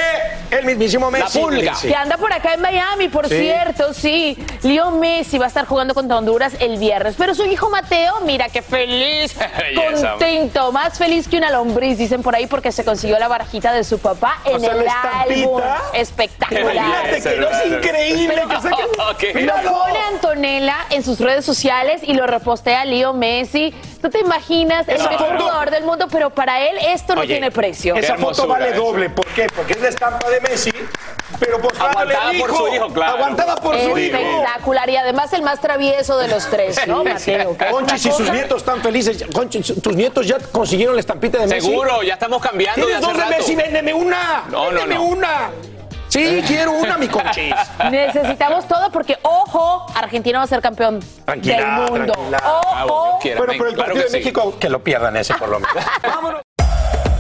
el 0.51 0.67
mismísimo 0.67 1.11
Messi. 1.11 1.39
pulga. 1.39 1.73
Messi. 1.73 1.89
Que 1.89 1.95
anda 1.97 2.19
por 2.19 2.31
acá 2.33 2.53
en 2.55 2.61
Miami, 2.61 3.09
por 3.09 3.27
Sí. 3.29 3.39
cierto, 3.39 3.95
sí. 3.95 4.37
Leo 4.63 4.91
Messi 4.91 5.39
va 5.39 5.47
a 5.47 5.49
estar 5.49 5.65
jugando 5.65 5.95
contra 5.95 6.19
Honduras 6.19 6.53
el 6.61 6.77
viernes. 6.79 7.15
Pero 7.17 7.35
su 7.35 7.45
hijo 7.47 7.71
Mateo, 7.71 8.21
mira 8.25 8.49
qué 8.51 8.61
feliz, 8.61 9.35
contento, 9.75 10.73
más 10.73 10.99
feliz 10.99 11.27
que 11.27 11.39
una 11.39 11.51
lombriz, 11.51 11.97
dicen 11.97 12.23
por 12.23 12.35
ahí, 12.37 12.47
porque 12.47 12.71
se 12.71 12.85
consiguió 12.85 13.19
la 13.19 13.29
barajita 13.29 13.73
de 13.73 13.83
su 13.83 13.99
papá 13.99 14.39
en 14.45 14.61
sea, 14.61 14.73
el 14.73 14.85
la 14.85 15.03
álbum. 15.23 15.63
Espectacular. 15.95 16.75
Imagínate 16.75 17.23
que 17.23 17.37
no 17.37 17.49
es 17.49 17.67
increíble 17.67 18.43
que 18.49 18.61
se 18.61 18.69
Ok. 18.75 19.41
Lo 19.41 19.73
pone 19.73 19.99
Antonella 20.13 20.77
en 20.91 21.03
sus 21.03 21.19
redes 21.19 21.45
sociales 21.47 22.03
y 22.05 22.13
lo 22.13 22.27
repostea 22.27 22.85
Leo 22.85 23.13
Messi. 23.15 23.73
¿Tú 24.03 24.11
te 24.11 24.21
imaginas? 24.21 24.87
El 24.87 24.99
mejor 24.99 25.39
jugador 25.41 25.71
del 25.71 25.85
mundo, 25.85 26.09
pero 26.13 26.29
para 26.31 26.61
él 26.61 26.77
esto 26.89 27.15
no 27.15 27.23
Oye, 27.23 27.35
tiene 27.35 27.51
precio. 27.51 27.95
Esa 27.95 28.17
foto 28.19 28.34
hermosura 28.43 28.59
vale 28.61 28.71
eso. 28.77 28.85
doble. 28.85 29.11
¿Por 29.11 29.27
qué? 29.27 29.47
Porque 29.55 29.73
es 29.75 29.81
la 29.81 29.89
estampa 29.89 30.29
de 30.31 30.41
Messi, 30.41 30.73
pero 31.39 31.57
Aguantada 31.57 32.29
al 32.31 32.39
por 32.39 32.57
su 32.57 32.69
hijo, 32.69 32.89
claro. 32.93 33.13
Aguantada 33.15 33.57
por 33.57 33.79
su 33.79 33.99
hijo. 33.99 34.17
Espectacular 34.17 34.91
y 34.91 34.97
además 34.97 35.33
el 35.33 35.43
más 35.43 35.61
travieso 35.61 36.19
de 36.19 36.29
los 36.29 36.47
tres, 36.49 36.79
¿no, 36.87 37.05
Mateo? 37.05 37.57
Que 37.57 37.65
es 37.65 37.71
Conchi, 37.71 37.85
una 37.93 37.99
si 37.99 38.11
sus 38.13 38.31
nietos 38.31 38.59
están 38.59 38.81
felices. 38.83 39.25
Conchi, 39.33 39.61
tus 39.63 39.97
nietos 39.97 40.27
ya 40.27 40.39
consiguieron 40.39 40.95
la 40.97 41.01
estampita 41.01 41.39
de 41.39 41.47
Messi. 41.47 41.69
Seguro, 41.69 42.03
ya 42.03 42.15
estamos 42.15 42.41
cambiando 42.43 42.85
Tienes 42.87 43.01
dos 43.01 43.17
de. 43.17 43.25
Messi, 43.27 43.55
véndeme 43.57 43.93
una. 43.95 44.45
No, 44.51 44.71
no, 44.71 44.87
no. 44.87 45.03
una. 45.03 45.51
Sí, 46.09 46.43
quiero 46.47 46.73
una, 46.73 46.97
mi 46.97 47.09
Conchis. 47.09 47.55
Necesitamos 47.91 48.69
todo 48.69 48.91
porque, 48.93 49.19
ojo, 49.23 49.87
Argentina 49.97 50.39
va 50.39 50.45
a 50.45 50.47
ser 50.47 50.61
campeón 50.61 51.01
Tranquila, 51.25 51.57
del 51.57 51.91
mundo. 51.91 52.13
tranquila. 52.13 52.43
Ojo. 52.85 53.19
Bueno, 53.37 53.53
pero 53.59 53.69
el 53.69 53.75
partido 53.75 54.05
de 54.05 54.11
sí. 54.11 54.17
México, 54.19 54.55
que 54.61 54.69
lo 54.69 54.83
pierdan 54.85 55.17
ese 55.17 55.35
por 55.35 55.49
lo 55.49 55.59
menos. 55.59 55.75
Vámonos. 56.03 56.44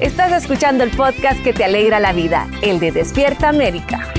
Estás 0.00 0.32
escuchando 0.32 0.82
el 0.82 0.90
podcast 0.90 1.42
que 1.44 1.52
te 1.52 1.64
alegra 1.64 2.00
la 2.00 2.12
vida, 2.12 2.48
el 2.62 2.80
de 2.80 2.90
Despierta 2.90 3.48
América. 3.48 4.12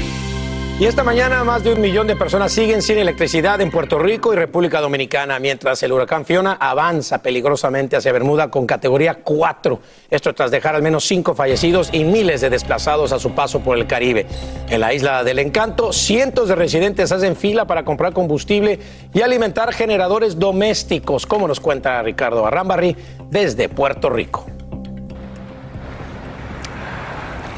Y 0.80 0.86
esta 0.86 1.04
mañana 1.04 1.44
más 1.44 1.64
de 1.64 1.74
un 1.74 1.80
millón 1.80 2.08
de 2.08 2.16
personas 2.16 2.52
siguen 2.52 2.82
sin 2.82 2.98
electricidad 2.98 3.62
en 3.62 3.72
Puerto 3.72 4.00
Rico 4.00 4.34
y 4.34 4.38
República 4.38 4.82
Dominicana, 4.82 5.38
mientras 5.40 5.84
el 5.84 5.92
huracán 5.92 6.26
Fiona 6.26 6.54
avanza 6.54 7.22
peligrosamente 7.22 7.96
hacia 7.96 8.12
Bermuda 8.12 8.50
con 8.50 8.66
categoría 8.66 9.16
4. 9.16 9.80
Esto 10.10 10.34
tras 10.34 10.52
dejar 10.52 10.76
al 10.76 10.82
menos 10.82 11.06
cinco 11.06 11.34
fallecidos 11.34 11.90
y 11.94 12.04
miles 12.04 12.42
de 12.42 12.50
desplazados 12.50 13.12
a 13.14 13.20
su 13.20 13.32
paso 13.32 13.60
por 13.60 13.78
el 13.78 13.88
Caribe. 13.88 14.28
En 14.70 14.82
la 14.82 14.94
isla 14.94 15.24
del 15.24 15.40
Encanto, 15.40 15.94
cientos 15.94 16.50
de 16.50 16.56
residentes 16.56 17.12
hacen 17.12 17.36
fila 17.36 17.66
para 17.66 17.86
comprar 17.86 18.12
combustible 18.12 18.80
y 19.14 19.22
alimentar 19.22 19.74
generadores 19.74 20.40
domésticos, 20.40 21.26
como 21.26 21.48
nos 21.48 21.60
cuenta 21.60 22.02
Ricardo 22.02 22.46
Arrambarri 22.46 22.96
desde 23.30 23.70
Puerto 23.70 24.10
Rico. 24.10 24.46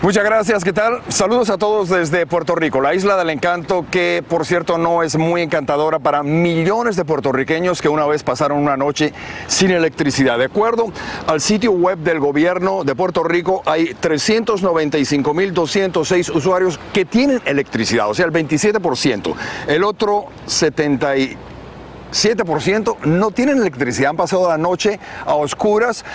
Muchas 0.03 0.23
gracias, 0.23 0.63
¿qué 0.63 0.73
tal? 0.73 1.01
Saludos 1.07 1.49
a 1.49 1.57
todos 1.57 1.89
desde 1.89 2.27
Puerto 2.27 2.53
Rico, 2.53 2.81
la 2.81 2.93
isla 2.93 3.17
del 3.17 3.31
encanto 3.31 3.83
que 3.89 4.23
por 4.29 4.45
cierto 4.45 4.77
no 4.77 5.01
es 5.01 5.17
muy 5.17 5.41
encantadora 5.41 5.97
para 5.97 6.21
millones 6.21 6.95
de 6.95 7.03
puertorriqueños 7.03 7.81
que 7.81 7.89
una 7.89 8.05
vez 8.05 8.21
pasaron 8.21 8.59
una 8.59 8.77
noche 8.77 9.11
sin 9.47 9.71
electricidad. 9.71 10.37
De 10.37 10.45
acuerdo 10.45 10.91
al 11.25 11.41
sitio 11.41 11.71
web 11.71 11.97
del 11.97 12.19
gobierno 12.19 12.83
de 12.83 12.93
Puerto 12.93 13.23
Rico 13.23 13.63
hay 13.65 13.95
395.206 13.99 16.29
usuarios 16.29 16.79
que 16.93 17.03
tienen 17.03 17.41
electricidad, 17.45 18.07
o 18.07 18.13
sea, 18.13 18.27
el 18.27 18.31
27%. 18.31 19.33
El 19.67 19.83
otro 19.83 20.27
70 20.45 21.15
7% 22.11 22.97
no 23.03 23.31
tienen 23.31 23.57
electricidad, 23.57 24.11
han 24.11 24.17
pasado 24.17 24.47
la 24.47 24.57
noche 24.57 24.97
a 25.25 25.35
oscuras 25.35 26.05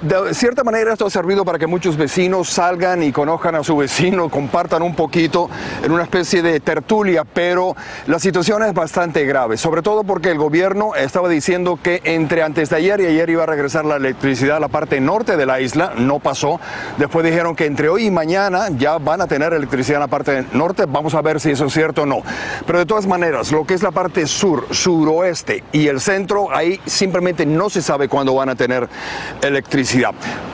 de 0.00 0.32
cierta 0.32 0.62
manera 0.62 0.92
esto 0.92 1.06
ha 1.06 1.10
servido 1.10 1.44
para 1.44 1.58
que 1.58 1.66
muchos 1.66 1.96
vecinos 1.96 2.48
salgan 2.50 3.02
y 3.02 3.10
conozcan 3.10 3.56
a 3.56 3.64
su 3.64 3.76
vecino, 3.76 4.28
compartan 4.28 4.82
un 4.82 4.94
poquito 4.94 5.50
en 5.82 5.90
una 5.90 6.04
especie 6.04 6.40
de 6.40 6.60
tertulia, 6.60 7.24
pero 7.24 7.74
la 8.06 8.20
situación 8.20 8.62
es 8.62 8.72
bastante 8.72 9.24
grave, 9.24 9.56
sobre 9.56 9.82
todo 9.82 10.04
porque 10.04 10.30
el 10.30 10.38
gobierno 10.38 10.94
estaba 10.94 11.28
diciendo 11.28 11.80
que 11.82 12.00
entre 12.04 12.44
antes 12.44 12.70
de 12.70 12.76
ayer 12.76 13.00
y 13.00 13.06
ayer 13.06 13.30
iba 13.30 13.42
a 13.42 13.46
regresar 13.46 13.84
la 13.84 13.96
electricidad 13.96 14.58
a 14.58 14.60
la 14.60 14.68
parte 14.68 15.00
norte 15.00 15.36
de 15.36 15.46
la 15.46 15.60
isla, 15.60 15.92
no 15.96 16.20
pasó. 16.20 16.60
Después 16.98 17.24
dijeron 17.24 17.56
que 17.56 17.66
entre 17.66 17.88
hoy 17.88 18.06
y 18.06 18.10
mañana 18.12 18.68
ya 18.76 18.98
van 18.98 19.20
a 19.20 19.26
tener 19.26 19.52
electricidad 19.52 19.96
en 19.96 20.02
la 20.02 20.06
parte 20.06 20.44
norte, 20.52 20.84
vamos 20.86 21.14
a 21.14 21.22
ver 21.22 21.40
si 21.40 21.50
eso 21.50 21.66
es 21.66 21.72
cierto 21.72 22.02
o 22.02 22.06
no. 22.06 22.22
Pero 22.66 22.78
de 22.78 22.86
todas 22.86 23.08
maneras, 23.08 23.50
lo 23.50 23.66
que 23.66 23.74
es 23.74 23.82
la 23.82 23.90
parte 23.90 24.28
sur, 24.28 24.66
suroeste 24.70 25.64
y 25.72 25.88
el 25.88 26.00
centro, 26.00 26.54
ahí 26.54 26.80
simplemente 26.86 27.44
no 27.46 27.68
se 27.68 27.82
sabe 27.82 28.08
cuándo 28.08 28.34
van 28.34 28.50
a 28.50 28.54
tener 28.54 28.88
electricidad. 29.42 29.87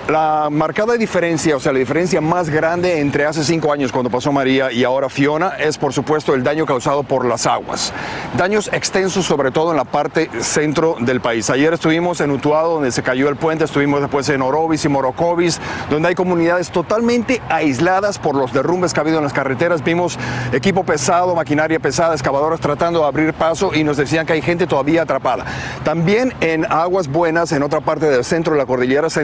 La 0.06 0.48
marcada 0.50 0.94
diferencia, 0.98 1.56
o 1.56 1.60
sea, 1.60 1.72
la 1.72 1.78
diferencia 1.78 2.20
más 2.20 2.50
grande 2.50 3.00
entre 3.00 3.24
hace 3.24 3.42
cinco 3.42 3.72
años 3.72 3.90
cuando 3.90 4.10
pasó 4.10 4.30
María 4.32 4.70
y 4.70 4.84
ahora 4.84 5.08
Fiona 5.08 5.54
es 5.58 5.78
por 5.78 5.94
supuesto 5.94 6.34
el 6.34 6.44
daño 6.44 6.66
causado 6.66 7.02
por 7.04 7.24
las 7.24 7.46
aguas. 7.46 7.90
Daños 8.36 8.68
extensos 8.72 9.24
sobre 9.24 9.50
todo 9.50 9.70
en 9.70 9.78
la 9.78 9.84
parte 9.84 10.28
centro 10.40 10.96
del 11.00 11.22
país. 11.22 11.48
Ayer 11.48 11.72
estuvimos 11.72 12.20
en 12.20 12.30
Utuado 12.30 12.74
donde 12.74 12.92
se 12.92 13.02
cayó 13.02 13.30
el 13.30 13.36
puente, 13.36 13.64
estuvimos 13.64 14.02
después 14.02 14.28
en 14.28 14.42
Orovis 14.42 14.84
y 14.84 14.88
Morocovis, 14.88 15.58
donde 15.88 16.08
hay 16.08 16.14
comunidades 16.14 16.70
totalmente 16.70 17.40
aisladas 17.48 18.18
por 18.18 18.36
los 18.36 18.52
derrumbes 18.52 18.92
que 18.92 19.00
ha 19.00 19.02
habido 19.02 19.16
en 19.16 19.24
las 19.24 19.32
carreteras. 19.32 19.82
Vimos 19.82 20.18
equipo 20.52 20.84
pesado, 20.84 21.34
maquinaria 21.34 21.80
pesada, 21.80 22.12
excavadoras 22.12 22.60
tratando 22.60 23.00
de 23.00 23.06
abrir 23.06 23.32
paso 23.32 23.74
y 23.74 23.82
nos 23.84 23.96
decían 23.96 24.26
que 24.26 24.34
hay 24.34 24.42
gente 24.42 24.66
todavía 24.66 25.02
atrapada. 25.02 25.46
También 25.82 26.34
en 26.42 26.70
Aguas 26.70 27.08
Buenas, 27.08 27.52
en 27.52 27.62
otra 27.62 27.80
parte 27.80 28.04
del 28.04 28.22
centro 28.22 28.52
de 28.52 28.58
la 28.58 28.66
cordillera 28.66 29.08
central, 29.08 29.23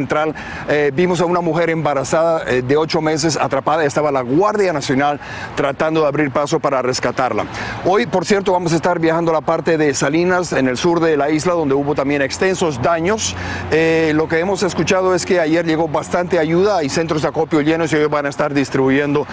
eh, 0.69 0.91
vimos 0.95 1.21
a 1.21 1.25
una 1.25 1.41
mujer 1.41 1.71
embarazada 1.71 2.43
eh, 2.47 2.63
de 2.63 2.77
ocho 2.77 3.01
meses 3.01 3.37
atrapada. 3.37 3.85
Estaba 3.85 4.11
la 4.11 4.23
Guardia 4.23 4.73
Nacional 4.73 5.21
tratando 5.55 6.03
de 6.03 6.09
abrir 6.09 6.31
paso 6.31 6.61
para 6.61 6.83
rescatarla. 6.83 7.45
Hoy, 7.85 8.07
por 8.07 8.25
cierto, 8.25 8.53
vamos 8.53 8.73
a 8.73 8.77
estar 8.77 8.99
viajando 8.99 9.31
a 9.31 9.35
la 9.35 9.41
parte 9.41 9.77
de 9.77 9.93
Salinas, 9.95 10.53
en 10.53 10.69
el 10.69 10.77
sur 10.77 11.01
de 11.01 11.17
la 11.17 11.31
isla, 11.31 11.55
donde 11.55 11.75
hubo 11.75 11.95
también 11.95 12.23
extensos 12.23 12.81
daños. 12.81 13.35
Eh, 13.71 14.13
lo 14.15 14.29
que 14.29 14.39
hemos 14.39 14.63
escuchado 14.63 15.15
es 15.15 15.27
que 15.27 15.41
ayer 15.41 15.67
llegó 15.67 15.89
bastante 15.89 16.39
ayuda, 16.39 16.79
hay 16.79 16.89
centros 16.89 17.23
de 17.23 17.29
acopio 17.29 17.61
llenos 17.61 17.93
y 17.93 17.97
hoy 17.97 18.07
van 18.07 18.27
a 18.27 18.29
estar 18.29 18.55
distribuyendo 18.55 19.27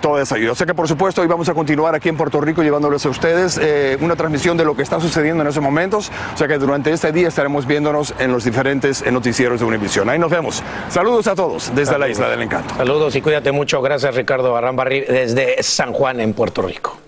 toda 0.00 0.22
esa 0.22 0.34
ayuda. 0.34 0.52
O 0.52 0.54
sea 0.54 0.66
que, 0.66 0.74
por 0.74 0.88
supuesto, 0.88 1.22
hoy 1.22 1.28
vamos 1.28 1.48
a 1.48 1.54
continuar 1.54 1.94
aquí 1.94 2.08
en 2.08 2.16
Puerto 2.16 2.40
Rico 2.40 2.62
llevándoles 2.62 3.04
a 3.06 3.08
ustedes 3.08 3.60
una 4.00 4.16
transmisión 4.16 4.56
de 4.56 4.64
lo 4.64 4.74
que 4.74 4.82
está 4.82 5.00
sucediendo 5.00 5.42
en 5.42 5.48
esos 5.48 5.62
momentos. 5.62 6.10
O 6.34 6.36
sea 6.36 6.48
que 6.48 6.58
durante 6.58 6.92
este 6.92 7.12
día 7.12 7.28
estaremos 7.28 7.66
viéndonos 7.66 8.14
en 8.18 8.32
los 8.32 8.44
diferentes 8.44 9.04
noticieros 9.10 9.60
de 9.60 9.66
Univision. 9.66 10.01
Ahí 10.08 10.18
nos 10.18 10.30
vemos. 10.30 10.62
Saludos 10.88 11.26
a 11.26 11.34
todos 11.34 11.74
desde 11.74 11.98
la 11.98 12.08
Isla 12.08 12.28
del 12.28 12.42
Encanto. 12.42 12.74
Saludos 12.76 13.14
y 13.16 13.20
cuídate 13.20 13.52
mucho. 13.52 13.80
Gracias, 13.82 14.14
Ricardo 14.14 14.52
Barrambarri, 14.52 15.00
desde 15.00 15.62
San 15.62 15.92
Juan, 15.92 16.20
en 16.20 16.32
Puerto 16.34 16.62
Rico. 16.62 16.98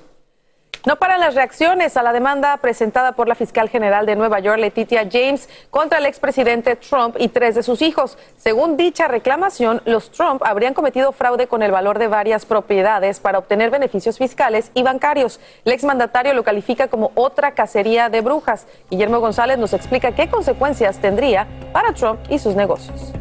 No 0.86 0.96
paran 0.96 1.18
las 1.18 1.34
reacciones 1.34 1.96
a 1.96 2.02
la 2.02 2.12
demanda 2.12 2.54
presentada 2.58 3.12
por 3.12 3.26
la 3.26 3.34
fiscal 3.34 3.70
general 3.70 4.04
de 4.04 4.16
Nueva 4.16 4.40
York, 4.40 4.58
Letitia 4.58 5.08
James, 5.10 5.48
contra 5.70 5.96
el 5.96 6.04
expresidente 6.04 6.76
Trump 6.76 7.16
y 7.18 7.28
tres 7.28 7.54
de 7.54 7.62
sus 7.62 7.80
hijos. 7.80 8.18
Según 8.36 8.76
dicha 8.76 9.08
reclamación, 9.08 9.80
los 9.86 10.10
Trump 10.10 10.42
habrían 10.44 10.74
cometido 10.74 11.12
fraude 11.12 11.46
con 11.46 11.62
el 11.62 11.72
valor 11.72 11.98
de 11.98 12.08
varias 12.08 12.44
propiedades 12.44 13.18
para 13.18 13.38
obtener 13.38 13.70
beneficios 13.70 14.18
fiscales 14.18 14.70
y 14.74 14.82
bancarios. 14.82 15.40
El 15.64 15.72
exmandatario 15.72 16.34
lo 16.34 16.44
califica 16.44 16.88
como 16.88 17.12
otra 17.14 17.52
cacería 17.52 18.10
de 18.10 18.20
brujas. 18.20 18.66
Guillermo 18.90 19.20
González 19.20 19.56
nos 19.56 19.72
explica 19.72 20.12
qué 20.12 20.28
consecuencias 20.28 20.98
tendría 20.98 21.46
para 21.72 21.94
Trump 21.94 22.20
y 22.28 22.38
sus 22.38 22.54
negocios. 22.56 23.14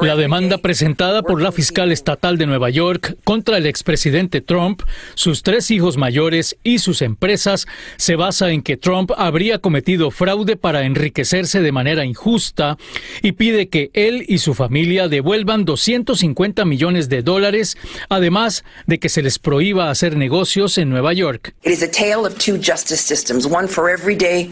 La 0.00 0.16
demanda 0.16 0.58
presentada 0.58 1.22
por 1.22 1.40
la 1.40 1.52
fiscal 1.52 1.92
estatal 1.92 2.38
de 2.38 2.46
Nueva 2.46 2.70
York 2.70 3.16
contra 3.22 3.56
el 3.56 3.66
expresidente 3.66 4.40
Trump, 4.40 4.82
sus 5.14 5.44
tres 5.44 5.70
hijos 5.70 5.96
mayores 5.96 6.56
y 6.64 6.80
sus 6.80 7.02
empresas 7.02 7.66
se 7.96 8.16
basa 8.16 8.50
en 8.50 8.62
que 8.62 8.76
Trump 8.76 9.12
habría 9.16 9.58
cometido 9.58 10.10
fraude 10.10 10.56
para 10.56 10.82
enriquecerse 10.82 11.60
de 11.60 11.70
manera 11.70 12.04
injusta 12.04 12.78
y 13.22 13.32
pide 13.32 13.68
que 13.68 13.90
él 13.94 14.24
y 14.26 14.38
su 14.38 14.54
familia 14.54 15.06
devuelvan 15.06 15.64
250 15.64 16.64
millones 16.64 17.08
de 17.08 17.22
dólares, 17.22 17.76
además 18.08 18.64
de 18.86 18.98
que 18.98 19.08
se 19.08 19.22
les 19.22 19.38
prohíba 19.38 19.90
hacer 19.90 20.16
negocios 20.16 20.78
en 20.78 20.90
Nueva 20.90 21.12
York. 21.12 21.54
It 21.62 21.70
is 21.70 21.82
a 21.82 21.90
tale 21.90 22.26
of 22.26 22.36
two 22.38 22.56
justice 22.56 23.00
systems, 23.00 23.46
one 23.46 23.68
for 23.68 23.88
everyday 23.88 24.50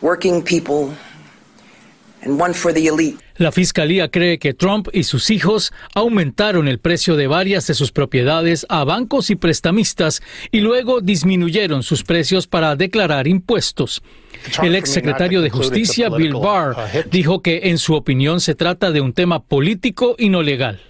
working 0.00 0.42
people 0.42 0.94
and 2.24 2.40
one 2.40 2.54
for 2.54 2.72
the 2.72 2.86
elite. 2.86 3.18
La 3.36 3.50
fiscalía 3.50 4.08
cree 4.08 4.38
que 4.38 4.54
Trump 4.54 4.88
y 4.92 5.04
sus 5.04 5.30
hijos 5.30 5.72
aumentaron 5.94 6.68
el 6.68 6.78
precio 6.78 7.16
de 7.16 7.26
varias 7.26 7.66
de 7.66 7.74
sus 7.74 7.90
propiedades 7.90 8.66
a 8.68 8.84
bancos 8.84 9.30
y 9.30 9.36
prestamistas 9.36 10.22
y 10.50 10.60
luego 10.60 11.00
disminuyeron 11.00 11.82
sus 11.82 12.04
precios 12.04 12.46
para 12.46 12.76
declarar 12.76 13.26
impuestos. 13.26 14.02
El 14.62 14.74
ex 14.74 14.90
secretario 14.90 15.40
de 15.40 15.50
Justicia, 15.50 16.08
Bill 16.08 16.34
Barr, 16.34 16.76
dijo 17.10 17.42
que 17.42 17.60
en 17.64 17.78
su 17.78 17.94
opinión 17.94 18.40
se 18.40 18.54
trata 18.54 18.90
de 18.90 19.00
un 19.00 19.12
tema 19.12 19.42
político 19.42 20.14
y 20.18 20.28
no 20.28 20.42
legal. 20.42 20.80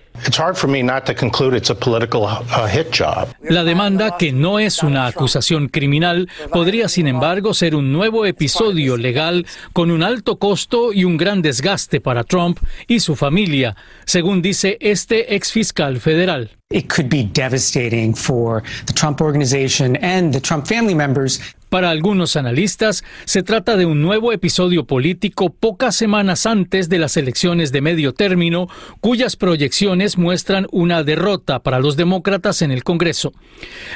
La 3.42 3.64
demanda, 3.64 4.16
que 4.16 4.32
no 4.32 4.58
es 4.58 4.82
una 4.82 5.06
acusación 5.06 5.68
criminal, 5.68 6.28
podría 6.52 6.88
sin 6.88 7.06
embargo 7.08 7.54
ser 7.54 7.74
un 7.74 7.92
nuevo 7.92 8.24
episodio 8.26 8.96
legal 8.96 9.46
con 9.72 9.90
un 9.90 10.02
alto 10.02 10.38
costo 10.38 10.92
y 10.92 11.04
un 11.04 11.16
gran 11.16 11.42
desgaste 11.42 12.00
para 12.00 12.24
Trump 12.24 12.58
y 12.86 13.00
su 13.00 13.16
familia, 13.16 13.76
según 14.04 14.42
dice 14.42 14.76
este 14.80 15.34
ex 15.34 15.52
fiscal 15.52 16.00
federal. 16.00 16.50
It 16.70 16.88
could 16.88 17.10
be 17.10 17.24
devastating 17.24 18.14
for 18.14 18.62
the 18.86 18.92
Trump 18.94 19.20
organization 19.20 19.96
and 20.02 20.32
the 20.32 20.40
Trump 20.40 20.66
family 20.66 20.94
members. 20.94 21.40
Para 21.72 21.88
algunos 21.88 22.36
analistas, 22.36 23.02
se 23.24 23.42
trata 23.42 23.78
de 23.78 23.86
un 23.86 24.02
nuevo 24.02 24.34
episodio 24.34 24.84
político 24.84 25.48
pocas 25.48 25.96
semanas 25.96 26.44
antes 26.44 26.90
de 26.90 26.98
las 26.98 27.16
elecciones 27.16 27.72
de 27.72 27.80
medio 27.80 28.12
término, 28.12 28.68
cuyas 29.00 29.36
proyecciones 29.36 30.18
muestran 30.18 30.66
una 30.70 31.02
derrota 31.02 31.62
para 31.62 31.80
los 31.80 31.96
demócratas 31.96 32.60
en 32.60 32.72
el 32.72 32.84
Congreso. 32.84 33.32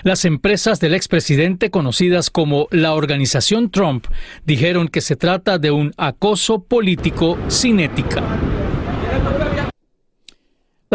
Las 0.04 0.24
empresas 0.24 0.80
del 0.80 0.94
expresidente, 0.94 1.70
conocidas 1.70 2.30
como 2.30 2.66
la 2.70 2.94
Organización 2.94 3.70
Trump, 3.70 4.06
dijeron 4.46 4.88
que 4.88 5.02
se 5.02 5.16
trata 5.16 5.58
de 5.58 5.70
un 5.70 5.92
acoso 5.98 6.64
político 6.64 7.36
sin 7.48 7.80
ética. 7.80 8.22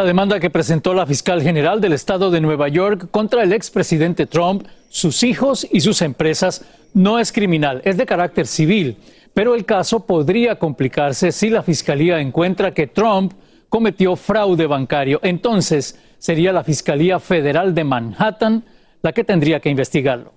La 0.02 0.08
demanda 0.08 0.40
que 0.40 0.50
presentó 0.50 0.96
la 0.96 1.06
fiscal 1.06 1.44
general 1.44 1.80
del 1.80 1.94
estado 1.94 2.32
de 2.32 2.42
Nueva 2.42 2.68
York 2.70 3.10
contra 3.12 3.44
el 3.44 3.54
expresidente 3.54 4.26
Trump, 4.26 4.66
sus 4.90 5.22
hijos 5.22 5.68
y 5.72 5.80
sus 5.82 6.02
empresas 6.02 6.66
no 6.96 7.20
es 7.20 7.32
criminal, 7.32 7.84
es 7.86 7.98
de 7.98 8.08
carácter 8.08 8.48
civil, 8.48 8.98
pero 9.36 9.54
el 9.54 9.64
caso 9.64 10.08
podría 10.08 10.58
complicarse 10.58 11.32
si 11.32 11.52
la 11.52 11.62
fiscalía 11.62 12.20
encuentra 12.20 12.74
que 12.74 12.88
Trump 12.88 13.34
cometió 13.70 14.16
fraude 14.16 14.66
bancario. 14.66 15.20
Entonces 15.22 16.00
sería 16.18 16.52
la 16.52 16.64
Fiscalía 16.64 17.20
Federal 17.20 17.76
de 17.76 17.84
Manhattan 17.84 18.64
la 19.04 19.12
que 19.12 19.24
tendría 19.24 19.60
que 19.60 19.70
investigarlo. 19.70 20.34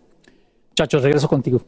Chachos, 0.75 1.03
regreso 1.03 1.27
contigo. 1.27 1.63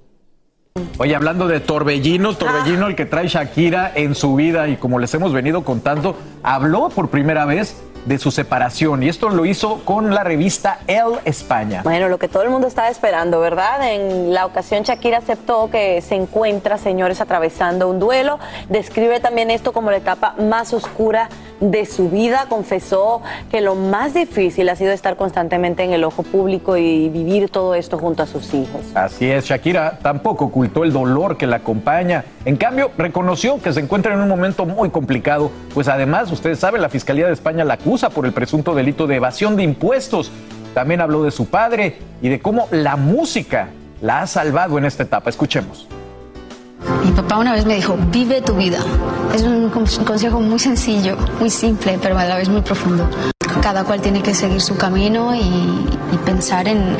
Oye, 0.99 1.14
hablando 1.14 1.49
de 1.49 1.61
Torbellino, 1.61 2.35
Torbellino, 2.35 2.87
el 2.87 2.97
que 2.97 3.07
trae 3.07 3.29
Shakira 3.29 3.93
en 3.95 4.14
su 4.14 4.35
vida 4.35 4.68
y 4.68 4.77
como 4.77 4.99
les 4.99 5.12
hemos 5.14 5.33
venido 5.33 5.64
contando, 5.64 6.16
habló 6.43 6.89
por 6.89 7.09
primera 7.09 7.45
vez 7.45 7.77
de 8.07 8.19
su 8.19 8.31
separación 8.31 9.03
y 9.03 9.09
esto 9.09 9.29
lo 9.29 9.45
hizo 9.45 9.85
con 9.85 10.15
la 10.15 10.25
revista 10.25 10.79
El 10.87 11.19
España. 11.25 11.83
Bueno, 11.83 12.09
lo 12.09 12.19
que 12.19 12.29
todo 12.29 12.45
el 12.45 12.51
mundo 12.51 12.69
estaba 12.69 12.89
esperando, 12.89 13.41
¿verdad? 13.41 13.93
En 13.93 14.33
la 14.33 14.47
ocasión 14.47 14.85
Shakira 14.85 15.19
aceptó 15.19 15.69
que 15.71 16.01
se 16.01 16.15
encuentra, 16.15 16.79
señores, 16.79 17.21
atravesando 17.21 17.91
un 17.91 17.99
duelo. 17.99 18.39
Describe 18.69 19.21
también 19.21 19.51
esto 19.51 19.73
como 19.73 19.91
la 19.91 19.97
etapa 19.99 20.35
más 20.39 20.73
oscura 20.73 21.29
de 21.61 21.85
su 21.85 22.09
vida. 22.09 22.47
Confesó 22.49 23.23
que 23.51 23.61
lo 23.61 23.75
más 23.75 24.15
difícil 24.15 24.69
ha 24.69 24.77
sido 24.77 24.93
estar 24.93 25.17
constantemente 25.17 25.83
en 25.83 25.93
el 25.93 26.05
ojo 26.05 26.23
público 26.23 26.77
y 26.77 27.09
vivir 27.09 27.51
todo 27.51 27.75
esto 27.75 27.99
junto 27.99 28.23
a 28.23 28.27
sus 28.27 28.55
hijos. 28.55 28.83
Así 28.95 29.31
es, 29.31 29.47
Shakira 29.47 29.99
tampoco 30.01 30.47
ocultó 30.47 30.85
el 30.85 30.93
dolor 30.93 31.37
que 31.37 31.47
la 31.47 31.57
acompaña. 31.57 32.25
En 32.45 32.57
cambio, 32.57 32.93
reconoció 32.97 33.61
que 33.61 33.73
se 33.73 33.81
encuentra 33.81 34.15
en 34.15 34.21
un 34.21 34.29
momento 34.29 34.65
muy 34.65 34.91
complicado, 34.91 35.51
pues 35.75 35.89
además, 35.89 36.31
ustedes 36.31 36.61
saben, 36.61 36.81
la 36.81 36.89
Fiscalía 36.89 37.27
de 37.27 37.33
España 37.33 37.65
la 37.65 37.75
acusa 37.75 37.96
por 37.97 38.27
el 38.27 38.33
presunto 38.33 38.75
delito 38.75 39.07
de 39.07 39.17
evasión 39.17 39.57
de 39.57 39.63
impuestos. 39.63 40.31
También 40.75 41.01
habló 41.01 41.23
de 41.23 41.31
su 41.31 41.47
padre 41.47 41.99
y 42.21 42.29
de 42.29 42.41
cómo 42.41 42.69
la 42.71 42.97
música 42.97 43.69
la 44.03 44.21
ha 44.21 44.27
salvado 44.27 44.77
en 44.79 44.85
esta 44.85 45.03
etapa. 45.03 45.31
Escuchemos. 45.31 45.87
Mi 47.05 47.11
papá 47.13 47.39
una 47.39 47.53
vez 47.53 47.65
me 47.65 47.75
dijo, 47.77 47.97
vive 48.13 48.43
tu 48.43 48.55
vida. 48.55 48.79
Es 49.35 49.43
un 49.43 49.71
consejo 49.71 50.41
muy 50.41 50.59
sencillo, 50.59 51.17
muy 51.41 51.51
simple, 51.51 51.99
pero 52.01 52.19
a 52.19 52.25
la 52.25 52.37
vez 52.37 52.49
muy 52.49 52.61
profundo. 52.61 53.09
Cada 53.63 53.85
cual 53.85 54.01
tiene 54.01 54.23
que 54.23 54.35
seguir 54.35 54.61
su 54.61 54.77
camino 54.77 55.35
y, 55.35 55.85
pensar 56.25 56.67
en, 56.67 56.97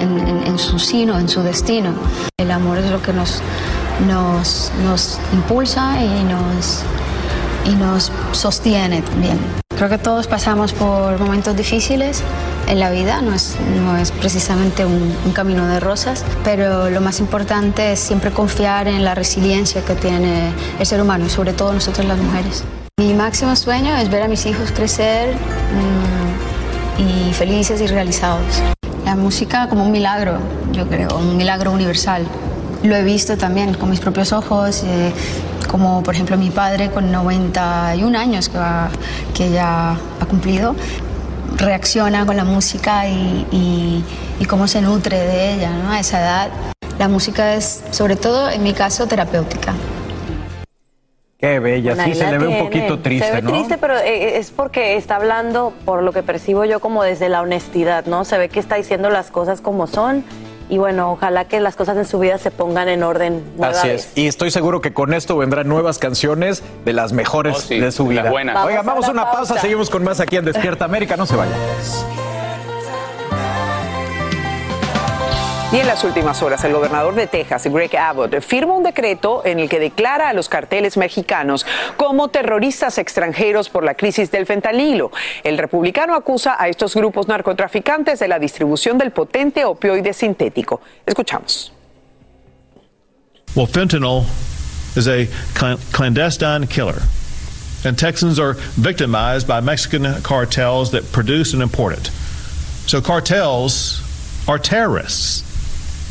en, 0.47 0.59
su 0.59 0.79
sino, 0.79 1.19
en 1.19 1.29
su 1.29 1.43
destino. 1.43 1.91
El 2.39 2.51
amor 2.51 2.79
es 2.79 2.91
lo 2.91 3.03
que 3.03 3.13
nos, 3.13 3.43
nos, 4.07 4.73
nos 4.85 5.21
impulsa 5.33 6.01
y 6.01 6.25
nos 6.25 6.85
y 7.67 7.75
nos 7.75 8.13
sostiene 8.33 9.03
también. 9.03 9.66
Creo 9.77 9.91
que 9.91 9.99
todos 9.99 10.27
pasamos 10.27 10.72
por 10.72 11.18
momentos 11.18 11.55
difíciles 11.55 12.22
en 12.66 12.81
la 12.81 12.91
vida, 12.91 13.20
no 13.20 13.35
es, 13.35 13.57
no 13.85 13.97
es 13.99 14.11
precisamente 14.11 14.87
un, 14.87 15.14
un, 15.24 15.33
camino 15.33 15.66
de 15.66 15.81
rosas, 15.81 16.24
pero 16.43 16.89
lo 16.89 17.03
más 17.03 17.20
importante 17.20 17.93
es 17.93 18.01
siempre 18.01 18.31
confiar 18.31 18.89
en 18.89 19.05
la 19.05 19.14
resiliencia 19.14 19.85
que 19.85 19.95
tiene 19.95 20.51
el 20.79 20.87
ser 20.87 21.03
humano 21.03 21.27
y 21.27 21.29
sobre 21.29 21.53
todo 21.53 21.74
nosotros 21.74 22.07
las 22.07 22.16
mujeres. 22.16 22.64
Mi 22.99 23.12
máximo 23.12 23.55
sueño 23.55 23.95
es 23.97 24.09
ver 24.09 24.22
a 24.22 24.29
mis 24.29 24.47
hijos 24.47 24.72
crecer 24.72 25.35
mmm, 25.35 27.03
y 27.29 27.35
felices 27.35 27.79
y 27.83 27.87
realizados. 27.87 28.62
La 29.05 29.14
música 29.14 29.68
como 29.68 29.85
un 29.85 29.93
milagro, 29.93 30.39
yo 30.72 30.89
creo, 30.89 31.18
un 31.18 31.37
milagro 31.37 31.70
universal. 31.70 32.27
Lo 32.87 32.95
he 32.95 33.03
visto 33.03 33.37
también 33.37 33.74
con 33.74 33.91
mis 33.91 33.99
propios 33.99 34.32
ojos, 34.32 34.84
eh, 34.84 35.12
como 35.68 36.05
por 36.05 36.14
ejemplo 36.14 36.37
mi 36.37 36.51
padre 36.51 36.89
con 36.89 37.11
91 37.11 38.16
años 38.16 38.49
que, 38.49 38.59
va, 38.59 38.91
que 39.34 39.51
ya 39.51 39.93
ha 39.93 40.26
cumplido, 40.26 40.76
reacciona 41.57 42.24
con 42.24 42.37
la 42.37 42.45
música 42.45 43.09
y, 43.09 43.45
y, 43.51 44.05
y 44.39 44.45
cómo 44.45 44.68
se 44.68 44.82
nutre 44.82 45.18
de 45.18 45.55
ella 45.55 45.70
¿no? 45.70 45.91
a 45.91 45.99
esa 45.99 46.20
edad. 46.20 46.51
La 46.97 47.09
música 47.09 47.55
es, 47.55 47.82
sobre 47.91 48.14
todo 48.14 48.51
en 48.51 48.62
mi 48.62 48.72
caso, 48.72 49.09
terapéutica. 49.09 49.74
Qué 51.39 51.59
bella, 51.59 52.05
sí, 52.05 52.14
se 52.14 52.30
le 52.30 52.39
ve 52.39 52.47
un 52.47 52.59
poquito 52.59 53.01
triste, 53.01 53.26
se 53.26 53.34
ve 53.34 53.43
¿no? 53.43 53.51
triste, 53.51 53.78
pero 53.78 53.99
eh, 53.99 54.39
es 54.39 54.53
porque 54.53 54.97
está 54.97 55.16
hablando, 55.16 55.74
por 55.84 56.05
lo 56.05 56.12
que 56.12 56.22
percibo 56.22 56.64
yo, 56.64 56.78
como 56.78 57.03
desde 57.03 57.28
la 57.28 57.43
honestidad, 57.43 58.07
¿no? 58.07 58.24
Se 58.24 58.39
ve 58.39 58.49
que 58.49 58.61
está 58.61 58.76
diciendo 58.76 59.11
las 59.11 59.32
cosas 59.32 59.61
como 59.61 59.89
son. 59.89 60.24
Y 60.69 60.79
bueno, 60.79 61.12
ojalá 61.12 61.45
que 61.45 61.61
las 61.61 61.77
cosas 61.77 61.97
en 61.97 62.05
su 62.05 62.19
vida 62.19 62.39
se 62.39 62.51
pongan 62.51 62.89
en 62.89 63.03
orden. 63.05 63.45
nueva 63.57 63.79
Así 63.79 63.89
vez. 63.89 64.07
es. 64.12 64.19
Y 64.19 64.27
estoy 64.27 64.51
seguro 64.51 64.81
que 64.81 64.93
con 64.93 65.14
esto 65.14 65.37
vendrán 65.37 65.69
nuevas 65.69 65.99
canciones 65.99 66.62
de 66.85 66.93
las 66.93 67.12
mejores 67.12 67.57
Oh, 67.57 67.61
sí, 67.61 67.79
de 67.79 67.93
su 67.93 68.07
vida. 68.09 68.31
buenas. 68.31 68.55
Vamos 68.55 68.69
Oigan, 68.69 68.85
a 68.85 68.89
vamos 68.89 69.05
a 69.07 69.11
una 69.12 69.23
una 69.23 69.31
pausa. 69.33 69.49
pausa. 69.55 69.61
Seguimos 69.62 69.91
con 69.91 70.03
más 70.03 70.19
aquí 70.21 70.37
en 70.37 70.45
Despierta 70.45 70.85
América. 70.85 71.17
No 71.17 71.25
se 71.27 71.37
vayan. 71.37 71.55
Y 75.73 75.79
en 75.79 75.87
las 75.89 76.05
últimas 76.05 76.43
horas, 76.43 76.62
el 76.64 76.73
gobernador 76.73 77.17
de 77.17 77.27
Texas, 77.27 77.67
Greg 77.67 77.97
Abbott, 77.97 78.41
firma 78.41 78.75
un 78.75 78.85
decreto 78.85 79.43
en 79.45 79.59
el 79.59 79.69
que 79.69 79.81
declara 79.81 80.29
a 80.29 80.33
los 80.33 80.49
carteles 80.49 80.97
mexicanos 80.97 81.67
como 81.97 82.29
terroristas 82.29 82.99
extranjeros 82.99 83.69
por 83.69 83.83
la 83.85 83.95
crisis 83.95 84.31
del 84.31 84.47
fentanilo. 84.47 85.11
El 85.43 85.59
republicano 85.59 86.14
acusa 86.14 86.57
a 86.57 86.69
estos 86.69 86.95
grupos 86.95 87.27
narcotraficantes 87.27 88.21
de 88.21 88.29
la 88.29 88.39
distribución 88.39 88.97
del 88.97 89.11
potente 89.11 89.64
opioide 89.64 90.12
sintético. 90.12 90.81
Escuchamos. 91.05 91.73
Well, 93.57 93.67
fentanyl 93.67 94.25
is 94.97 95.09
a 95.09 95.27
cl- 95.59 95.79
clandestine 95.91 96.69
killer, 96.69 97.03
and 97.85 97.99
Texans 97.99 98.39
are 98.39 98.55
victimized 98.77 99.49
by 99.49 99.61
Mexican 99.61 100.23
cartels 100.23 100.93
that 100.93 101.11
produce 101.11 101.55
and 101.55 101.62
import 101.62 101.99
it. 101.99 102.11
So, 102.87 103.01
cartels 103.01 104.03
are 104.47 104.59
terrorists, 104.59 105.43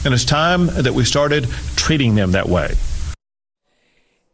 and 0.06 0.14
it's 0.14 0.26
time 0.26 0.68
that 0.82 0.94
we 0.94 1.04
started 1.04 1.48
treating 1.76 2.16
them 2.16 2.32
that 2.32 2.48
way. 2.48 2.76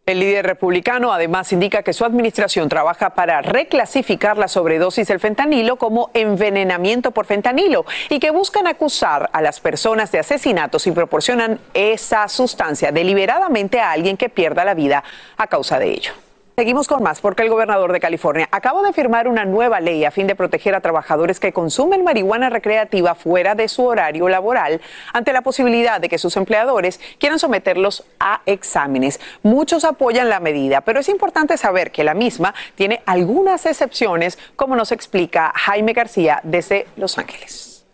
El 0.05 0.19
líder 0.19 0.45
republicano 0.45 1.13
además 1.13 1.53
indica 1.53 1.83
que 1.83 1.93
su 1.93 2.03
administración 2.03 2.67
trabaja 2.67 3.11
para 3.11 3.41
reclasificar 3.41 4.37
la 4.37 4.47
sobredosis 4.47 5.07
del 5.07 5.19
fentanilo 5.19 5.77
como 5.77 6.09
envenenamiento 6.13 7.11
por 7.11 7.27
fentanilo 7.27 7.85
y 8.09 8.19
que 8.19 8.31
buscan 8.31 8.67
acusar 8.67 9.29
a 9.31 9.41
las 9.41 9.59
personas 9.59 10.11
de 10.11 10.19
asesinatos 10.19 10.87
y 10.87 10.91
proporcionan 10.91 11.59
esa 11.73 12.27
sustancia 12.27 12.91
deliberadamente 12.91 13.79
a 13.79 13.91
alguien 13.91 14.17
que 14.17 14.27
pierda 14.27 14.65
la 14.65 14.73
vida 14.73 15.03
a 15.37 15.47
causa 15.47 15.77
de 15.77 15.91
ello. 15.91 16.11
Seguimos 16.57 16.87
con 16.87 17.01
más 17.01 17.21
porque 17.21 17.43
el 17.43 17.49
gobernador 17.49 17.93
de 17.93 17.99
California 17.99 18.47
acaba 18.51 18.81
de 18.83 18.93
firmar 18.93 19.27
una 19.27 19.45
nueva 19.45 19.79
ley 19.79 20.03
a 20.03 20.11
fin 20.11 20.27
de 20.27 20.35
proteger 20.35 20.75
a 20.75 20.81
trabajadores 20.81 21.39
que 21.39 21.53
consumen 21.53 22.03
marihuana 22.03 22.49
recreativa 22.49 23.15
fuera 23.15 23.55
de 23.55 23.67
su 23.67 23.85
horario 23.85 24.27
laboral 24.27 24.81
ante 25.13 25.33
la 25.33 25.41
posibilidad 25.41 26.01
de 26.01 26.09
que 26.09 26.17
sus 26.17 26.35
empleadores 26.35 26.99
quieran 27.19 27.39
someterlos 27.39 28.03
a 28.19 28.41
exámenes. 28.45 29.19
Muchos 29.43 29.85
apoyan 29.85 30.29
la 30.29 30.39
medida, 30.39 30.81
pero 30.81 30.99
es 30.99 31.09
importante 31.09 31.57
saber 31.57 31.91
que 31.91 32.03
la 32.03 32.13
misma 32.13 32.53
tiene 32.75 33.01
algunas 33.05 33.65
excepciones, 33.65 34.37
como 34.55 34.75
nos 34.75 34.91
explica 34.91 35.53
Jaime 35.55 35.93
García 35.93 36.41
desde 36.43 36.85
Los 36.97 37.17
Ángeles. 37.17 37.85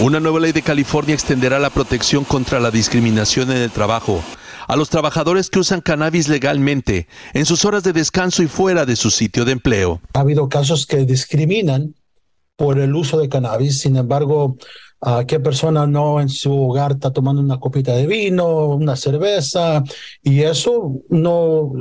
Una 0.00 0.20
nueva 0.20 0.40
ley 0.40 0.52
de 0.52 0.62
California 0.62 1.14
extenderá 1.14 1.58
la 1.58 1.70
protección 1.70 2.24
contra 2.24 2.60
la 2.60 2.70
discriminación 2.70 3.50
en 3.50 3.58
el 3.58 3.70
trabajo 3.70 4.22
a 4.72 4.76
los 4.76 4.88
trabajadores 4.88 5.50
que 5.50 5.58
usan 5.58 5.82
cannabis 5.82 6.28
legalmente 6.28 7.06
en 7.34 7.44
sus 7.44 7.66
horas 7.66 7.82
de 7.82 7.92
descanso 7.92 8.42
y 8.42 8.46
fuera 8.46 8.86
de 8.86 8.96
su 8.96 9.10
sitio 9.10 9.44
de 9.44 9.52
empleo. 9.52 10.00
Ha 10.14 10.20
habido 10.20 10.48
casos 10.48 10.86
que 10.86 11.04
discriminan 11.04 11.94
por 12.56 12.78
el 12.78 12.94
uso 12.94 13.20
de 13.20 13.28
cannabis, 13.28 13.80
sin 13.80 13.96
embargo, 13.96 14.56
¿a 15.02 15.24
qué 15.26 15.40
persona 15.40 15.86
no 15.86 16.20
en 16.20 16.28
su 16.28 16.52
hogar 16.52 16.92
está 16.92 17.12
tomando 17.12 17.42
una 17.42 17.58
copita 17.58 17.92
de 17.92 18.06
vino, 18.06 18.68
una 18.68 18.96
cerveza? 18.96 19.82
Y 20.22 20.40
eso 20.42 21.00
no, 21.10 21.72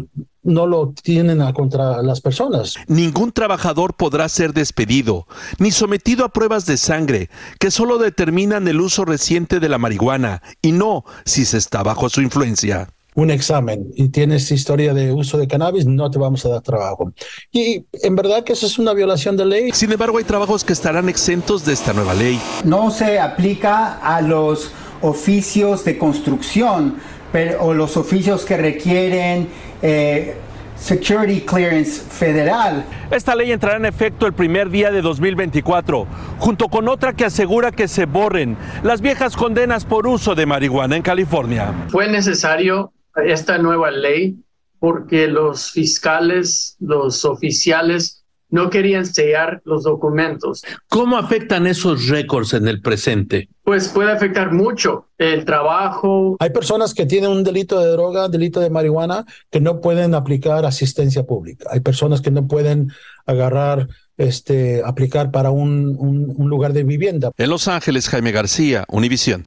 no 0.43 0.67
lo 0.67 0.93
tienen 1.01 1.41
a 1.41 1.53
contra 1.53 2.01
las 2.01 2.19
personas. 2.19 2.75
Ningún 2.87 3.31
trabajador 3.31 3.93
podrá 3.95 4.27
ser 4.27 4.53
despedido 4.53 5.27
ni 5.59 5.71
sometido 5.71 6.25
a 6.25 6.29
pruebas 6.29 6.65
de 6.65 6.77
sangre 6.77 7.29
que 7.59 7.71
solo 7.71 7.99
determinan 7.99 8.67
el 8.67 8.81
uso 8.81 9.05
reciente 9.05 9.59
de 9.59 9.69
la 9.69 9.77
marihuana 9.77 10.41
y 10.61 10.71
no 10.71 11.05
si 11.23 11.45
se 11.45 11.57
está 11.57 11.83
bajo 11.83 12.09
su 12.09 12.21
influencia. 12.21 12.89
Un 13.15 13.29
examen 13.31 13.91
y 13.95 14.09
tienes 14.09 14.51
historia 14.51 14.93
de 14.93 15.11
uso 15.11 15.37
de 15.37 15.47
cannabis, 15.47 15.85
no 15.85 16.09
te 16.09 16.17
vamos 16.19 16.45
a 16.45 16.49
dar 16.49 16.61
trabajo. 16.61 17.11
Y 17.51 17.85
en 18.03 18.15
verdad 18.15 18.43
que 18.43 18.53
eso 18.53 18.65
es 18.65 18.79
una 18.79 18.93
violación 18.93 19.35
de 19.37 19.45
ley. 19.45 19.71
Sin 19.73 19.91
embargo, 19.91 20.17
hay 20.17 20.23
trabajos 20.23 20.63
que 20.63 20.73
estarán 20.73 21.09
exentos 21.09 21.65
de 21.65 21.73
esta 21.73 21.93
nueva 21.93 22.13
ley. 22.13 22.39
No 22.63 22.89
se 22.91 23.19
aplica 23.19 23.97
a 23.97 24.21
los 24.21 24.71
oficios 25.01 25.83
de 25.83 25.97
construcción 25.97 26.95
pero- 27.31 27.61
o 27.63 27.73
los 27.73 27.95
oficios 27.97 28.43
que 28.45 28.57
requieren 28.57 29.47
eh, 29.81 30.35
security 30.77 31.41
clearance 31.41 32.01
federal. 32.01 32.83
Esta 33.09 33.35
ley 33.35 33.51
entrará 33.51 33.77
en 33.77 33.85
efecto 33.85 34.25
el 34.25 34.33
primer 34.33 34.69
día 34.69 34.91
de 34.91 35.01
2024, 35.01 36.07
junto 36.39 36.67
con 36.69 36.87
otra 36.87 37.13
que 37.13 37.25
asegura 37.25 37.71
que 37.71 37.87
se 37.87 38.05
borren 38.05 38.57
las 38.83 38.99
viejas 39.01 39.35
condenas 39.35 39.85
por 39.85 40.07
uso 40.07 40.35
de 40.35 40.45
marihuana 40.45 40.95
en 40.97 41.03
California. 41.03 41.73
Fue 41.89 42.07
necesario 42.09 42.91
esta 43.25 43.57
nueva 43.57 43.91
ley 43.91 44.37
porque 44.79 45.27
los 45.27 45.71
fiscales, 45.71 46.75
los 46.79 47.23
oficiales, 47.25 48.17
no 48.49 48.69
querían 48.69 49.05
sellar 49.05 49.61
los 49.63 49.83
documentos. 49.83 50.61
¿Cómo 50.89 51.17
afectan 51.17 51.67
esos 51.67 52.09
récords 52.09 52.53
en 52.53 52.67
el 52.67 52.81
presente? 52.81 53.47
Pues 53.63 53.87
puede 53.87 54.11
afectar 54.11 54.51
mucho 54.51 55.07
el 55.17 55.45
trabajo. 55.45 56.35
Hay 56.39 56.49
personas 56.49 56.93
que 56.93 57.05
tienen 57.05 57.29
un 57.31 57.43
delito 57.45 57.79
de 57.79 57.87
droga, 57.91 58.27
delito 58.27 58.59
de 58.59 58.69
marihuana, 58.69 59.25
que 59.49 59.61
no 59.61 59.79
pueden 59.79 60.15
aplicar 60.15 60.65
asistencia 60.65 61.23
pública. 61.23 61.69
Hay 61.71 61.79
personas 61.79 62.19
que 62.19 62.31
no 62.31 62.45
pueden 62.47 62.91
agarrar, 63.25 63.87
este, 64.17 64.81
aplicar 64.83 65.31
para 65.31 65.51
un, 65.51 65.95
un- 65.97 66.33
un 66.35 66.49
lugar 66.49 66.73
de 66.73 66.83
vivienda. 66.83 67.31
En 67.37 67.49
Los 67.49 67.69
Ángeles, 67.69 68.09
Jaime 68.09 68.31
García, 68.33 68.83
Univisión. 68.89 69.45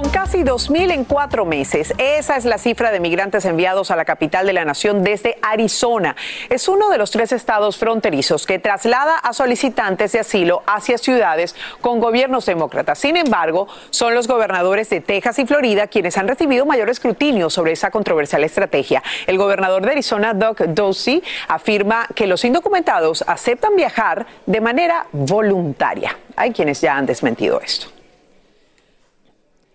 Son 0.00 0.10
casi 0.10 0.44
2.000 0.44 0.92
en 0.92 1.04
cuatro 1.04 1.44
meses. 1.44 1.92
Esa 1.98 2.36
es 2.36 2.44
la 2.44 2.58
cifra 2.58 2.92
de 2.92 3.00
migrantes 3.00 3.44
enviados 3.44 3.90
a 3.90 3.96
la 3.96 4.04
capital 4.04 4.46
de 4.46 4.52
la 4.52 4.64
nación 4.64 5.02
desde 5.02 5.38
Arizona. 5.42 6.14
Es 6.50 6.68
uno 6.68 6.88
de 6.88 6.98
los 6.98 7.10
tres 7.10 7.32
estados 7.32 7.78
fronterizos 7.78 8.46
que 8.46 8.60
traslada 8.60 9.18
a 9.18 9.32
solicitantes 9.32 10.12
de 10.12 10.20
asilo 10.20 10.62
hacia 10.68 10.98
ciudades 10.98 11.56
con 11.80 11.98
gobiernos 11.98 12.46
demócratas. 12.46 13.00
Sin 13.00 13.16
embargo, 13.16 13.66
son 13.90 14.14
los 14.14 14.28
gobernadores 14.28 14.88
de 14.88 15.00
Texas 15.00 15.40
y 15.40 15.46
Florida 15.46 15.88
quienes 15.88 16.16
han 16.16 16.28
recibido 16.28 16.64
mayor 16.64 16.90
escrutinio 16.90 17.50
sobre 17.50 17.72
esa 17.72 17.90
controversial 17.90 18.44
estrategia. 18.44 19.02
El 19.26 19.36
gobernador 19.36 19.84
de 19.84 19.90
Arizona, 19.90 20.32
Doug 20.32 20.58
Ducey, 20.76 21.24
afirma 21.48 22.06
que 22.14 22.28
los 22.28 22.44
indocumentados 22.44 23.24
aceptan 23.26 23.74
viajar 23.74 24.28
de 24.46 24.60
manera 24.60 25.08
voluntaria. 25.10 26.16
Hay 26.36 26.52
quienes 26.52 26.80
ya 26.80 26.96
han 26.96 27.04
desmentido 27.04 27.60
esto. 27.60 27.97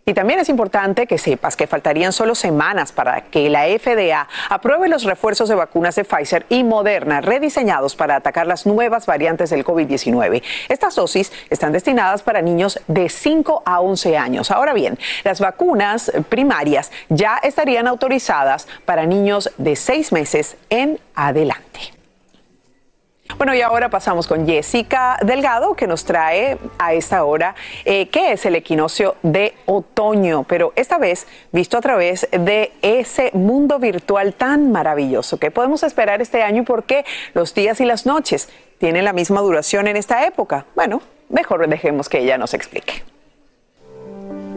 Y 0.06 0.14
también 0.14 0.40
es 0.40 0.50
importante 0.50 1.08
que 1.08 1.18
sepas 1.18 1.56
que 1.56 1.66
faltarían 1.66 2.12
solo 2.12 2.36
semanas 2.36 2.92
para 2.92 3.22
que 3.22 3.50
la 3.50 3.64
FDA 3.64 4.28
apruebe 4.50 4.90
los 4.90 5.06
refuerzos 5.06 5.48
de 5.48 5.56
vacunas 5.56 5.96
de 5.96 6.04
Pfizer 6.04 6.46
y 6.50 6.66
Moderna 6.66 7.22
rediseñados 7.22 7.96
para 7.96 8.18
atacar 8.18 8.46
las 8.46 8.66
nuevas 8.66 9.06
variantes 9.06 9.50
del 9.50 9.64
COVID-19. 9.64 10.44
Estas 10.68 10.96
dosis 10.96 11.32
están 11.50 11.72
destinadas 11.72 12.22
para 12.22 12.42
niños 12.42 12.82
de 12.88 13.08
5 13.08 13.64
a 13.66 13.80
11 13.80 14.18
años. 14.18 14.52
Ahora 14.52 14.74
bien, 14.74 15.00
las 15.24 15.40
vacunas 15.40 16.12
primarias 16.28 16.92
ya 17.08 17.38
estarían 17.38 17.88
autorizadas 17.88 18.68
para 18.84 19.06
niños 19.06 19.52
de 19.58 19.78
6 19.78 20.12
meses 20.12 20.58
en 20.70 21.00
adelante. 21.16 22.03
Bueno, 23.38 23.56
y 23.56 23.62
ahora 23.62 23.90
pasamos 23.90 24.28
con 24.28 24.46
Jessica 24.46 25.18
Delgado, 25.22 25.76
que 25.76 25.88
nos 25.88 26.06
trae 26.06 26.58
a 26.78 26.94
esta 26.94 27.24
hora 27.24 27.56
eh, 27.84 28.10
qué 28.10 28.34
es 28.34 28.46
el 28.46 28.56
equinoccio 28.56 29.16
de 29.24 29.54
otoño, 29.66 30.44
pero 30.44 30.74
esta 30.76 30.98
vez 30.98 31.26
visto 31.52 31.78
a 31.78 31.82
través 31.82 32.28
de 32.32 32.74
ese 32.82 33.32
mundo 33.34 33.80
virtual 33.80 34.34
tan 34.34 34.72
maravilloso. 34.72 35.40
¿Qué 35.40 35.52
podemos 35.52 35.84
esperar 35.84 36.22
este 36.22 36.44
año 36.44 36.62
y 36.62 36.66
por 36.66 36.84
qué 36.84 37.06
los 37.34 37.54
días 37.54 37.80
y 37.82 37.86
las 37.86 38.06
noches 38.06 38.50
tienen 38.78 39.06
la 39.06 39.14
misma 39.14 39.42
duración 39.42 39.88
en 39.88 39.98
esta 39.98 40.26
época? 40.26 40.66
Bueno, 40.76 41.02
mejor 41.30 41.68
dejemos 41.68 42.10
que 42.10 42.20
ella 42.20 42.38
nos 42.38 42.54
explique. 42.54 43.13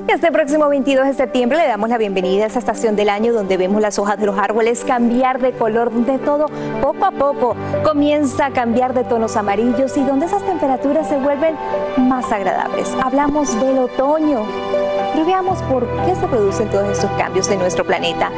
Este 0.09 0.31
próximo 0.31 0.69
22 0.69 1.05
de 1.09 1.15
septiembre 1.15 1.59
le 1.59 1.67
damos 1.67 1.89
la 1.89 1.99
bienvenida 1.99 2.45
a 2.45 2.47
esta 2.47 2.61
estación 2.61 2.95
del 2.95 3.09
año 3.09 3.33
donde 3.33 3.57
vemos 3.57 3.83
las 3.83 3.99
hojas 3.99 4.17
de 4.21 4.27
los 4.27 4.39
árboles 4.39 4.85
cambiar 4.85 5.41
de 5.41 5.51
color, 5.51 5.93
donde 5.93 6.19
todo 6.19 6.47
poco 6.81 7.05
a 7.07 7.11
poco 7.11 7.57
comienza 7.83 8.47
a 8.47 8.51
cambiar 8.53 8.95
de 8.95 9.03
tonos 9.03 9.37
amarillos 9.37 9.97
y 9.97 10.05
donde 10.05 10.27
esas 10.27 10.47
temperaturas 10.47 11.09
se 11.09 11.19
vuelven 11.19 11.57
más 11.99 12.31
agradables. 12.31 12.89
Hablamos 13.03 13.61
del 13.61 13.79
otoño. 13.79 14.47
Pero 15.13 15.27
veamos 15.27 15.61
por 15.63 15.85
qué 16.05 16.15
se 16.15 16.27
producen 16.29 16.69
todos 16.69 16.89
estos 16.89 17.11
cambios 17.13 17.51
en 17.51 17.59
nuestro 17.59 17.85
planeta. 17.85 18.31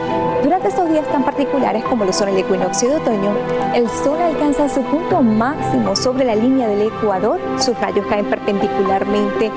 Durante 0.42 0.68
estos 0.68 0.88
días 0.88 1.06
tan 1.08 1.22
particulares 1.22 1.84
como 1.84 2.04
lo 2.04 2.12
son 2.14 2.30
el 2.30 2.38
equinoccio 2.38 2.88
de 2.88 2.96
otoño, 2.96 3.36
el 3.74 3.88
Sol 3.90 4.18
alcanza 4.20 4.68
su 4.70 4.82
punto 4.82 5.20
máximo 5.20 5.94
sobre 5.94 6.24
la 6.24 6.34
línea 6.34 6.66
del 6.66 6.82
Ecuador, 6.88 7.38
sus 7.58 7.78
rayos 7.78 8.06
caen 8.06 8.26
perpendicularmente 8.26 9.50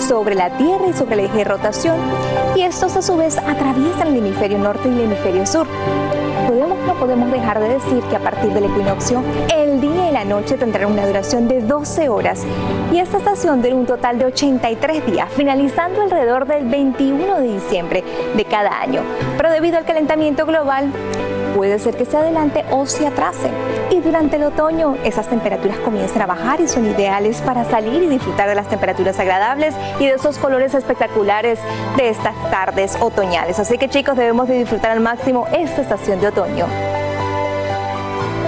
sobre 0.00 0.34
la 0.34 0.56
Tierra 0.56 0.86
y 0.88 0.92
sobre 0.92 1.14
el 1.14 1.20
eje 1.20 1.38
de 1.38 1.44
rotación, 1.44 1.96
y 2.54 2.62
estos 2.62 2.96
a 2.96 3.02
su 3.02 3.16
vez 3.16 3.38
atraviesan 3.38 4.08
el 4.08 4.18
hemisferio 4.18 4.58
norte 4.58 4.88
y 4.88 4.92
el 4.92 5.00
hemisferio 5.00 5.46
sur. 5.46 5.66
Podemos, 6.46 6.78
no 6.86 6.94
podemos 6.94 7.30
dejar 7.30 7.60
de 7.60 7.68
decir 7.68 8.02
que 8.04 8.16
a 8.16 8.20
partir 8.20 8.52
del 8.52 8.64
equinoccio, 8.64 9.22
el 9.54 9.80
día 9.80 10.10
y 10.10 10.12
la 10.12 10.24
noche 10.24 10.56
tendrán 10.56 10.92
una 10.92 11.06
duración 11.06 11.48
de 11.48 11.62
12 11.62 12.08
horas 12.08 12.42
y 12.92 12.98
esta 12.98 13.16
estación 13.16 13.62
de 13.62 13.72
un 13.72 13.86
total 13.86 14.18
de 14.18 14.26
83 14.26 15.06
días, 15.06 15.28
finalizando 15.32 16.02
alrededor 16.02 16.46
del 16.46 16.68
21 16.68 17.40
de 17.40 17.52
diciembre 17.54 18.04
de 18.36 18.44
cada 18.44 18.80
año. 18.80 19.00
Pero 19.36 19.50
debido 19.50 19.78
al 19.78 19.84
calentamiento 19.84 20.44
global, 20.46 20.92
puede 21.54 21.78
ser 21.78 21.96
que 21.96 22.04
se 22.04 22.16
adelante 22.16 22.64
o 22.70 22.86
se 22.86 23.06
atrase. 23.06 23.50
Y 23.90 24.00
durante 24.00 24.36
el 24.36 24.44
otoño 24.44 24.96
esas 25.04 25.28
temperaturas 25.28 25.78
comienzan 25.78 26.22
a 26.22 26.26
bajar 26.26 26.60
y 26.60 26.68
son 26.68 26.86
ideales 26.86 27.40
para 27.42 27.64
salir 27.64 28.02
y 28.02 28.08
disfrutar 28.08 28.48
de 28.48 28.54
las 28.54 28.68
temperaturas 28.68 29.18
agradables 29.18 29.74
y 29.98 30.06
de 30.06 30.14
esos 30.14 30.38
colores 30.38 30.74
espectaculares 30.74 31.58
de 31.96 32.08
estas 32.08 32.34
tardes 32.50 32.96
otoñales. 33.00 33.58
Así 33.58 33.78
que 33.78 33.88
chicos 33.88 34.16
debemos 34.16 34.48
de 34.48 34.58
disfrutar 34.58 34.90
al 34.90 35.00
máximo 35.00 35.46
esta 35.52 35.82
estación 35.82 36.20
de 36.20 36.28
otoño. 36.28 36.66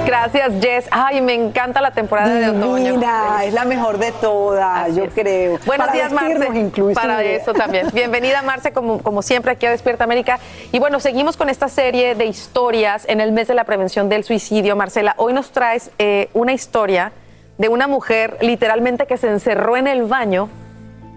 Gracias, 0.07 0.53
Jess. 0.61 0.87
Ay, 0.91 1.21
me 1.21 1.35
encanta 1.35 1.81
la 1.81 1.91
temporada 1.91 2.33
de 2.33 2.51
otoño. 2.51 2.95
Mira, 2.95 3.45
es 3.45 3.53
la 3.53 3.65
mejor 3.65 3.99
de 3.99 4.13
todas, 4.13 4.95
yo 4.95 5.07
creo. 5.09 5.59
Buenos 5.67 5.87
Para 5.89 5.93
días, 5.93 6.13
Marce. 6.13 6.49
inclusive. 6.55 6.95
Para 6.95 7.23
eso 7.25 7.53
también. 7.53 7.89
Bienvenida, 7.93 8.43
Marce, 8.43 8.73
como, 8.73 9.03
como 9.03 9.23
siempre 9.23 9.53
aquí 9.53 9.67
a 9.67 9.71
Despierta 9.71 10.05
América. 10.05 10.39
Y 10.71 10.79
bueno, 10.79 11.01
seguimos 11.01 11.37
con 11.37 11.49
esta 11.49 11.69
serie 11.69 12.15
de 12.15 12.27
historias 12.27 13.05
en 13.09 13.21
el 13.21 13.33
mes 13.33 13.49
de 13.49 13.55
la 13.55 13.65
prevención 13.65 14.09
del 14.09 14.23
suicidio. 14.25 14.77
Marcela, 14.77 15.15
hoy 15.19 15.33
nos 15.33 15.51
traes 15.51 15.91
eh, 15.99 16.29
una 16.35 16.53
historia 16.53 17.13
de 17.59 17.69
una 17.69 17.89
mujer 17.89 18.37
literalmente 18.41 19.07
que 19.07 19.17
se 19.17 19.29
encerró 19.29 19.77
en 19.77 19.87
el 19.87 20.05
baño 20.05 20.49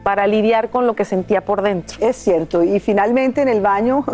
para 0.04 0.28
lidiar 0.28 0.70
con 0.70 0.88
lo 0.88 0.96
que 0.96 1.06
sentía 1.06 1.42
por 1.42 1.62
dentro. 1.62 1.98
Es 2.00 2.16
cierto, 2.16 2.64
y 2.64 2.80
finalmente 2.80 3.42
en 3.42 3.48
el 3.48 3.62
baño, 3.62 4.06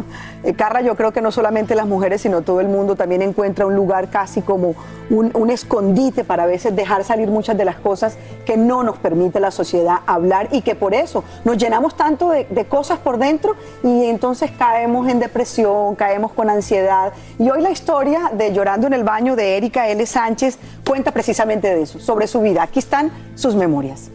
eh, 0.44 0.54
Carla, 0.54 0.82
yo 0.82 0.96
creo 0.96 1.12
que 1.12 1.22
no 1.22 1.32
solamente 1.32 1.76
las 1.76 1.88
mujeres, 1.88 2.22
sino 2.22 2.42
todo 2.42 2.60
el 2.60 2.68
mundo 2.68 2.96
también 2.96 3.22
encuentra 3.22 3.66
un 3.66 3.76
lugar 3.76 4.10
casi 4.10 4.42
como 4.42 4.76
un, 5.10 5.50
escondite 5.50 6.24
para 6.24 6.44
a 6.44 6.46
veces 6.48 6.76
dejar 6.76 7.04
salir 7.04 7.30
muchas 7.30 7.56
de 7.56 7.66
las 7.66 7.76
cosas 7.76 8.18
que 8.46 8.58
no 8.58 8.84
nos 8.84 8.98
permite 8.98 9.40
la 9.40 9.52
sociedad 9.52 10.00
hablar 10.08 10.50
y 10.52 10.62
que 10.64 10.76
por 10.76 10.94
eso 10.94 11.24
nos 11.46 11.58
llenamos 11.58 11.96
tanto 11.96 12.30
de, 12.30 12.46
de 12.50 12.66
cosas 12.66 12.98
por 12.98 13.20
dentro 13.20 13.56
y 13.84 14.06
entonces 14.06 14.52
caemos 14.52 15.08
en 15.08 15.20
depresión, 15.20 15.96
caemos 15.96 16.34
con 16.34 16.50
ansiedad. 16.50 17.14
Y 17.38 17.50
hoy 17.50 17.62
la 17.62 17.70
historia 17.70 18.32
de 18.34 18.52
Llorando 18.52 18.88
en 18.88 18.94
el 18.94 19.04
baño 19.04 19.36
de 19.36 19.56
Erika 19.56 19.88
L. 19.88 20.06
Sánchez 20.06 20.58
cuenta 20.86 21.12
precisamente 21.12 21.74
de 21.74 21.84
eso, 21.84 22.00
sobre 22.00 22.28
su 22.28 22.42
vida. 22.42 22.64
Aquí 22.64 22.80
están 22.80 23.12
sus 23.36 23.56
memorias. 23.56 24.10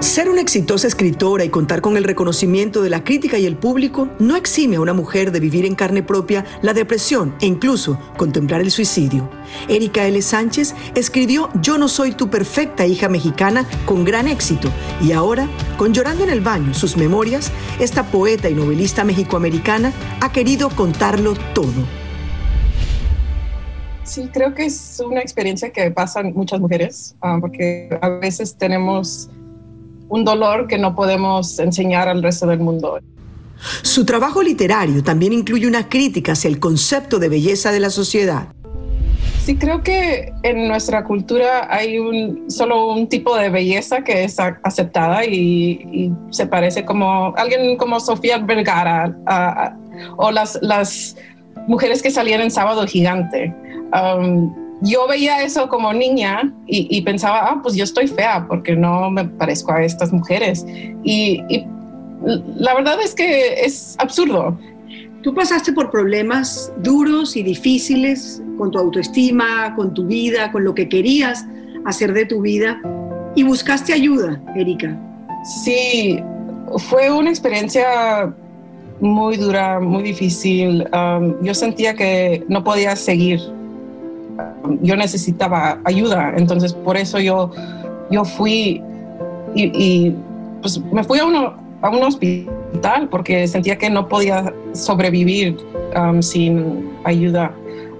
Ser 0.00 0.30
una 0.30 0.40
exitosa 0.40 0.86
escritora 0.86 1.44
y 1.44 1.48
contar 1.48 1.80
con 1.80 1.96
el 1.96 2.04
reconocimiento 2.04 2.82
de 2.82 2.88
la 2.88 3.02
crítica 3.02 3.36
y 3.36 3.46
el 3.46 3.56
público 3.56 4.08
no 4.20 4.36
exime 4.36 4.76
a 4.76 4.80
una 4.80 4.92
mujer 4.92 5.32
de 5.32 5.40
vivir 5.40 5.64
en 5.64 5.74
carne 5.74 6.04
propia 6.04 6.44
la 6.62 6.72
depresión 6.72 7.34
e 7.40 7.46
incluso 7.46 7.98
contemplar 8.16 8.60
el 8.60 8.70
suicidio. 8.70 9.28
Erika 9.68 10.06
L. 10.06 10.22
Sánchez 10.22 10.76
escribió 10.94 11.50
Yo 11.60 11.78
no 11.78 11.88
soy 11.88 12.12
tu 12.12 12.30
perfecta 12.30 12.86
hija 12.86 13.08
mexicana 13.08 13.66
con 13.86 14.04
gran 14.04 14.28
éxito 14.28 14.70
y 15.02 15.10
ahora, 15.10 15.48
con 15.76 15.92
Llorando 15.92 16.22
en 16.22 16.30
el 16.30 16.42
baño, 16.42 16.74
sus 16.74 16.96
memorias, 16.96 17.50
esta 17.80 18.04
poeta 18.04 18.48
y 18.48 18.54
novelista 18.54 19.02
mexicoamericana 19.02 19.92
ha 20.20 20.30
querido 20.30 20.70
contarlo 20.70 21.34
todo. 21.54 21.84
Sí, 24.04 24.30
creo 24.32 24.54
que 24.54 24.66
es 24.66 25.02
una 25.04 25.20
experiencia 25.20 25.70
que 25.70 25.90
pasan 25.90 26.32
muchas 26.34 26.60
mujeres, 26.60 27.16
ah, 27.20 27.38
porque 27.40 27.90
a 28.00 28.08
veces 28.08 28.56
tenemos 28.56 29.28
un 30.08 30.24
dolor 30.24 30.66
que 30.66 30.78
no 30.78 30.94
podemos 30.94 31.58
enseñar 31.58 32.08
al 32.08 32.22
resto 32.22 32.46
del 32.46 32.60
mundo. 32.60 32.98
Su 33.82 34.04
trabajo 34.04 34.42
literario 34.42 35.02
también 35.02 35.32
incluye 35.32 35.66
una 35.66 35.88
crítica 35.88 36.32
hacia 36.32 36.48
el 36.48 36.60
concepto 36.60 37.18
de 37.18 37.28
belleza 37.28 37.72
de 37.72 37.80
la 37.80 37.90
sociedad. 37.90 38.48
Sí, 39.44 39.56
creo 39.56 39.82
que 39.82 40.32
en 40.42 40.68
nuestra 40.68 41.04
cultura 41.04 41.68
hay 41.70 41.98
un, 41.98 42.50
solo 42.50 42.92
un 42.92 43.08
tipo 43.08 43.34
de 43.34 43.48
belleza 43.48 44.04
que 44.04 44.24
es 44.24 44.38
aceptada 44.38 45.24
y, 45.24 45.80
y 45.90 46.12
se 46.30 46.46
parece 46.46 46.84
como 46.84 47.34
alguien 47.34 47.76
como 47.78 47.98
Sofía 47.98 48.38
Vergara 48.38 49.16
o 50.18 50.30
las, 50.30 50.58
las 50.60 51.16
mujeres 51.66 52.02
que 52.02 52.10
salían 52.10 52.42
en 52.42 52.50
Sábado 52.50 52.86
Gigante. 52.86 53.54
Um, 53.92 54.67
yo 54.82 55.06
veía 55.08 55.42
eso 55.42 55.68
como 55.68 55.92
niña 55.92 56.52
y, 56.66 56.86
y 56.90 57.02
pensaba, 57.02 57.50
ah, 57.50 57.60
pues 57.62 57.74
yo 57.74 57.84
estoy 57.84 58.06
fea 58.06 58.46
porque 58.48 58.76
no 58.76 59.10
me 59.10 59.24
parezco 59.24 59.72
a 59.72 59.82
estas 59.82 60.12
mujeres. 60.12 60.64
Y, 61.02 61.42
y 61.48 61.66
la 62.56 62.74
verdad 62.74 62.98
es 63.02 63.14
que 63.14 63.64
es 63.64 63.96
absurdo. 63.98 64.58
Tú 65.22 65.34
pasaste 65.34 65.72
por 65.72 65.90
problemas 65.90 66.72
duros 66.78 67.36
y 67.36 67.42
difíciles 67.42 68.42
con 68.56 68.70
tu 68.70 68.78
autoestima, 68.78 69.74
con 69.74 69.92
tu 69.92 70.06
vida, 70.06 70.52
con 70.52 70.64
lo 70.64 70.74
que 70.74 70.88
querías 70.88 71.44
hacer 71.84 72.12
de 72.12 72.26
tu 72.26 72.40
vida 72.40 72.80
y 73.34 73.42
buscaste 73.42 73.92
ayuda, 73.92 74.40
Erika. 74.56 74.96
Sí, 75.64 76.20
fue 76.88 77.10
una 77.10 77.30
experiencia 77.30 78.32
muy 79.00 79.36
dura, 79.36 79.80
muy 79.80 80.02
difícil. 80.02 80.86
Um, 80.92 81.42
yo 81.42 81.54
sentía 81.54 81.94
que 81.94 82.44
no 82.48 82.62
podía 82.64 82.96
seguir. 82.96 83.40
Yo 84.82 84.96
necesitaba 84.96 85.80
ayuda, 85.84 86.34
entonces 86.36 86.72
por 86.72 86.96
eso 86.96 87.18
yo, 87.18 87.50
yo 88.10 88.24
fui 88.24 88.82
y, 89.54 89.64
y, 89.64 90.16
pues 90.60 90.80
me 90.92 91.02
fui 91.02 91.18
a, 91.18 91.26
uno, 91.26 91.56
a 91.82 91.88
un 91.90 92.02
hospital 92.02 93.08
porque 93.10 93.46
sentía 93.48 93.76
que 93.76 93.90
no 93.90 94.08
podía 94.08 94.52
sobrevivir 94.72 95.56
um, 95.96 96.22
sin 96.22 96.90
ayuda 97.04 97.52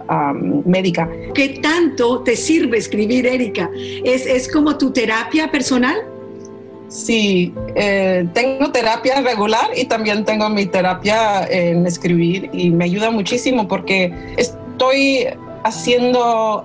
um, 0.09 0.63
médica. 0.65 1.09
¿Qué 1.35 1.61
tanto 1.61 2.21
te 2.21 2.37
sirve 2.37 2.79
escribir, 2.79 3.27
Erika? 3.27 3.71
¿Es, 4.05 4.27
es 4.27 4.51
como 4.51 4.77
tu 4.77 4.91
terapia 4.93 5.51
personal? 5.51 5.97
Sí, 6.89 7.53
eh, 7.75 8.27
tengo 8.33 8.73
terapia 8.73 9.21
regular 9.21 9.71
y 9.77 9.85
también 9.85 10.25
tengo 10.25 10.49
mi 10.49 10.65
terapia 10.65 11.47
en 11.47 11.87
escribir 11.87 12.49
y 12.53 12.71
me 12.71 12.87
ayuda 12.87 13.11
muchísimo 13.11 13.69
porque 13.69 14.11
estoy 14.39 15.27
haciendo 15.69 16.65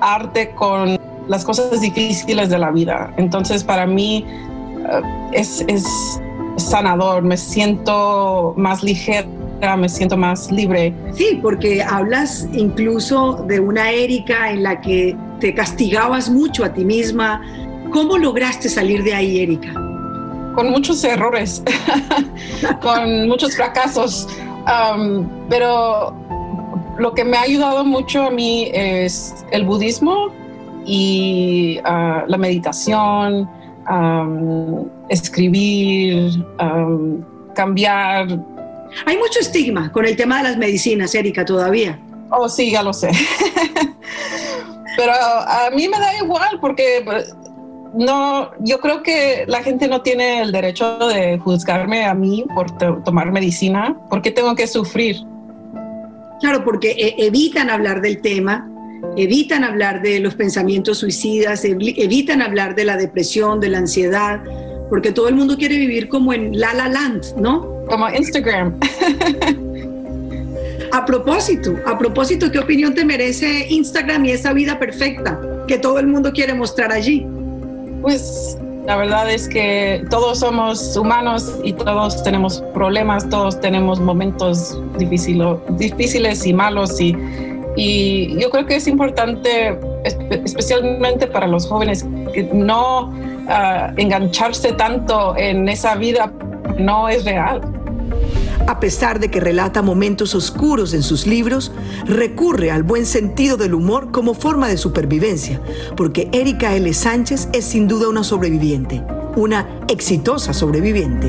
arte 0.00 0.50
con 0.50 0.98
las 1.28 1.44
cosas 1.44 1.80
difíciles 1.80 2.48
de 2.50 2.58
la 2.58 2.70
vida. 2.70 3.12
Entonces 3.16 3.64
para 3.64 3.86
mí 3.86 4.24
eh, 4.26 5.02
es, 5.32 5.64
es 5.68 5.84
sanador, 6.56 7.22
me 7.22 7.36
siento 7.36 8.54
más 8.56 8.82
ligera, 8.82 9.76
me 9.76 9.88
siento 9.88 10.16
más 10.16 10.50
libre. 10.50 10.92
Sí, 11.14 11.38
porque 11.40 11.82
hablas 11.82 12.48
incluso 12.52 13.44
de 13.46 13.60
una 13.60 13.90
Erika 13.90 14.50
en 14.50 14.62
la 14.62 14.80
que 14.80 15.16
te 15.40 15.54
castigabas 15.54 16.28
mucho 16.30 16.64
a 16.64 16.72
ti 16.72 16.84
misma. 16.84 17.40
¿Cómo 17.92 18.18
lograste 18.18 18.68
salir 18.68 19.02
de 19.04 19.14
ahí, 19.14 19.40
Erika? 19.40 19.72
Con 20.54 20.70
muchos 20.70 21.02
errores, 21.04 21.62
con 22.82 23.28
muchos 23.28 23.56
fracasos, 23.56 24.28
um, 24.66 25.26
pero 25.48 26.14
lo 26.98 27.14
que 27.14 27.24
me 27.24 27.36
ha 27.36 27.42
ayudado 27.42 27.84
mucho 27.84 28.22
a 28.22 28.30
mí 28.30 28.70
es 28.72 29.44
el 29.50 29.64
budismo 29.64 30.28
y 30.84 31.78
uh, 31.80 32.26
la 32.26 32.36
meditación, 32.38 33.48
um, 33.90 34.88
escribir, 35.08 36.44
um, 36.60 37.22
cambiar. 37.54 38.26
Hay 39.06 39.16
mucho 39.16 39.40
estigma 39.40 39.90
con 39.92 40.04
el 40.04 40.16
tema 40.16 40.38
de 40.38 40.44
las 40.44 40.56
medicinas, 40.56 41.14
Erika, 41.14 41.44
todavía. 41.44 41.98
Oh, 42.30 42.48
sí, 42.48 42.70
ya 42.70 42.82
lo 42.82 42.92
sé. 42.92 43.10
Pero 44.96 45.12
a 45.12 45.70
mí 45.74 45.88
me 45.88 45.98
da 45.98 46.16
igual 46.18 46.58
porque 46.60 47.04
no, 47.94 48.50
yo 48.60 48.80
creo 48.80 49.02
que 49.02 49.44
la 49.46 49.62
gente 49.62 49.88
no 49.88 50.02
tiene 50.02 50.40
el 50.40 50.52
derecho 50.52 50.98
de 50.98 51.38
juzgarme 51.38 52.04
a 52.04 52.14
mí 52.14 52.44
por 52.54 52.70
tomar 53.04 53.32
medicina. 53.32 53.96
¿Por 54.10 54.22
qué 54.22 54.30
tengo 54.30 54.54
que 54.54 54.66
sufrir? 54.66 55.16
Claro, 56.42 56.64
porque 56.64 56.90
e, 56.90 57.24
evitan 57.24 57.70
hablar 57.70 58.02
del 58.02 58.20
tema, 58.20 58.68
evitan 59.16 59.62
hablar 59.62 60.02
de 60.02 60.18
los 60.18 60.34
pensamientos 60.34 60.98
suicidas, 60.98 61.64
evitan 61.64 62.42
hablar 62.42 62.74
de 62.74 62.84
la 62.84 62.96
depresión, 62.96 63.60
de 63.60 63.68
la 63.68 63.78
ansiedad, 63.78 64.42
porque 64.90 65.12
todo 65.12 65.28
el 65.28 65.36
mundo 65.36 65.56
quiere 65.56 65.78
vivir 65.78 66.08
como 66.08 66.32
en 66.32 66.58
La 66.58 66.74
La 66.74 66.88
Land, 66.88 67.36
¿no? 67.36 67.84
Como 67.86 68.08
Instagram. 68.10 68.76
a 70.92 71.04
propósito, 71.06 71.76
a 71.86 71.96
propósito, 71.96 72.50
¿qué 72.50 72.58
opinión 72.58 72.92
te 72.92 73.04
merece 73.04 73.68
Instagram 73.70 74.24
y 74.24 74.32
esa 74.32 74.52
vida 74.52 74.80
perfecta 74.80 75.40
que 75.68 75.78
todo 75.78 76.00
el 76.00 76.08
mundo 76.08 76.32
quiere 76.32 76.54
mostrar 76.54 76.90
allí? 76.90 77.24
Pues 78.00 78.58
la 78.86 78.96
verdad 78.96 79.30
es 79.30 79.48
que 79.48 80.04
todos 80.10 80.40
somos 80.40 80.96
humanos 80.96 81.54
y 81.62 81.72
todos 81.72 82.22
tenemos 82.22 82.62
problemas, 82.74 83.28
todos 83.28 83.60
tenemos 83.60 84.00
momentos 84.00 84.80
difíciles 84.98 86.46
y 86.46 86.52
malos 86.52 87.00
y, 87.00 87.16
y 87.76 88.40
yo 88.40 88.50
creo 88.50 88.66
que 88.66 88.76
es 88.76 88.88
importante, 88.88 89.78
especialmente 90.04 91.28
para 91.28 91.46
los 91.46 91.66
jóvenes, 91.68 92.04
que 92.34 92.42
no 92.52 93.12
ah, 93.48 93.92
engancharse 93.96 94.72
tanto 94.72 95.36
en 95.36 95.68
esa 95.68 95.94
vida, 95.94 96.32
no 96.76 97.08
es 97.08 97.24
real. 97.24 97.60
A 98.66 98.78
pesar 98.78 99.18
de 99.18 99.30
que 99.30 99.40
relata 99.40 99.82
momentos 99.82 100.34
oscuros 100.34 100.94
en 100.94 101.02
sus 101.02 101.26
libros, 101.26 101.72
recurre 102.06 102.70
al 102.70 102.84
buen 102.84 103.06
sentido 103.06 103.56
del 103.56 103.74
humor 103.74 104.12
como 104.12 104.34
forma 104.34 104.68
de 104.68 104.76
supervivencia, 104.76 105.60
porque 105.96 106.28
Erika 106.32 106.74
L. 106.74 106.92
Sánchez 106.92 107.48
es 107.52 107.64
sin 107.64 107.88
duda 107.88 108.08
una 108.08 108.22
sobreviviente, 108.22 109.02
una 109.36 109.80
exitosa 109.88 110.52
sobreviviente. 110.52 111.28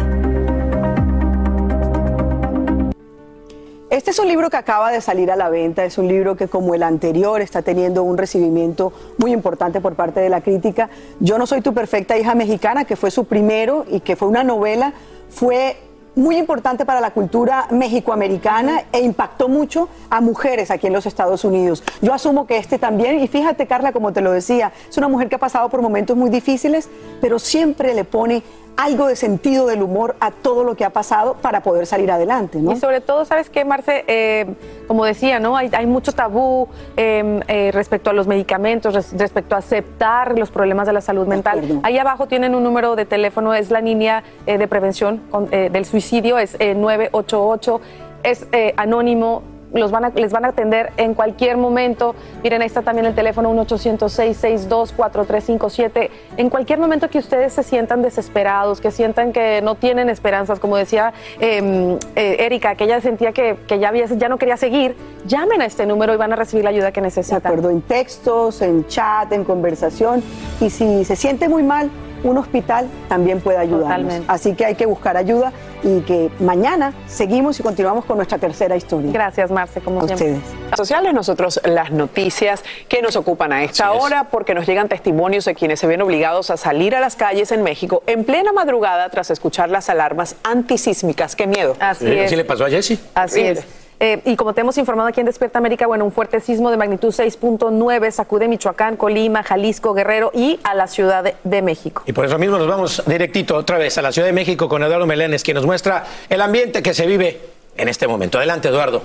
Este 3.90 4.12
es 4.12 4.20
un 4.20 4.28
libro 4.28 4.50
que 4.50 4.58
acaba 4.58 4.92
de 4.92 5.02
salir 5.02 5.32
a 5.32 5.36
la 5.36 5.50
venta, 5.50 5.86
es 5.86 5.98
un 5.98 6.08
libro 6.08 6.36
que 6.36 6.48
como 6.48 6.76
el 6.76 6.84
anterior 6.84 7.42
está 7.42 7.62
teniendo 7.62 8.04
un 8.04 8.18
recibimiento 8.18 8.92
muy 9.18 9.32
importante 9.32 9.82
por 9.82 9.96
parte 9.96 10.20
de 10.20 10.30
la 10.30 10.42
crítica. 10.42 10.90
Yo 11.20 11.38
no 11.38 11.46
soy 11.48 11.62
tu 11.62 11.74
perfecta 11.74 12.18
hija 12.18 12.36
mexicana, 12.36 12.86
que 12.86 12.96
fue 12.96 13.12
su 13.12 13.26
primero 13.26 13.86
y 13.90 14.00
que 14.00 14.16
fue 14.16 14.28
una 14.28 14.44
novela, 14.44 14.94
fue 15.30 15.78
muy 16.16 16.38
importante 16.38 16.86
para 16.86 17.02
la 17.02 17.12
cultura 17.12 17.68
mexicoamericana 17.72 18.84
e 18.92 19.02
impactó 19.02 19.50
mucho 19.50 19.90
a 20.10 20.22
mujeres 20.22 20.72
aquí 20.72 20.88
en 20.88 20.94
los 20.94 21.06
Estados 21.06 21.44
Unidos. 21.44 21.84
Yo 22.02 22.14
asumo 22.14 22.46
que 22.46 22.58
este 22.58 22.78
también, 22.78 23.20
y 23.20 23.28
fíjate 23.28 23.68
Carla, 23.68 23.92
como 23.92 24.14
te 24.14 24.22
lo 24.22 24.32
decía, 24.32 24.72
es 24.90 24.98
una 24.98 25.08
mujer 25.08 25.30
que 25.30 25.36
ha 25.36 25.40
pasado 25.40 25.70
por 25.70 25.82
momentos 25.82 26.16
muy 26.16 26.30
difíciles, 26.30 26.90
pero 27.20 27.40
siempre 27.40 27.94
le 27.94 28.04
pone 28.04 28.44
algo 28.78 29.08
de 29.08 29.16
sentido 29.16 29.68
del 29.68 29.82
humor 29.82 30.16
a 30.20 30.32
todo 30.32 30.64
lo 30.64 30.76
que 30.76 30.86
ha 30.86 30.90
pasado 30.90 31.36
para 31.36 31.62
poder 31.62 31.86
salir 31.86 32.12
adelante, 32.12 32.60
¿no? 32.60 32.72
Y 32.72 32.78
sobre 32.78 33.02
todo, 33.02 33.26
¿sabes 33.26 33.50
qué, 33.50 33.66
Marce? 33.66 34.04
Eh, 34.08 34.48
como 34.88 35.06
decía, 35.06 35.40
¿no? 35.40 35.56
Hay, 35.56 35.86
mucho 35.86 36.12
tabú 36.14 36.68
em, 36.96 37.42
eh, 37.48 37.72
respecto 37.74 38.10
a 38.10 38.14
los 38.14 38.26
medicamentos, 38.26 38.94
respecto 39.14 39.56
a 39.56 39.60
aceptar 39.60 40.38
los 40.38 40.50
problemas 40.50 40.88
de 40.88 40.94
la 40.94 41.02
salud 41.02 41.28
mental. 41.28 41.82
Ahí 41.84 41.98
abajo 41.98 42.28
tienen 42.28 42.56
un 42.56 42.64
número 42.64 42.96
de 42.96 43.06
teléfono, 43.06 43.54
es 43.54 43.70
la 43.70 43.82
línea 43.82 44.24
eh, 44.46 44.58
de 44.58 44.68
prevención 44.68 45.22
del 45.52 45.86
suicidio, 45.86 46.38
es 46.38 46.58
988, 46.60 47.82
es 48.24 48.48
anónimo, 48.78 49.44
los 49.74 49.92
van 49.92 50.06
a, 50.06 50.10
les 50.10 50.32
van 50.32 50.46
a 50.46 50.50
atender 50.50 50.92
en 50.98 51.14
cualquier 51.14 51.58
momento. 51.58 52.16
Miren, 52.44 52.62
ahí 52.62 52.68
está 52.68 52.82
también 52.82 53.06
el 53.06 53.16
teléfono 53.16 53.54
1-800-662-4357. 53.54 56.10
En 56.38 56.50
cualquier 56.50 56.80
momento 56.80 57.10
que 57.10 57.20
ustedes 57.20 57.54
se 57.54 57.64
sientan 57.64 58.02
desesperados, 58.02 58.82
que 58.82 58.92
sientan 58.92 59.34
que 59.34 59.62
no 59.62 59.76
tienen 59.76 60.10
esperanzas, 60.10 60.60
como 60.60 60.78
decía 60.78 61.14
em, 61.40 61.98
eh, 62.16 62.38
Erika, 62.40 62.76
que 62.76 62.86
ella 62.86 63.02
sentía 63.02 63.32
que, 63.32 63.58
ya, 63.68 63.92
ya 63.94 64.30
no 64.30 64.38
quería 64.38 64.58
seguir, 64.58 64.96
llamen 65.26 65.62
a 65.62 65.66
este 65.66 65.86
número 65.86 66.14
y 66.14 66.18
van 66.18 66.34
a 66.34 66.36
recibir 66.36 66.64
la 66.64 66.70
ayuda 66.70 66.92
que 66.92 67.02
necesitan. 67.02 67.42
De 67.42 67.50
acuerdo, 67.50 67.70
en 67.70 67.82
textos, 67.82 68.62
en 68.62 68.86
chat, 68.88 69.32
en 69.32 69.44
conversación. 69.44 70.24
Y 70.62 70.70
si 70.70 71.06
se 71.06 71.16
siente 71.16 71.50
muy 71.50 71.64
mal, 71.64 71.90
un 72.24 72.38
hospital 72.38 72.88
también 73.10 73.42
puede 73.42 73.58
ayudarnos. 73.58 74.22
Así 74.28 74.56
que 74.56 74.66
hay 74.66 74.76
que 74.76 74.86
buscar 74.86 75.18
ayuda 75.18 75.52
y 75.84 76.02
que 76.02 76.32
mañana 76.40 76.94
seguimos 77.08 77.60
y 77.60 77.64
continuamos 77.64 78.06
con 78.06 78.18
nuestra 78.18 78.38
tercera 78.38 78.76
historia. 78.76 79.12
Gracias, 79.12 79.52
Marce, 79.52 79.82
como 79.82 80.02
a 80.02 80.08
siempre. 80.08 80.34
ustedes. 80.34 80.78
Sociales, 80.78 81.14
nosotros 81.14 81.60
las 81.66 81.92
noticias 81.92 82.64
que 82.88 83.02
nos 83.02 83.16
ocupan 83.16 83.52
a 83.54 83.64
esta 83.64 83.92
hora, 83.92 84.26
porque 84.26 84.54
nos 84.54 84.66
llegan 84.66 84.88
testimonios 84.88 85.46
de 85.46 85.56
quienes 85.56 85.80
se 85.80 85.88
ven 85.88 86.02
obligados 86.02 86.50
a 86.50 86.58
salir 86.58 86.96
a 86.96 87.00
las 87.00 87.16
calles 87.16 87.52
en 87.52 87.64
México 87.64 88.04
en 88.08 88.24
plena 88.24 88.54
madrugada 88.54 89.10
tras 89.10 89.30
escuchar 89.30 89.70
las 89.70 89.90
alarmas 89.90 90.36
antisísmicas. 90.44 91.36
¡Qué 91.36 91.48
miedo! 91.48 91.76
Así 91.80 92.08
es. 92.08 92.28
¿Así 92.28 92.36
le 92.36 92.46
pasó 92.46 92.66
a 92.66 92.70
Jesse? 92.70 93.00
Así 93.14 93.42
es. 93.42 93.83
Eh, 94.00 94.22
y 94.26 94.36
como 94.36 94.54
te 94.54 94.62
hemos 94.62 94.78
informado 94.78 95.10
aquí 95.10 95.20
en 95.20 95.26
Despierta 95.26 95.60
América, 95.60 95.88
bueno, 95.88 96.06
un 96.06 96.12
fuerte 96.12 96.40
sismo 96.40 96.72
de 96.72 96.78
magnitud 96.78 97.10
6.9 97.10 98.12
sacude 98.12 98.48
Michoacán, 98.48 98.98
Colima, 98.98 99.44
Jalisco, 99.44 99.94
Guerrero 99.94 100.32
y 100.34 100.60
a 100.64 100.74
la 100.74 100.88
Ciudad 100.88 101.34
de, 101.44 101.62
México. 101.62 102.04
Y 102.06 102.14
por 102.14 102.26
eso 102.26 102.38
mismo 102.38 102.58
nos 102.58 102.68
vamos 102.68 103.04
directito 103.06 103.56
otra 103.56 103.78
vez 103.78 103.98
a 103.98 104.02
la 104.02 104.12
Ciudad 104.12 104.28
de 104.28 104.34
México 104.34 104.68
con 104.68 104.84
Eduardo 104.84 105.06
Melénes, 105.06 105.44
quien 105.44 105.56
nos 105.56 105.66
muestra 105.66 106.04
el 106.30 106.42
ambiente 106.42 106.84
que 106.84 106.94
se 106.94 107.06
vive 107.06 107.40
en 107.78 107.88
este 107.88 108.08
momento. 108.08 108.38
Adelante, 108.38 108.68
Eduardo. 108.68 109.02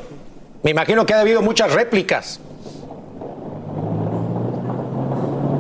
Me 0.63 0.73
imagino 0.73 1.07
que 1.07 1.15
ha 1.15 1.21
habido 1.21 1.43
muchas 1.43 1.73
réplicas. 1.73 2.41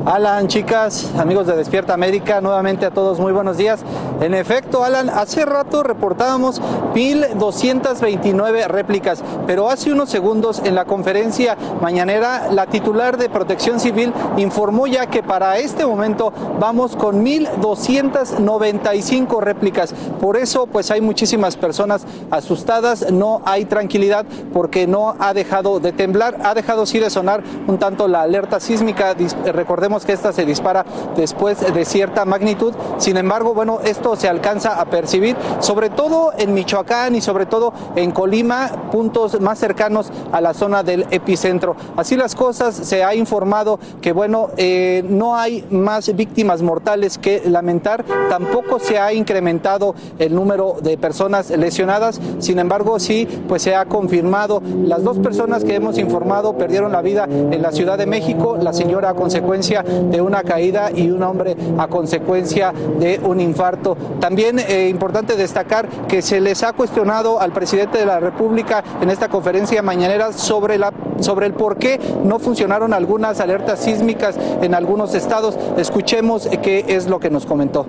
Alan, 0.08 0.48
chicas, 0.48 1.12
amigos 1.18 1.46
de 1.46 1.54
Despierta 1.54 1.92
América, 1.92 2.40
nuevamente 2.40 2.86
a 2.86 2.90
todos 2.90 3.20
muy 3.20 3.30
buenos 3.30 3.58
días. 3.58 3.80
En 4.22 4.32
efecto, 4.32 4.82
Alan, 4.82 5.10
hace 5.10 5.44
rato 5.44 5.82
reportábamos 5.82 6.62
1.229 6.94 8.68
réplicas, 8.68 9.22
pero 9.46 9.68
hace 9.68 9.92
unos 9.92 10.08
segundos 10.08 10.62
en 10.64 10.74
la 10.74 10.86
conferencia 10.86 11.58
mañanera, 11.82 12.48
la 12.50 12.64
titular 12.64 13.18
de 13.18 13.28
Protección 13.28 13.80
Civil 13.80 14.14
informó 14.38 14.86
ya 14.86 15.08
que 15.08 15.22
para 15.22 15.58
este 15.58 15.84
momento 15.84 16.32
vamos 16.58 16.96
con 16.96 17.22
1.295 17.22 19.42
réplicas. 19.42 19.92
Por 20.22 20.38
eso, 20.38 20.68
pues 20.68 20.90
hay 20.90 21.02
muchísimas 21.02 21.58
personas 21.58 22.06
asustadas, 22.30 23.12
no 23.12 23.42
hay 23.44 23.66
tranquilidad 23.66 24.24
porque 24.54 24.86
no 24.86 25.16
ha 25.18 25.34
dejado 25.34 25.80
de 25.80 25.92
temblar, 25.92 26.38
ha 26.44 26.54
dejado 26.54 26.86
sí 26.86 26.98
de 26.98 27.10
sonar 27.10 27.42
un 27.66 27.76
tanto 27.76 28.08
la 28.08 28.22
alerta 28.22 28.58
sísmica. 28.58 29.14
Recordemos 29.52 29.97
que 30.04 30.12
esta 30.12 30.32
se 30.32 30.44
dispara 30.44 30.84
después 31.16 31.60
de 31.72 31.84
cierta 31.84 32.24
magnitud. 32.24 32.74
Sin 32.98 33.16
embargo, 33.16 33.54
bueno, 33.54 33.80
esto 33.84 34.16
se 34.16 34.28
alcanza 34.28 34.80
a 34.80 34.86
percibir, 34.86 35.36
sobre 35.60 35.90
todo 35.90 36.32
en 36.36 36.54
Michoacán 36.54 37.14
y 37.14 37.20
sobre 37.20 37.46
todo 37.46 37.72
en 37.96 38.10
Colima, 38.10 38.90
puntos 38.90 39.40
más 39.40 39.58
cercanos 39.58 40.10
a 40.32 40.40
la 40.40 40.54
zona 40.54 40.82
del 40.82 41.06
epicentro. 41.10 41.76
Así 41.96 42.16
las 42.16 42.34
cosas, 42.34 42.74
se 42.74 43.04
ha 43.04 43.14
informado 43.14 43.78
que, 44.00 44.12
bueno, 44.12 44.50
eh, 44.56 45.04
no 45.08 45.36
hay 45.36 45.64
más 45.70 46.14
víctimas 46.14 46.62
mortales 46.62 47.18
que 47.18 47.42
lamentar, 47.46 48.04
tampoco 48.28 48.78
se 48.78 48.98
ha 48.98 49.12
incrementado 49.12 49.94
el 50.18 50.34
número 50.34 50.76
de 50.82 50.98
personas 50.98 51.50
lesionadas, 51.50 52.20
sin 52.38 52.58
embargo, 52.58 52.98
sí, 52.98 53.26
pues 53.48 53.62
se 53.62 53.74
ha 53.74 53.84
confirmado 53.86 54.62
las 54.84 55.02
dos 55.02 55.18
personas 55.18 55.64
que 55.64 55.74
hemos 55.74 55.98
informado 55.98 56.56
perdieron 56.56 56.92
la 56.92 57.02
vida 57.02 57.24
en 57.24 57.62
la 57.62 57.72
Ciudad 57.72 57.98
de 57.98 58.06
México, 58.06 58.56
la 58.60 58.72
señora 58.72 59.10
a 59.10 59.14
consecuencia 59.14 59.84
de 59.88 60.20
una 60.20 60.42
caída 60.42 60.90
y 60.94 61.10
un 61.10 61.22
hombre 61.22 61.56
a 61.78 61.88
consecuencia 61.88 62.72
de 62.98 63.20
un 63.22 63.40
infarto. 63.40 63.96
También 64.20 64.58
eh, 64.58 64.88
importante 64.88 65.36
destacar 65.36 65.88
que 66.06 66.22
se 66.22 66.40
les 66.40 66.62
ha 66.62 66.72
cuestionado 66.72 67.40
al 67.40 67.52
presidente 67.52 67.98
de 67.98 68.06
la 68.06 68.20
República 68.20 68.82
en 69.00 69.10
esta 69.10 69.28
conferencia 69.28 69.82
mañanera 69.82 70.32
sobre, 70.32 70.78
la, 70.78 70.92
sobre 71.20 71.46
el 71.46 71.54
por 71.54 71.76
qué 71.76 72.00
no 72.24 72.38
funcionaron 72.38 72.92
algunas 72.92 73.40
alertas 73.40 73.80
sísmicas 73.80 74.36
en 74.62 74.74
algunos 74.74 75.14
estados. 75.14 75.56
Escuchemos 75.76 76.48
qué 76.62 76.84
es 76.88 77.08
lo 77.08 77.20
que 77.20 77.30
nos 77.30 77.46
comentó. 77.46 77.86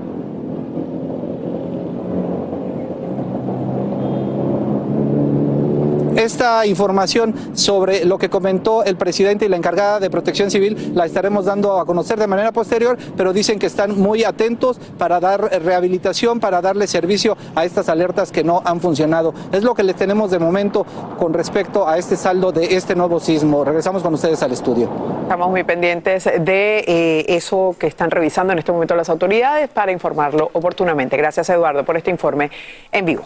Esta 6.29 6.63
información 6.67 7.33
sobre 7.57 8.05
lo 8.05 8.19
que 8.19 8.29
comentó 8.29 8.83
el 8.83 8.97
presidente 8.97 9.45
y 9.45 9.49
la 9.49 9.57
encargada 9.57 9.99
de 9.99 10.11
protección 10.11 10.51
civil 10.51 10.91
la 10.93 11.07
estaremos 11.07 11.45
dando 11.45 11.79
a 11.79 11.87
conocer 11.87 12.19
de 12.19 12.27
manera 12.27 12.51
posterior, 12.51 12.99
pero 13.17 13.33
dicen 13.33 13.57
que 13.57 13.65
están 13.65 13.99
muy 13.99 14.23
atentos 14.23 14.79
para 14.99 15.19
dar 15.19 15.41
rehabilitación, 15.63 16.39
para 16.39 16.61
darle 16.61 16.85
servicio 16.85 17.35
a 17.55 17.65
estas 17.65 17.89
alertas 17.89 18.31
que 18.31 18.43
no 18.43 18.61
han 18.63 18.79
funcionado. 18.79 19.33
Es 19.51 19.63
lo 19.63 19.73
que 19.73 19.81
les 19.81 19.95
tenemos 19.95 20.29
de 20.29 20.37
momento 20.37 20.85
con 21.17 21.33
respecto 21.33 21.87
a 21.87 21.97
este 21.97 22.15
saldo 22.15 22.51
de 22.51 22.75
este 22.75 22.95
nuevo 22.95 23.19
sismo. 23.19 23.65
Regresamos 23.65 24.03
con 24.03 24.13
ustedes 24.13 24.43
al 24.43 24.51
estudio. 24.51 24.87
Estamos 25.23 25.49
muy 25.49 25.63
pendientes 25.63 26.25
de 26.25 26.83
eh, 26.85 27.25
eso 27.27 27.75
que 27.79 27.87
están 27.87 28.11
revisando 28.11 28.53
en 28.53 28.59
este 28.59 28.71
momento 28.71 28.95
las 28.95 29.09
autoridades 29.09 29.67
para 29.69 29.91
informarlo 29.91 30.51
oportunamente. 30.53 31.17
Gracias, 31.17 31.49
Eduardo, 31.49 31.83
por 31.83 31.97
este 31.97 32.11
informe 32.11 32.51
en 32.91 33.05
vivo. 33.05 33.23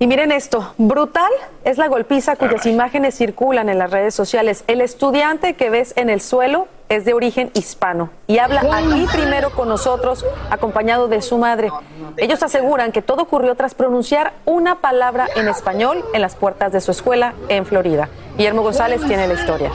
Y 0.00 0.08
miren 0.08 0.32
esto, 0.32 0.74
brutal 0.76 1.30
es 1.64 1.78
la 1.78 1.86
golpiza 1.86 2.34
cuyas 2.34 2.66
imágenes 2.66 3.16
circulan 3.16 3.68
en 3.68 3.78
las 3.78 3.92
redes 3.92 4.12
sociales. 4.12 4.64
El 4.66 4.80
estudiante 4.80 5.54
que 5.54 5.70
ves 5.70 5.94
en 5.96 6.10
el 6.10 6.20
suelo 6.20 6.66
es 6.88 7.04
de 7.04 7.14
origen 7.14 7.50
hispano 7.54 8.10
y 8.26 8.38
habla 8.38 8.60
aquí 8.60 9.06
primero 9.12 9.50
con 9.50 9.68
nosotros 9.68 10.26
acompañado 10.50 11.06
de 11.06 11.22
su 11.22 11.38
madre. 11.38 11.70
Ellos 12.16 12.42
aseguran 12.42 12.90
que 12.90 13.02
todo 13.02 13.22
ocurrió 13.22 13.54
tras 13.54 13.74
pronunciar 13.74 14.32
una 14.44 14.80
palabra 14.80 15.28
en 15.36 15.46
español 15.46 16.04
en 16.12 16.22
las 16.22 16.34
puertas 16.34 16.72
de 16.72 16.80
su 16.80 16.90
escuela 16.90 17.34
en 17.48 17.64
Florida. 17.64 18.08
Guillermo 18.36 18.62
González 18.62 19.00
tiene 19.06 19.28
la 19.28 19.34
historia. 19.34 19.70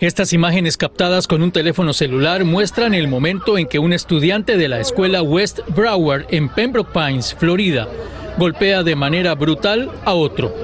Estas 0.00 0.32
imágenes 0.32 0.76
captadas 0.76 1.26
con 1.26 1.42
un 1.42 1.52
teléfono 1.52 1.92
celular 1.92 2.44
muestran 2.44 2.94
el 2.94 3.08
momento 3.08 3.56
en 3.56 3.66
que 3.66 3.78
un 3.78 3.92
estudiante 3.92 4.56
de 4.56 4.68
la 4.68 4.80
escuela 4.80 5.22
West 5.22 5.60
Broward 5.68 6.26
en 6.30 6.48
Pembroke 6.48 6.92
Pines, 6.92 7.34
Florida, 7.34 7.88
golpea 8.36 8.82
de 8.82 8.96
manera 8.96 9.34
brutal 9.34 9.90
a 10.04 10.14
otro. 10.14 10.54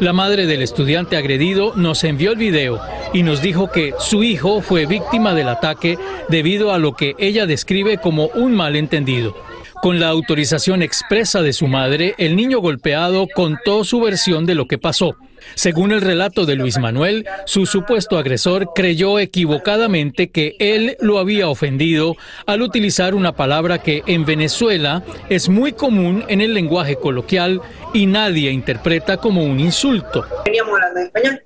La 0.00 0.12
madre 0.12 0.46
del 0.46 0.62
estudiante 0.62 1.16
agredido 1.16 1.74
nos 1.74 2.04
envió 2.04 2.32
el 2.32 2.38
video 2.38 2.80
y 3.12 3.22
nos 3.22 3.40
dijo 3.40 3.70
que 3.70 3.94
su 3.98 4.22
hijo 4.22 4.60
fue 4.60 4.84
víctima 4.86 5.32
del 5.32 5.48
ataque 5.48 5.98
debido 6.28 6.72
a 6.72 6.78
lo 6.78 6.92
que 6.92 7.14
ella 7.18 7.46
describe 7.46 7.98
como 7.98 8.26
un 8.34 8.54
malentendido. 8.54 9.34
Con 9.82 10.00
la 10.00 10.08
autorización 10.08 10.82
expresa 10.82 11.42
de 11.42 11.52
su 11.52 11.66
madre, 11.66 12.14
el 12.18 12.36
niño 12.36 12.60
golpeado 12.60 13.26
contó 13.34 13.84
su 13.84 14.00
versión 14.00 14.44
de 14.44 14.54
lo 14.54 14.66
que 14.66 14.78
pasó. 14.78 15.16
Según 15.54 15.92
el 15.92 16.00
relato 16.00 16.46
de 16.46 16.54
Luis 16.54 16.78
Manuel, 16.78 17.26
su 17.44 17.66
supuesto 17.66 18.18
agresor 18.18 18.72
creyó 18.74 19.18
equivocadamente 19.18 20.30
que 20.30 20.56
él 20.58 20.96
lo 21.00 21.18
había 21.18 21.48
ofendido 21.48 22.16
al 22.46 22.62
utilizar 22.62 23.14
una 23.14 23.36
palabra 23.36 23.82
que 23.82 24.02
en 24.06 24.24
Venezuela 24.24 25.02
es 25.28 25.48
muy 25.48 25.72
común 25.72 26.24
en 26.28 26.40
el 26.40 26.54
lenguaje 26.54 26.96
coloquial 26.96 27.60
y 27.92 28.06
nadie 28.06 28.50
interpreta 28.50 29.16
como 29.16 29.44
un 29.44 29.60
insulto. 29.60 30.26
Veníamos 30.44 30.74
hablando 30.74 31.00
en 31.00 31.06
español. 31.06 31.42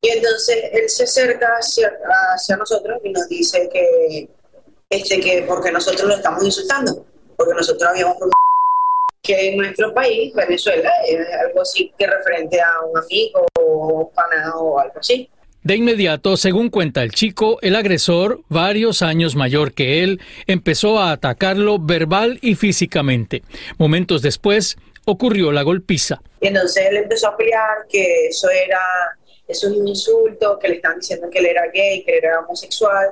Y 0.00 0.10
entonces 0.10 0.56
él 0.72 0.88
se 0.88 1.04
acerca 1.04 1.48
hacia, 1.58 1.90
hacia 2.34 2.56
nosotros 2.56 2.98
y 3.02 3.10
nos 3.10 3.28
dice 3.28 3.68
que, 3.72 4.28
este, 4.90 5.20
que 5.20 5.44
porque 5.46 5.72
nosotros 5.72 6.08
lo 6.08 6.14
estamos 6.14 6.44
insultando, 6.44 7.04
porque 7.36 7.54
nosotros 7.54 7.90
habíamos 7.90 8.16
que 9.28 9.48
en 9.50 9.58
nuestro 9.58 9.92
país, 9.92 10.32
Venezuela, 10.32 10.90
es 11.06 11.18
algo 11.46 11.60
así 11.60 11.92
que 11.98 12.06
referente 12.06 12.58
a 12.62 12.80
un 12.90 12.98
amigo 12.98 13.46
o 13.60 14.04
un 14.04 14.14
pana 14.14 14.56
o 14.56 14.80
algo 14.80 14.98
así. 14.98 15.28
De 15.62 15.76
inmediato, 15.76 16.38
según 16.38 16.70
cuenta 16.70 17.02
el 17.02 17.12
chico, 17.12 17.58
el 17.60 17.76
agresor, 17.76 18.40
varios 18.48 19.02
años 19.02 19.36
mayor 19.36 19.74
que 19.74 20.02
él, 20.02 20.18
empezó 20.46 20.98
a 20.98 21.12
atacarlo 21.12 21.78
verbal 21.78 22.38
y 22.40 22.54
físicamente. 22.54 23.42
Momentos 23.76 24.22
después, 24.22 24.78
ocurrió 25.04 25.52
la 25.52 25.62
golpiza. 25.62 26.22
Y 26.40 26.46
entonces 26.46 26.86
él 26.90 26.96
empezó 26.96 27.28
a 27.28 27.36
pelear 27.36 27.86
que 27.86 28.28
eso 28.28 28.48
era, 28.48 28.80
eso 29.46 29.68
es 29.68 29.74
un 29.74 29.88
insulto, 29.88 30.58
que 30.58 30.68
le 30.68 30.76
están 30.76 31.00
diciendo 31.00 31.28
que 31.30 31.40
él 31.40 31.46
era 31.46 31.64
gay, 31.70 32.02
que 32.02 32.12
él 32.16 32.24
era 32.24 32.40
homosexual, 32.40 33.08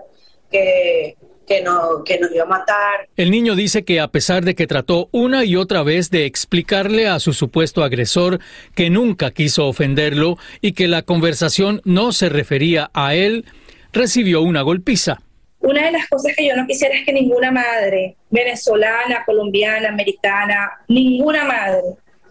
que 0.50 1.14
que, 1.47 1.62
no, 1.62 2.05
que 2.05 2.18
nos 2.18 2.32
iba 2.32 2.44
a 2.44 2.49
matar. 2.49 3.09
El 3.16 3.30
niño 3.30 3.55
dice 3.55 3.84
que 3.84 4.01
a 4.01 4.09
pesar 4.09 4.44
de 4.44 4.55
que 4.55 4.66
trató 4.66 5.09
una 5.12 5.44
y 5.44 5.57
otra 5.57 5.82
vez 5.82 6.11
de 6.11 6.26
explicarle 6.26 7.09
a 7.09 7.20
su 7.20 7.32
supuesto 7.32 7.82
agresor 7.82 8.40
que 8.74 8.90
nunca 8.90 9.30
quiso 9.30 9.66
ofenderlo 9.66 10.38
y 10.61 10.72
que 10.72 10.88
la 10.88 11.03
conversación 11.03 11.80
no 11.84 12.12
se 12.12 12.28
refería 12.28 12.90
a 12.94 13.14
él, 13.14 13.44
recibió 13.92 14.42
una 14.42 14.62
golpiza. 14.62 15.20
Una 15.61 15.86
de 15.86 15.92
las 15.92 16.07
cosas 16.09 16.34
que 16.36 16.47
yo 16.47 16.55
no 16.55 16.66
quisiera 16.66 16.94
es 16.94 17.05
que 17.05 17.12
ninguna 17.12 17.51
madre, 17.51 18.16
venezolana, 18.30 19.24
colombiana, 19.24 19.88
americana, 19.88 20.70
ninguna 20.86 21.44
madre, 21.44 21.82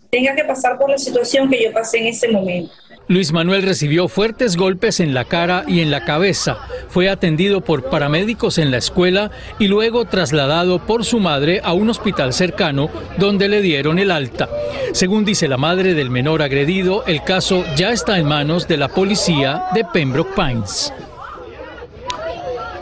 tenga 0.10 0.36
que 0.36 0.46
pasar 0.46 0.78
por 0.78 0.90
la 0.90 0.98
situación 0.98 1.50
que 1.50 1.62
yo 1.62 1.74
pasé 1.74 1.98
en 1.98 2.08
ese 2.08 2.30
momento. 2.30 2.72
Luis 3.08 3.32
Manuel 3.32 3.62
recibió 3.62 4.08
fuertes 4.08 4.58
golpes 4.58 5.00
en 5.00 5.14
la 5.14 5.26
cara 5.26 5.64
y 5.68 5.82
en 5.82 5.92
la 5.92 6.06
cabeza. 6.06 6.58
Fue 6.90 7.08
atendido 7.08 7.62
por 7.62 7.84
paramédicos 7.84 8.58
en 8.58 8.72
la 8.72 8.78
escuela 8.78 9.30
y 9.60 9.68
luego 9.68 10.06
trasladado 10.06 10.80
por 10.80 11.06
su 11.06 11.20
madre 11.20 11.62
a 11.64 11.74
un 11.74 11.90
hospital 11.90 12.34
cercano 12.34 12.90
donde 13.18 13.48
le 13.48 13.62
dieron 13.62 14.00
el 14.00 14.10
alta. 14.10 14.50
Según 14.92 15.24
dice 15.24 15.48
la 15.48 15.58
madre 15.58 15.94
del 15.94 16.10
menor 16.10 16.42
agredido, 16.42 17.06
el 17.06 17.24
caso 17.24 17.64
ya 17.76 17.92
está 17.92 18.18
en 18.18 18.26
manos 18.26 18.68
de 18.68 18.78
la 18.78 18.88
policía 18.88 19.66
de 19.76 19.86
Pembroke 19.86 20.34
Pines. 20.36 20.92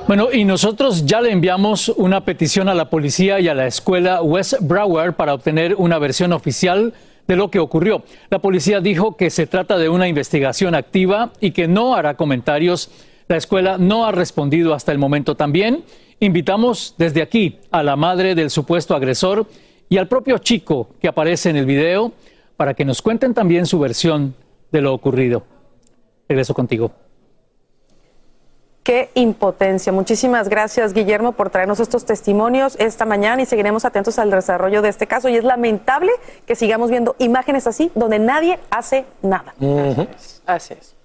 Bueno, 0.07 0.29
y 0.31 0.45
nosotros 0.45 1.05
ya 1.05 1.21
le 1.21 1.31
enviamos 1.31 1.89
una 1.89 2.21
petición 2.21 2.69
a 2.69 2.73
la 2.73 2.89
policía 2.89 3.39
y 3.39 3.49
a 3.49 3.53
la 3.53 3.67
escuela 3.67 4.21
West 4.21 4.55
Broward 4.61 5.15
para 5.15 5.33
obtener 5.33 5.75
una 5.77 5.97
versión 5.97 6.33
oficial 6.33 6.93
de 7.27 7.35
lo 7.35 7.49
que 7.49 7.59
ocurrió. 7.59 8.03
La 8.29 8.39
policía 8.39 8.81
dijo 8.81 9.15
que 9.15 9.29
se 9.29 9.47
trata 9.47 9.77
de 9.77 9.89
una 9.89 10.07
investigación 10.07 10.75
activa 10.75 11.31
y 11.39 11.51
que 11.51 11.67
no 11.67 11.95
hará 11.95 12.15
comentarios. 12.15 12.91
La 13.27 13.37
escuela 13.37 13.77
no 13.77 14.05
ha 14.05 14.11
respondido 14.11 14.73
hasta 14.73 14.91
el 14.91 14.97
momento. 14.97 15.35
También 15.35 15.83
invitamos 16.19 16.95
desde 16.97 17.21
aquí 17.21 17.59
a 17.71 17.83
la 17.83 17.95
madre 17.95 18.35
del 18.35 18.49
supuesto 18.49 18.95
agresor 18.95 19.47
y 19.89 19.97
al 19.97 20.07
propio 20.07 20.37
chico 20.37 20.89
que 21.01 21.07
aparece 21.07 21.49
en 21.49 21.57
el 21.57 21.65
video 21.65 22.13
para 22.57 22.73
que 22.73 22.85
nos 22.85 23.01
cuenten 23.01 23.33
también 23.33 23.65
su 23.65 23.79
versión 23.79 24.35
de 24.71 24.81
lo 24.81 24.93
ocurrido. 24.93 25.43
Regreso 26.27 26.53
contigo. 26.53 27.02
Qué 28.83 29.09
impotencia. 29.13 29.93
Muchísimas 29.93 30.49
gracias, 30.49 30.93
Guillermo, 30.93 31.31
por 31.31 31.49
traernos 31.49 31.79
estos 31.79 32.03
testimonios 32.05 32.75
esta 32.79 33.05
mañana 33.05 33.41
y 33.41 33.45
seguiremos 33.45 33.85
atentos 33.85 34.19
al 34.19 34.29
desarrollo 34.29 34.81
de 34.81 34.89
este 34.89 35.07
caso. 35.07 35.29
Y 35.29 35.37
es 35.37 35.45
lamentable 35.45 36.11
que 36.45 36.55
sigamos 36.55 36.89
viendo 36.89 37.15
imágenes 37.17 37.65
así 37.65 37.91
donde 37.95 38.19
nadie 38.19 38.59
hace 38.69 39.05
nada. 39.21 39.55
Así 40.45 40.73
es. 40.73 40.95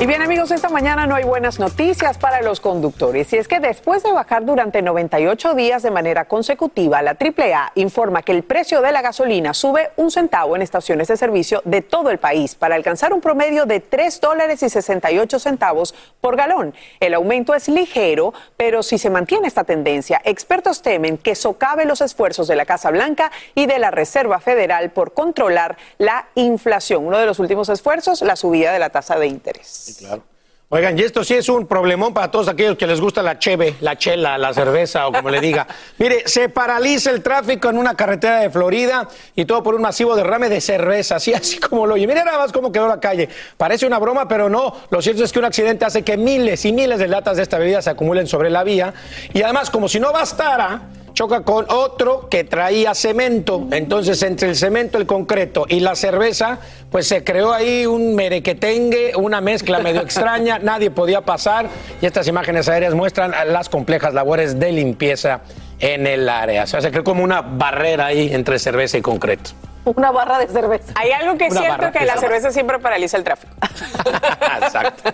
Y 0.00 0.06
bien 0.06 0.22
amigos, 0.22 0.52
esta 0.52 0.68
mañana 0.68 1.08
no 1.08 1.16
hay 1.16 1.24
buenas 1.24 1.58
noticias 1.58 2.18
para 2.18 2.40
los 2.40 2.60
conductores. 2.60 3.32
Y 3.32 3.36
es 3.36 3.48
que 3.48 3.58
después 3.58 4.04
de 4.04 4.12
bajar 4.12 4.44
durante 4.44 4.80
98 4.80 5.54
días 5.54 5.82
de 5.82 5.90
manera 5.90 6.26
consecutiva, 6.26 7.02
la 7.02 7.16
AAA 7.18 7.72
informa 7.74 8.22
que 8.22 8.30
el 8.30 8.44
precio 8.44 8.80
de 8.80 8.92
la 8.92 9.02
gasolina 9.02 9.54
sube 9.54 9.90
un 9.96 10.12
centavo 10.12 10.54
en 10.54 10.62
estaciones 10.62 11.08
de 11.08 11.16
servicio 11.16 11.62
de 11.64 11.82
todo 11.82 12.10
el 12.10 12.18
país 12.18 12.54
para 12.54 12.76
alcanzar 12.76 13.12
un 13.12 13.20
promedio 13.20 13.66
de 13.66 13.80
3 13.80 14.20
dólares 14.20 14.62
y 14.62 14.68
68 14.68 15.40
centavos 15.40 15.96
por 16.20 16.36
galón. 16.36 16.74
El 17.00 17.14
aumento 17.14 17.52
es 17.56 17.68
ligero, 17.68 18.32
pero 18.56 18.84
si 18.84 18.98
se 18.98 19.10
mantiene 19.10 19.48
esta 19.48 19.64
tendencia, 19.64 20.20
expertos 20.24 20.80
temen 20.80 21.18
que 21.18 21.34
socave 21.34 21.86
los 21.86 22.02
esfuerzos 22.02 22.46
de 22.46 22.54
la 22.54 22.66
Casa 22.66 22.92
Blanca 22.92 23.32
y 23.56 23.66
de 23.66 23.80
la 23.80 23.90
Reserva 23.90 24.38
Federal 24.38 24.90
por 24.90 25.12
controlar 25.12 25.76
la 25.98 26.28
inflación. 26.36 27.04
Uno 27.04 27.18
de 27.18 27.26
los 27.26 27.40
últimos 27.40 27.68
esfuerzos, 27.68 28.22
la 28.22 28.36
subida 28.36 28.72
de 28.72 28.78
la 28.78 28.90
tasa 28.90 29.18
de 29.18 29.26
interés 29.26 29.87
claro. 29.96 30.22
Oigan, 30.70 30.98
y 30.98 31.02
esto 31.02 31.24
sí 31.24 31.32
es 31.32 31.48
un 31.48 31.66
problemón 31.66 32.12
para 32.12 32.30
todos 32.30 32.46
aquellos 32.46 32.76
que 32.76 32.86
les 32.86 33.00
gusta 33.00 33.22
la 33.22 33.38
cheve, 33.38 33.76
la 33.80 33.96
chela, 33.96 34.36
la 34.36 34.52
cerveza 34.52 35.08
o 35.08 35.12
como 35.12 35.30
le 35.30 35.40
diga. 35.40 35.66
Mire, 35.98 36.28
se 36.28 36.50
paraliza 36.50 37.10
el 37.10 37.22
tráfico 37.22 37.70
en 37.70 37.78
una 37.78 37.94
carretera 37.94 38.40
de 38.40 38.50
Florida 38.50 39.08
y 39.34 39.46
todo 39.46 39.62
por 39.62 39.74
un 39.74 39.80
masivo 39.80 40.14
derrame 40.14 40.50
de 40.50 40.60
cerveza, 40.60 41.16
así, 41.16 41.32
así 41.34 41.58
como 41.58 41.86
lo 41.86 41.94
oye. 41.94 42.06
Mire 42.06 42.22
nada 42.22 42.36
más 42.36 42.52
cómo 42.52 42.70
quedó 42.70 42.86
la 42.86 43.00
calle. 43.00 43.30
Parece 43.56 43.86
una 43.86 43.98
broma, 43.98 44.28
pero 44.28 44.50
no. 44.50 44.74
Lo 44.90 45.00
cierto 45.00 45.24
es 45.24 45.32
que 45.32 45.38
un 45.38 45.46
accidente 45.46 45.86
hace 45.86 46.02
que 46.02 46.18
miles 46.18 46.62
y 46.66 46.72
miles 46.74 46.98
de 46.98 47.08
latas 47.08 47.38
de 47.38 47.44
esta 47.44 47.56
bebida 47.56 47.80
se 47.80 47.88
acumulen 47.88 48.26
sobre 48.26 48.50
la 48.50 48.62
vía. 48.62 48.92
Y 49.32 49.40
además, 49.40 49.70
como 49.70 49.88
si 49.88 49.98
no 49.98 50.12
bastara, 50.12 50.82
choca 51.18 51.40
con 51.40 51.66
otro 51.68 52.28
que 52.28 52.44
traía 52.44 52.94
cemento. 52.94 53.66
Entonces, 53.72 54.22
entre 54.22 54.50
el 54.50 54.54
cemento, 54.54 54.98
el 54.98 55.06
concreto 55.06 55.66
y 55.68 55.80
la 55.80 55.96
cerveza, 55.96 56.60
pues 56.92 57.08
se 57.08 57.24
creó 57.24 57.52
ahí 57.52 57.86
un 57.86 58.14
merequetengue, 58.14 59.16
una 59.16 59.40
mezcla 59.40 59.80
medio 59.80 60.00
extraña, 60.00 60.58
nadie 60.62 60.92
podía 60.92 61.22
pasar. 61.22 61.66
Y 62.00 62.06
estas 62.06 62.28
imágenes 62.28 62.68
aéreas 62.68 62.94
muestran 62.94 63.32
las 63.52 63.68
complejas 63.68 64.14
labores 64.14 64.60
de 64.60 64.70
limpieza 64.70 65.40
en 65.80 66.06
el 66.06 66.28
área. 66.28 66.62
O 66.62 66.66
sea, 66.68 66.80
se 66.80 66.92
creó 66.92 67.02
como 67.02 67.24
una 67.24 67.40
barrera 67.40 68.06
ahí 68.06 68.32
entre 68.32 68.60
cerveza 68.60 68.96
y 68.96 69.02
concreto. 69.02 69.50
Una 69.86 70.12
barra 70.12 70.38
de 70.38 70.46
cerveza. 70.46 70.92
Hay 70.94 71.10
algo 71.10 71.36
que 71.36 71.46
es 71.46 71.58
cierto, 71.58 71.90
que 71.90 72.04
la 72.04 72.16
cerveza 72.18 72.52
siempre 72.52 72.78
paraliza 72.78 73.16
el 73.16 73.24
tráfico. 73.24 73.52
Exacto. 74.62 75.10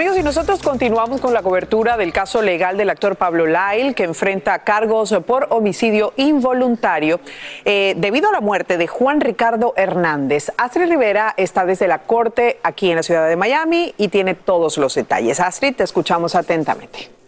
Amigos, 0.00 0.16
y 0.16 0.22
nosotros 0.22 0.62
continuamos 0.62 1.20
con 1.20 1.34
la 1.34 1.42
cobertura 1.42 1.98
del 1.98 2.10
caso 2.10 2.40
legal 2.40 2.78
del 2.78 2.88
actor 2.88 3.16
Pablo 3.16 3.44
Lyle, 3.44 3.92
que 3.92 4.04
enfrenta 4.04 4.60
cargos 4.60 5.14
por 5.26 5.48
homicidio 5.50 6.14
involuntario 6.16 7.20
eh, 7.66 7.92
debido 7.98 8.30
a 8.30 8.32
la 8.32 8.40
muerte 8.40 8.78
de 8.78 8.86
Juan 8.86 9.20
Ricardo 9.20 9.74
Hernández. 9.76 10.52
Astrid 10.56 10.88
Rivera 10.88 11.34
está 11.36 11.66
desde 11.66 11.86
la 11.86 11.98
corte 11.98 12.60
aquí 12.62 12.88
en 12.88 12.96
la 12.96 13.02
ciudad 13.02 13.28
de 13.28 13.36
Miami 13.36 13.94
y 13.98 14.08
tiene 14.08 14.34
todos 14.34 14.78
los 14.78 14.94
detalles. 14.94 15.38
Astrid, 15.38 15.76
te 15.76 15.84
escuchamos 15.84 16.34
atentamente. 16.34 17.19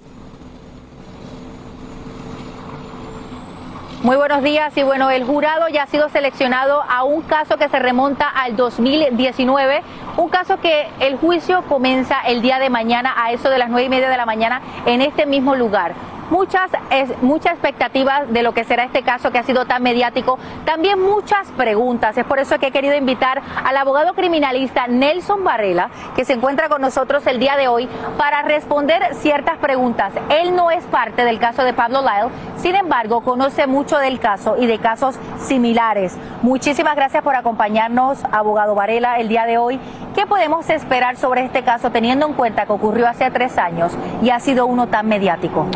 Muy 4.03 4.17
buenos 4.17 4.43
días. 4.43 4.77
Y 4.77 4.83
bueno, 4.83 5.11
el 5.11 5.23
jurado 5.23 5.69
ya 5.69 5.85
ha 5.85 5.87
sido 5.87 6.09
seleccionado 6.09 6.83
a 6.83 7.05
un 7.05 7.23
caso 7.23 7.57
que 7.57 7.69
se 7.69 7.79
remonta 7.79 8.29
al 8.29 8.57
2019, 8.57 9.81
un 10.17 10.29
caso 10.29 10.59
que 10.59 10.89
el 10.99 11.19
juicio 11.19 11.63
comienza 11.69 12.17
el 12.27 12.43
día 12.43 12.59
de 12.59 12.69
mañana 12.69 13.15
a 13.17 13.31
eso 13.31 13.49
de 13.49 13.59
las 13.59 13.69
nueve 13.69 13.85
y 13.85 13.89
media 13.89 14.11
de 14.11 14.17
la 14.17 14.27
mañana 14.27 14.61
en 14.87 15.03
este 15.03 15.25
mismo 15.25 15.55
lugar 15.55 15.95
muchas, 16.33 16.71
es, 16.91 17.11
muchas 17.23 17.53
expectativas 17.53 18.33
de 18.33 18.43
lo 18.43 18.55
que 18.55 18.65
será 18.65 18.85
este 18.85 19.03
caso 19.03 19.31
que 19.31 19.39
ha 19.39 19.43
sido 19.43 19.67
tan 19.67 19.83
mediático, 19.83 20.39
también 20.65 20.99
muchas 20.99 21.47
preguntas. 21.59 22.17
Es 22.17 22.25
por 22.25 22.39
eso 22.39 22.59
que 22.59 22.69
he 22.69 22.71
querido 22.73 22.97
invitar 22.97 23.43
al 23.63 23.77
abogado 23.77 24.15
criminalista 24.15 24.87
Nelson 24.87 25.45
Varela, 25.45 25.91
que 26.17 26.25
se 26.25 26.33
encuentra 26.33 26.71
con 26.71 26.81
nosotros 26.81 27.27
el 27.27 27.39
día 27.39 27.57
de 27.57 27.69
hoy, 27.69 27.87
para 28.17 28.41
responder 28.41 29.15
ciertas 29.17 29.59
preguntas. 29.59 30.15
Él 30.31 30.57
no 30.57 30.71
es 30.71 30.83
parte 30.85 31.23
del 31.27 31.39
caso 31.39 31.65
de 31.65 31.75
Pablo 31.75 32.01
Lyle, 32.01 32.33
sin 32.57 32.77
embargo, 32.77 33.21
conoce 33.21 33.67
mucho 33.67 33.99
del 33.99 34.19
caso 34.19 34.57
y 34.59 34.67
de 34.67 34.79
casos 34.79 35.17
similares. 35.39 36.17
Muchísimas 36.41 36.97
gracias 36.97 37.23
por 37.23 37.37
acompañarnos, 37.37 38.25
abogado 38.33 38.75
Varela, 38.75 39.19
el 39.19 39.29
día 39.29 39.45
de 39.45 39.59
hoy. 39.59 39.79
¿Qué 40.15 40.27
podemos 40.27 40.69
esperar 40.71 41.17
sobre 41.17 41.45
este 41.45 41.63
caso 41.63 41.91
teniendo 41.91 42.27
en 42.27 42.35
cuenta 42.35 42.67
que 42.67 42.73
ocurrió 42.73 43.09
hace 43.09 43.31
tres 43.31 43.59
años 43.59 43.93
y 44.23 44.31
ha 44.31 44.41
sido 44.41 44.67
uno 44.67 44.87
tan 44.87 45.09
mediático? 45.09 45.67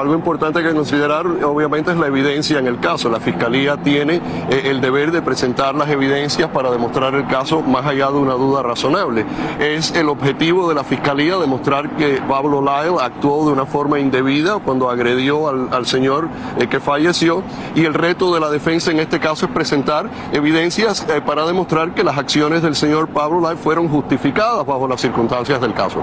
Algo 0.00 0.14
importante 0.14 0.62
que 0.62 0.72
considerar 0.72 1.26
obviamente 1.26 1.90
es 1.90 1.96
la 1.96 2.06
evidencia 2.06 2.58
en 2.58 2.66
el 2.66 2.80
caso. 2.80 3.08
La 3.08 3.20
Fiscalía 3.20 3.76
tiene 3.76 4.20
eh, 4.50 4.62
el 4.66 4.80
deber 4.80 5.12
de 5.12 5.22
presentar 5.22 5.74
las 5.74 5.88
evidencias 5.88 6.50
para 6.50 6.70
demostrar 6.70 7.14
el 7.14 7.26
caso 7.26 7.62
más 7.62 7.86
allá 7.86 8.10
de 8.10 8.18
una 8.18 8.34
duda 8.34 8.62
razonable. 8.62 9.24
Es 9.58 9.94
el 9.94 10.08
objetivo 10.08 10.68
de 10.68 10.74
la 10.74 10.84
Fiscalía 10.84 11.36
demostrar 11.36 11.90
que 11.96 12.20
Pablo 12.28 12.60
Lyle 12.60 12.96
actuó 13.00 13.46
de 13.46 13.52
una 13.52 13.66
forma 13.66 13.98
indebida 13.98 14.58
cuando 14.58 14.90
agredió 14.90 15.48
al, 15.48 15.86
señor 15.86 16.28
eh, 16.58 16.66
que 16.68 16.80
falleció 16.80 17.42
y 17.74 17.84
el 17.84 17.94
reto 17.94 18.32
de 18.34 18.40
la 18.40 18.50
defensa 18.50 18.90
en 18.90 19.00
este 19.00 19.20
caso 19.20 19.46
es 19.46 19.52
presentar 19.52 20.08
evidencias 20.32 21.06
eh, 21.08 21.20
para 21.24 21.44
demostrar 21.46 21.94
que 21.94 22.04
las 22.04 22.18
acciones 22.18 22.62
del 22.62 22.74
señor 22.74 23.08
Pablo 23.08 23.40
Lyle 23.40 23.56
fueron 23.56 23.88
justificadas 23.88 24.64
bajo 24.64 24.86
las 24.86 25.00
circunstancias 25.00 25.60
del 25.60 25.74
caso. 25.74 26.02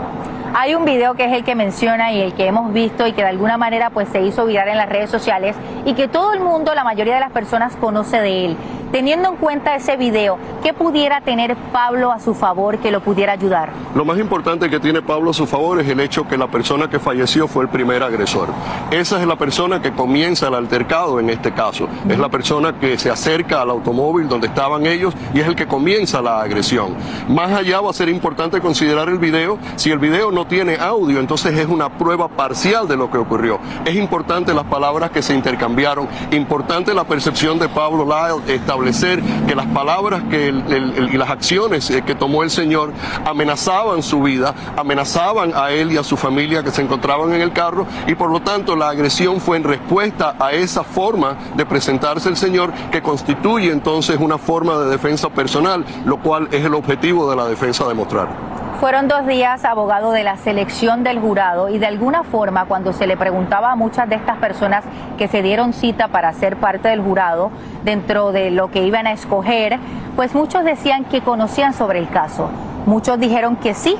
Hay 0.55 0.73
un 0.73 0.83
video 0.83 1.13
que 1.13 1.25
es 1.25 1.33
el 1.33 1.43
que 1.43 1.53
menciona 1.53 2.11
y 2.11 2.21
el 2.21 2.33
que 2.33 2.47
hemos 2.47 2.73
visto 2.73 3.05
y 3.05 3.13
que 3.13 3.21
de 3.21 3.27
alguna 3.27 3.57
manera 3.57 3.91
pues 3.91 4.09
se 4.09 4.21
hizo 4.21 4.45
viral 4.45 4.67
en 4.67 4.77
las 4.77 4.89
redes 4.89 5.09
sociales 5.09 5.55
y 5.85 5.93
que 5.93 6.07
todo 6.07 6.33
el 6.33 6.39
mundo, 6.39 6.73
la 6.73 6.83
mayoría 6.83 7.13
de 7.13 7.19
las 7.19 7.31
personas 7.31 7.75
conoce 7.75 8.19
de 8.19 8.45
él. 8.45 8.57
Teniendo 8.91 9.29
en 9.29 9.35
cuenta 9.35 9.75
ese 9.75 9.97
video, 9.97 10.39
¿qué 10.63 10.73
pudiera 10.73 11.21
tener 11.21 11.55
Pablo 11.71 12.11
a 12.11 12.19
su 12.19 12.33
favor 12.33 12.79
que 12.79 12.89
lo 12.89 13.01
pudiera 13.01 13.33
ayudar? 13.33 13.69
Lo 13.93 14.03
más 14.03 14.17
importante 14.17 14.67
que 14.67 14.79
tiene 14.79 15.03
Pablo 15.03 15.29
a 15.29 15.33
su 15.33 15.45
favor 15.45 15.79
es 15.79 15.87
el 15.87 15.99
hecho 15.99 16.27
que 16.27 16.39
la 16.39 16.47
persona 16.47 16.89
que 16.89 16.97
falleció 16.97 17.47
fue 17.47 17.65
el 17.65 17.69
primer 17.69 18.01
agresor. 18.01 18.47
Esa 18.89 19.21
es 19.21 19.27
la 19.27 19.35
persona 19.35 19.79
que 19.79 19.91
comienza 19.91 20.47
el 20.47 20.55
altercado 20.55 21.19
en 21.19 21.29
este 21.29 21.51
caso. 21.51 21.87
Es 22.09 22.17
la 22.17 22.29
persona 22.29 22.79
que 22.79 22.97
se 22.97 23.11
acerca 23.11 23.61
al 23.61 23.69
automóvil 23.69 24.27
donde 24.27 24.47
estaban 24.47 24.87
ellos 24.87 25.13
y 25.35 25.39
es 25.39 25.47
el 25.47 25.55
que 25.55 25.67
comienza 25.67 26.19
la 26.19 26.41
agresión. 26.41 26.95
Más 27.27 27.51
allá 27.51 27.81
va 27.81 27.91
a 27.91 27.93
ser 27.93 28.09
importante 28.09 28.59
considerar 28.59 29.07
el 29.07 29.19
video. 29.19 29.59
Si 29.75 29.91
el 29.91 29.99
video 29.99 30.31
no 30.31 30.47
tiene 30.47 30.77
audio, 30.77 31.19
entonces 31.19 31.55
es 31.55 31.67
una 31.67 31.89
prueba 31.89 32.27
parcial 32.27 32.87
de 32.87 32.97
lo 32.97 33.11
que 33.11 33.19
ocurrió. 33.19 33.59
Es 33.85 33.93
importante 33.93 34.51
las 34.51 34.65
palabras 34.65 35.11
que 35.11 35.21
se 35.21 35.35
intercambiaron, 35.35 36.07
importante 36.31 36.91
la 36.95 37.03
percepción 37.03 37.59
de 37.59 37.69
Pablo 37.69 38.03
Lyle, 38.03 38.55
establecer 38.79 39.21
que 39.47 39.55
las 39.55 39.65
palabras 39.67 40.23
que 40.29 40.49
y 40.49 41.17
las 41.17 41.29
acciones 41.29 41.89
eh, 41.89 42.03
que 42.05 42.15
tomó 42.15 42.43
el 42.43 42.49
Señor 42.49 42.93
amenazaban 43.25 44.03
su 44.03 44.21
vida, 44.21 44.53
amenazaban 44.77 45.53
a 45.55 45.71
él 45.71 45.91
y 45.91 45.97
a 45.97 46.03
su 46.03 46.17
familia 46.17 46.63
que 46.63 46.71
se 46.71 46.81
encontraban 46.81 47.33
en 47.33 47.41
el 47.41 47.51
carro 47.51 47.85
y 48.07 48.15
por 48.15 48.31
lo 48.31 48.41
tanto 48.41 48.75
la 48.75 48.89
agresión 48.89 49.41
fue 49.41 49.57
en 49.57 49.63
respuesta 49.63 50.35
a 50.39 50.51
esa 50.51 50.83
forma 50.83 51.37
de 51.55 51.65
presentarse 51.65 52.29
el 52.29 52.37
Señor 52.37 52.71
que 52.91 53.01
constituye 53.01 53.71
entonces 53.71 54.17
una 54.19 54.37
forma 54.37 54.77
de 54.77 54.89
defensa 54.89 55.29
personal, 55.29 55.85
lo 56.05 56.17
cual 56.17 56.47
es 56.51 56.63
el 56.63 56.73
objetivo 56.73 57.29
de 57.29 57.35
la 57.35 57.45
defensa 57.45 57.87
demostrar. 57.87 58.68
Fueron 58.79 59.09
dos 59.09 59.27
días 59.27 59.65
abogado 59.65 60.13
de 60.13 60.23
la 60.23 60.37
selección 60.37 61.03
del 61.03 61.19
jurado 61.19 61.67
y 61.67 61.79
de 61.79 61.85
alguna 61.85 62.23
forma 62.23 62.63
cuando 62.63 62.93
se 62.93 63.07
le 63.07 63.17
preguntaba 63.17 63.73
a 63.73 63.75
muchas 63.75 64.07
de 64.07 64.15
estas 64.15 64.37
personas 64.37 64.85
que 65.17 65.27
se 65.27 65.41
dieron 65.41 65.73
cita 65.73 66.07
para 66.07 66.31
ser 66.31 66.55
parte 66.55 66.87
del 66.87 67.01
jurado 67.01 67.51
dentro 67.83 68.31
de 68.31 68.51
lo 68.51 68.71
que 68.71 68.83
iban 68.83 69.05
a 69.05 69.11
escoger, 69.11 69.77
pues 70.15 70.33
muchos 70.33 70.63
decían 70.63 71.03
que 71.03 71.19
conocían 71.19 71.73
sobre 71.73 71.99
el 71.99 72.07
caso. 72.07 72.49
Muchos 72.85 73.19
dijeron 73.19 73.57
que 73.57 73.73
sí. 73.73 73.97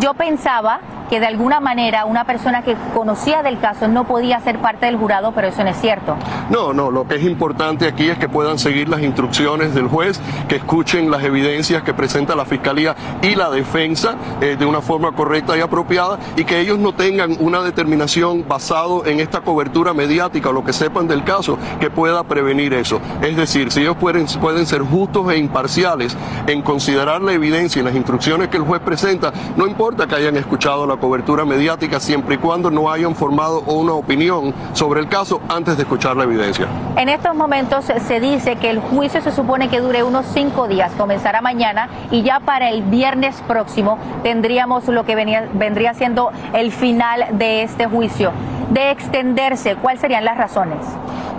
Yo 0.00 0.14
pensaba 0.14 0.80
que 1.08 1.20
de 1.20 1.26
alguna 1.26 1.60
manera 1.60 2.04
una 2.04 2.24
persona 2.24 2.62
que 2.62 2.76
conocía 2.94 3.42
del 3.42 3.58
caso 3.58 3.88
no 3.88 4.04
podía 4.04 4.40
ser 4.40 4.58
parte 4.58 4.86
del 4.86 4.96
jurado, 4.96 5.32
pero 5.32 5.48
eso 5.48 5.64
no 5.64 5.70
es 5.70 5.80
cierto. 5.80 6.16
No, 6.50 6.72
no, 6.72 6.90
lo 6.90 7.06
que 7.06 7.16
es 7.16 7.24
importante 7.24 7.86
aquí 7.86 8.08
es 8.08 8.18
que 8.18 8.28
puedan 8.28 8.58
seguir 8.58 8.88
las 8.88 9.02
instrucciones 9.02 9.74
del 9.74 9.88
juez, 9.88 10.20
que 10.48 10.56
escuchen 10.56 11.10
las 11.10 11.22
evidencias 11.22 11.82
que 11.82 11.94
presenta 11.94 12.34
la 12.34 12.44
fiscalía 12.44 12.94
y 13.22 13.34
la 13.34 13.50
defensa 13.50 14.16
eh, 14.40 14.56
de 14.58 14.66
una 14.66 14.80
forma 14.80 15.12
correcta 15.12 15.56
y 15.56 15.60
apropiada 15.60 16.18
y 16.36 16.44
que 16.44 16.60
ellos 16.60 16.78
no 16.78 16.92
tengan 16.92 17.36
una 17.40 17.62
determinación 17.62 18.46
basado 18.46 19.06
en 19.06 19.20
esta 19.20 19.40
cobertura 19.40 19.94
mediática 19.94 20.50
o 20.50 20.52
lo 20.52 20.64
que 20.64 20.72
sepan 20.72 21.08
del 21.08 21.24
caso 21.24 21.58
que 21.80 21.90
pueda 21.90 22.24
prevenir 22.24 22.74
eso. 22.74 23.00
Es 23.22 23.36
decir, 23.36 23.72
si 23.72 23.80
ellos 23.80 23.96
pueden, 23.96 24.26
pueden 24.40 24.66
ser 24.66 24.82
justos 24.82 25.30
e 25.32 25.38
imparciales 25.38 26.16
en 26.46 26.62
considerar 26.62 27.22
la 27.22 27.32
evidencia 27.32 27.80
y 27.80 27.84
las 27.84 27.94
instrucciones 27.94 28.48
que 28.48 28.56
el 28.56 28.62
juez 28.62 28.80
presenta, 28.80 29.32
no 29.56 29.66
importa 29.66 30.06
que 30.06 30.14
hayan 30.14 30.36
escuchado 30.36 30.86
la 30.86 30.97
cobertura 30.98 31.44
mediática 31.44 32.00
siempre 32.00 32.34
y 32.34 32.38
cuando 32.38 32.70
no 32.70 32.90
hayan 32.90 33.14
formado 33.14 33.60
una 33.62 33.92
opinión 33.92 34.54
sobre 34.72 35.00
el 35.00 35.08
caso 35.08 35.40
antes 35.48 35.76
de 35.76 35.82
escuchar 35.82 36.16
la 36.16 36.24
evidencia. 36.24 36.66
En 36.96 37.08
estos 37.08 37.34
momentos 37.34 37.84
se 37.84 38.20
dice 38.20 38.56
que 38.56 38.70
el 38.70 38.80
juicio 38.80 39.20
se 39.22 39.32
supone 39.32 39.68
que 39.68 39.80
dure 39.80 40.02
unos 40.02 40.26
cinco 40.26 40.68
días, 40.68 40.92
comenzará 40.96 41.40
mañana 41.40 41.88
y 42.10 42.22
ya 42.22 42.40
para 42.40 42.70
el 42.70 42.82
viernes 42.82 43.36
próximo 43.46 43.98
tendríamos 44.22 44.86
lo 44.88 45.04
que 45.04 45.14
vendría 45.14 45.94
siendo 45.94 46.30
el 46.52 46.72
final 46.72 47.26
de 47.32 47.62
este 47.62 47.86
juicio. 47.86 48.32
De 48.70 48.90
extenderse, 48.90 49.76
¿cuáles 49.76 50.00
serían 50.00 50.24
las 50.24 50.36
razones? 50.36 50.78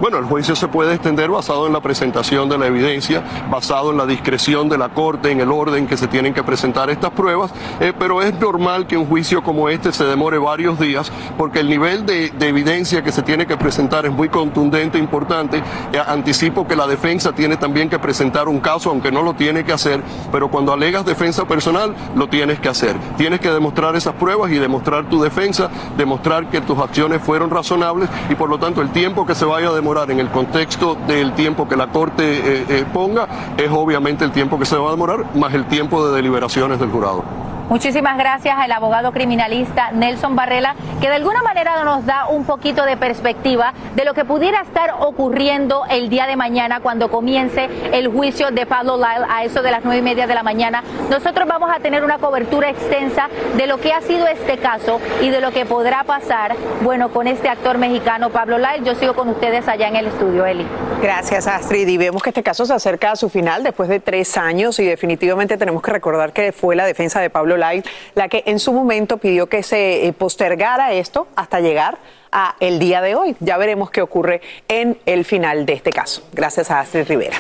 Bueno, 0.02 0.18
el 0.18 0.24
juicio 0.24 0.56
se 0.56 0.70
puede 0.70 0.94
extender 0.94 1.30
basado 1.30 1.68
en 1.68 1.74
la 1.74 1.82
presentación 1.82 2.48
de 2.48 2.58
la 2.58 2.68
evidencia, 2.68 3.22
basado 3.52 3.92
en 3.92 3.98
la 3.98 4.06
discreción 4.06 4.70
de 4.70 4.78
la 4.78 4.90
Corte, 4.90 5.30
en 5.30 5.42
el 5.42 5.52
orden 5.52 5.88
que 5.88 5.98
se 5.98 6.08
tienen 6.08 6.34
que 6.34 6.42
presentar 6.42 6.90
estas 6.90 7.12
pruebas, 7.12 7.52
eh, 7.82 7.92
pero 8.00 8.22
es 8.22 8.34
normal 8.40 8.88
que 8.88 8.96
un 8.96 9.06
juicio 9.06 9.44
como 9.44 9.68
este 9.68 9.92
se 9.92 10.06
demore 10.06 10.38
varios 10.38 10.80
días 10.80 11.12
porque 11.38 11.60
el 11.60 11.70
nivel 11.70 12.06
de, 12.06 12.32
evidencia 12.40 13.04
que 13.04 13.12
se 13.12 13.24
tiene 13.24 13.46
que 13.46 13.58
presentar 13.58 14.06
es 14.06 14.14
muy 14.14 14.30
contundente 14.30 14.98
e 14.98 15.02
importante. 15.02 15.58
Eh, 15.92 16.00
anticipo 16.08 16.66
que 16.66 16.78
la 16.78 16.88
defensa 16.88 17.34
tiene 17.34 17.58
también 17.58 17.90
que 17.90 18.00
presentar 18.00 18.48
un 18.48 18.62
caso, 18.62 18.90
aunque 18.90 19.12
no 19.12 19.22
lo 19.22 19.34
tiene 19.34 19.66
que 19.66 19.74
hacer, 19.74 20.02
pero 20.32 20.50
cuando 20.50 20.72
alegas 20.72 21.06
defensa 21.06 21.46
personal, 21.46 21.94
lo 22.16 22.30
tienes 22.30 22.60
que 22.62 22.70
hacer. 22.70 22.96
Tienes 23.18 23.42
que 23.42 23.52
demostrar 23.52 23.98
esas 23.98 24.16
pruebas 24.16 24.50
y 24.52 24.56
demostrar 24.56 25.10
tu 25.10 25.22
defensa, 25.22 25.70
demostrar 25.98 26.50
que 26.50 26.62
tus 26.62 26.80
acciones 26.80 27.19
fueron 27.20 27.50
razonables 27.50 28.10
y 28.30 28.36
por 28.36 28.50
lo 28.50 28.58
tanto 28.58 28.82
el 28.82 28.90
tiempo 28.90 29.26
que 29.26 29.36
se 29.36 29.46
vaya 29.46 29.70
a 29.70 29.74
demorar 29.74 30.10
en 30.12 30.20
el 30.20 30.30
contexto 30.30 30.96
del 31.08 31.34
tiempo 31.34 31.68
que 31.68 31.76
la 31.76 31.88
Corte 31.88 32.24
eh, 32.24 32.66
eh, 32.70 32.86
ponga, 32.94 33.28
es 33.58 33.70
obviamente 33.72 34.26
el 34.26 34.32
tiempo 34.32 34.58
que 34.60 34.66
se 34.66 34.78
va 34.78 34.90
a 34.90 34.92
demorar, 34.92 35.36
más 35.36 35.54
el 35.54 35.66
tiempo 35.66 36.08
de 36.08 36.16
deliberaciones 36.16 36.80
del 36.80 36.90
jurado. 36.90 37.49
Muchísimas 37.70 38.18
gracias 38.18 38.56
al 38.58 38.72
abogado 38.72 39.12
criminalista 39.12 39.92
Nelson 39.92 40.36
Barrela, 40.36 40.74
que 41.00 41.08
de 41.08 41.14
alguna 41.14 41.44
manera 41.44 41.84
nos 41.84 42.04
da 42.04 42.26
un 42.28 42.44
poquito 42.44 42.84
de 42.84 42.98
perspectiva 42.98 43.76
de 43.94 44.06
lo 44.06 44.16
que 44.16 44.26
pudiera 44.26 44.62
estar 44.62 44.96
ocurriendo 45.00 45.84
el 45.88 46.10
día 46.10 46.26
de 46.26 46.36
mañana 46.36 46.80
cuando 46.80 47.12
comience 47.12 47.70
el 47.94 48.08
juicio 48.08 48.50
de 48.50 48.66
Pablo 48.66 48.98
Lyle 48.98 49.24
a 49.30 49.44
eso 49.44 49.62
de 49.62 49.70
las 49.70 49.86
nueve 49.86 50.00
y 50.00 50.02
media 50.02 50.26
de 50.26 50.34
la 50.34 50.42
mañana. 50.42 50.84
Nosotros 51.12 51.48
vamos 51.48 51.70
a 51.72 51.80
tener 51.80 52.04
una 52.04 52.18
cobertura 52.18 52.72
extensa 52.72 53.28
de 53.56 53.68
lo 53.68 53.78
que 53.78 53.94
ha 53.94 54.02
sido 54.02 54.26
este 54.26 54.58
caso 54.58 55.00
y 55.22 55.30
de 55.30 55.40
lo 55.40 55.52
que 55.52 55.68
podrá 55.68 56.04
pasar, 56.04 56.56
bueno, 56.82 57.10
con 57.10 57.28
este 57.28 57.50
actor 57.50 57.78
mexicano 57.78 58.32
Pablo 58.32 58.58
Lyle. 58.58 58.84
Yo 58.84 58.96
sigo 58.96 59.14
con 59.14 59.30
ustedes 59.30 59.68
allá 59.68 59.90
en 59.90 59.96
el 59.96 60.08
estudio, 60.08 60.48
Eli. 60.48 60.66
Gracias, 61.04 61.46
Astrid. 61.46 61.88
Y 61.88 61.98
vemos 62.00 62.24
que 62.24 62.32
este 62.32 62.42
caso 62.42 62.66
se 62.66 62.74
acerca 62.74 63.12
a 63.12 63.16
su 63.16 63.30
final 63.30 63.64
después 63.64 63.90
de 63.90 64.00
tres 64.00 64.38
años 64.38 64.80
y 64.80 64.86
definitivamente 64.86 65.56
tenemos 65.56 65.84
que 65.84 65.92
recordar 65.92 66.34
que 66.34 66.52
fue 66.52 66.76
la 66.76 66.86
defensa 66.86 67.22
de 67.22 67.30
Pablo 67.30 67.59
la 67.60 68.30
que 68.30 68.44
en 68.46 68.60
su 68.60 68.74
momento 68.74 69.18
pidió 69.18 69.48
que 69.48 69.64
se 69.64 70.08
eh, 70.08 70.14
postergara 70.14 70.94
esto 70.94 71.28
hasta 71.36 71.60
llegar 71.60 71.98
a 72.32 72.56
el 72.60 72.80
día 72.80 73.02
de 73.02 73.16
hoy. 73.16 73.36
Ya 73.40 73.58
veremos 73.58 73.92
qué 73.92 74.02
ocurre 74.02 74.42
en 74.68 74.98
el 75.06 75.26
final 75.26 75.66
de 75.66 75.74
este 75.74 75.92
caso. 75.92 76.28
Gracias 76.34 76.72
a 76.72 76.80
Astrid 76.80 77.08
Rivera. 77.08 77.38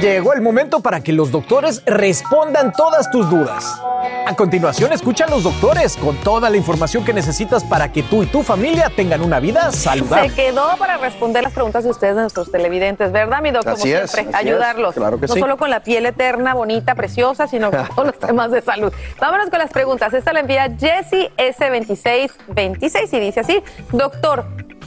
Llegó 0.00 0.32
el 0.32 0.40
momento 0.40 0.80
para 0.80 1.02
que 1.02 1.12
los 1.12 1.30
doctores 1.30 1.82
respondan 1.84 2.72
todas 2.72 3.10
tus 3.10 3.28
dudas. 3.28 3.82
A 4.26 4.34
continuación, 4.34 4.92
escucha 4.94 5.26
a 5.26 5.28
los 5.28 5.42
doctores 5.42 5.96
con 5.98 6.16
toda 6.16 6.48
la 6.48 6.56
información 6.56 7.04
que 7.04 7.12
necesitas 7.12 7.64
para 7.64 7.92
que 7.92 8.02
tú 8.02 8.22
y 8.22 8.26
tu 8.26 8.42
familia 8.42 8.90
tengan 8.96 9.20
una 9.20 9.40
vida 9.40 9.70
saludable. 9.72 10.30
Se 10.30 10.34
quedó 10.34 10.74
para 10.78 10.96
responder 10.96 11.42
las 11.42 11.52
preguntas 11.52 11.84
de 11.84 11.90
ustedes, 11.90 12.14
de 12.14 12.22
nuestros 12.22 12.50
televidentes, 12.50 13.12
¿verdad, 13.12 13.42
mi 13.42 13.50
doctor? 13.50 13.74
Como 13.74 13.84
siempre, 13.84 14.26
ayudarlos. 14.32 14.96
no 14.96 15.28
solo 15.28 15.58
con 15.58 15.68
la 15.68 15.80
piel 15.80 16.06
eterna, 16.06 16.54
bonita, 16.54 16.94
preciosa, 16.94 17.46
sino 17.46 17.70
con 17.70 17.86
todos 17.88 18.06
los 18.06 18.18
temas 18.26 18.50
de 18.50 18.62
salud. 18.62 18.92
Vámonos 19.20 19.50
con 19.50 19.58
las 19.58 19.70
preguntas. 19.70 20.14
Esta 20.14 20.32
la 20.32 20.40
envía 20.40 20.74
Jessie 20.78 21.30
S2626 21.36 23.12
y 23.12 23.20
dice 23.20 23.40
así: 23.40 23.62
Doctor, 23.92 24.09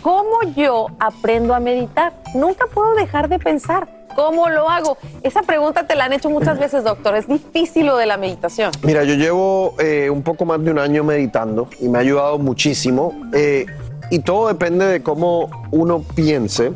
¿cómo 0.02 0.42
yo 0.56 0.88
aprendo 1.00 1.54
a 1.56 1.60
meditar? 1.60 2.14
Nunca 2.36 2.66
puedo 2.74 2.96
dejar 2.96 3.30
de 3.30 3.40
pensar. 3.40 3.88
¿Cómo 4.16 4.48
lo 4.50 4.70
hago? 4.70 4.98
Esa 5.24 5.42
pregunta 5.42 5.88
te 5.88 5.96
la 5.96 6.06
han 6.06 6.14
hecho 6.14 6.30
muchas 6.30 6.60
veces, 6.60 6.84
doctor. 6.84 7.16
Es 7.16 7.28
difícil 7.28 7.88
lo 7.88 7.98
de 7.98 8.06
la 8.06 8.18
meditación. 8.18 8.72
Mira, 8.84 9.04
yo 9.04 9.16
llevo 9.16 9.74
eh, 9.80 10.10
un 10.10 10.22
poco 10.22 10.46
más 10.46 10.64
de 10.64 10.70
un 10.70 10.78
año 10.78 11.04
meditando 11.04 11.68
y 11.80 11.90
me 11.90 11.98
ha 11.98 12.02
ayudado 12.02 12.38
muchísimo. 12.38 13.14
Eh, 13.34 13.66
y 14.12 14.20
todo 14.20 14.50
depende 14.50 14.86
de 14.86 15.02
cómo 15.02 15.50
uno 15.72 16.04
piense 16.16 16.74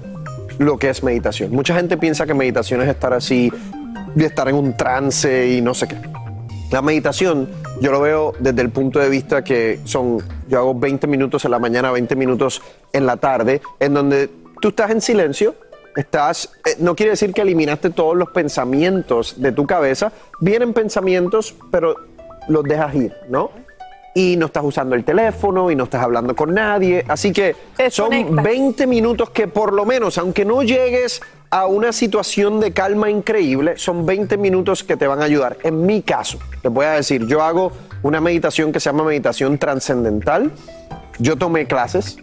lo 0.58 0.78
que 0.78 0.90
es 0.90 1.04
meditación. 1.04 1.52
Mucha 1.52 1.76
gente 1.76 1.98
piensa 1.98 2.26
que 2.26 2.34
meditación 2.34 2.82
es 2.82 2.90
estar 2.90 3.14
así, 3.14 3.52
estar 4.16 4.50
en 4.50 4.56
un 4.56 4.76
trance 4.76 5.48
y 5.50 5.62
no 5.62 5.74
sé 5.76 5.88
qué. 5.88 5.98
La 6.72 6.82
meditación 6.82 7.48
yo 7.80 7.92
lo 7.92 8.02
veo 8.02 8.34
desde 8.40 8.62
el 8.62 8.70
punto 8.70 9.00
de 9.00 9.10
vista 9.10 9.44
que 9.44 9.80
son, 9.86 10.24
yo 10.48 10.60
hago 10.60 10.74
20 10.74 11.08
minutos 11.08 11.46
en 11.46 11.52
la 11.52 11.60
mañana, 11.60 11.92
20 11.92 12.16
minutos 12.16 12.62
en 12.94 13.06
la 13.06 13.18
tarde, 13.18 13.62
en 13.80 13.94
donde 13.94 14.30
tú 14.62 14.70
estás 14.70 14.92
en 14.92 15.02
silencio, 15.02 15.56
estás, 15.96 16.52
eh, 16.66 16.76
no 16.80 16.96
quiere 16.96 17.12
decir 17.12 17.34
que 17.34 17.42
eliminaste 17.42 17.90
todos 17.90 18.16
los 18.16 18.30
pensamientos 18.30 19.42
de 19.42 19.52
tu 19.52 19.66
cabeza, 19.66 20.12
vienen 20.40 20.74
pensamientos, 20.74 21.56
pero 21.72 21.96
los 22.48 22.64
dejas 22.64 22.96
ir, 22.96 23.14
¿no? 23.30 23.52
Y 24.14 24.36
no 24.38 24.48
estás 24.48 24.64
usando 24.64 24.96
el 24.96 25.04
teléfono 25.04 25.70
y 25.70 25.76
no 25.76 25.84
estás 25.84 26.04
hablando 26.04 26.36
con 26.36 26.54
nadie, 26.54 27.06
así 27.08 27.32
que 27.32 27.56
son 27.90 28.36
20 28.36 28.88
minutos 28.88 29.30
que 29.30 29.48
por 29.48 29.74
lo 29.74 29.86
menos, 29.86 30.18
aunque 30.18 30.44
no 30.44 30.64
llegues 30.64 31.22
a 31.50 31.66
una 31.66 31.94
situación 31.94 32.60
de 32.60 32.74
calma 32.74 33.10
increíble, 33.10 33.78
son 33.78 34.06
20 34.06 34.38
minutos 34.38 34.84
que 34.84 34.98
te 34.98 35.08
van 35.08 35.22
a 35.22 35.26
ayudar. 35.26 35.58
En 35.64 35.86
mi 35.86 36.02
caso, 36.02 36.40
te 36.62 36.70
voy 36.70 36.86
a 36.86 36.92
decir, 36.92 37.26
yo 37.28 37.42
hago 37.42 37.72
una 38.04 38.22
meditación 38.22 38.72
que 38.72 38.80
se 38.80 38.90
llama 38.90 39.04
meditación 39.04 39.58
trascendental. 39.58 40.52
Yo 41.20 41.36
tomé 41.36 41.66
clases 41.66 42.18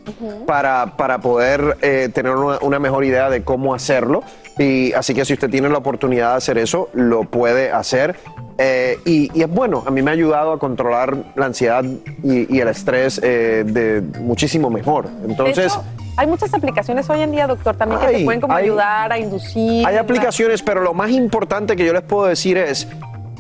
para, 0.47 0.97
para, 0.97 1.19
poder 1.19 1.77
eh, 1.83 2.11
tener 2.15 2.33
una, 2.33 2.79
mejor 2.79 3.05
idea 3.05 3.29
de 3.29 3.43
cómo 3.43 3.75
hacerlo. 3.75 4.23
Y 4.57 4.93
así 4.93 5.15
que 5.15 5.25
si 5.25 5.33
usted 5.33 5.51
tiene 5.51 5.69
la 5.69 5.79
oportunidad 5.79 6.31
de 6.31 6.37
hacer 6.37 6.59
eso, 6.59 6.91
lo 6.93 7.25
puede 7.25 7.73
hacer. 7.73 8.15
Eh, 8.57 8.99
y, 9.05 9.41
es 9.41 9.51
bueno, 9.51 9.83
a 9.85 9.91
mí 9.91 10.01
me 10.01 10.13
ha 10.13 10.15
ayudado 10.15 10.53
a 10.53 10.61
controlar 10.61 11.17
la 11.35 11.47
ansiedad 11.47 11.85
y, 12.23 12.61
el 12.61 12.69
estrés 12.69 13.21
eh, 13.23 13.65
de 13.67 14.01
muchísimo 14.21 14.71
mejor. 14.71 15.09
Entonces... 15.27 15.77
Hay 16.17 16.29
muchas 16.29 16.55
aplicaciones 16.55 17.11
hoy 17.11 17.23
en 17.23 17.33
día, 17.33 17.49
doctor, 17.49 17.75
también 17.75 18.01
que 18.01 18.07
te 18.07 18.25
pueden 18.25 18.41
como 18.41 18.55
ayudar 18.55 19.13
a 19.13 19.19
inducir. 19.19 19.85
Hay 19.85 19.97
aplicaciones, 19.97 20.63
pero 20.63 20.81
lo 20.81 20.95
más 20.95 21.11
importante 21.11 21.75
que 21.75 21.85
yo 21.85 21.93
les 21.93 22.03
puedo 22.03 22.27
decir 22.27 22.57
es, 22.57 22.87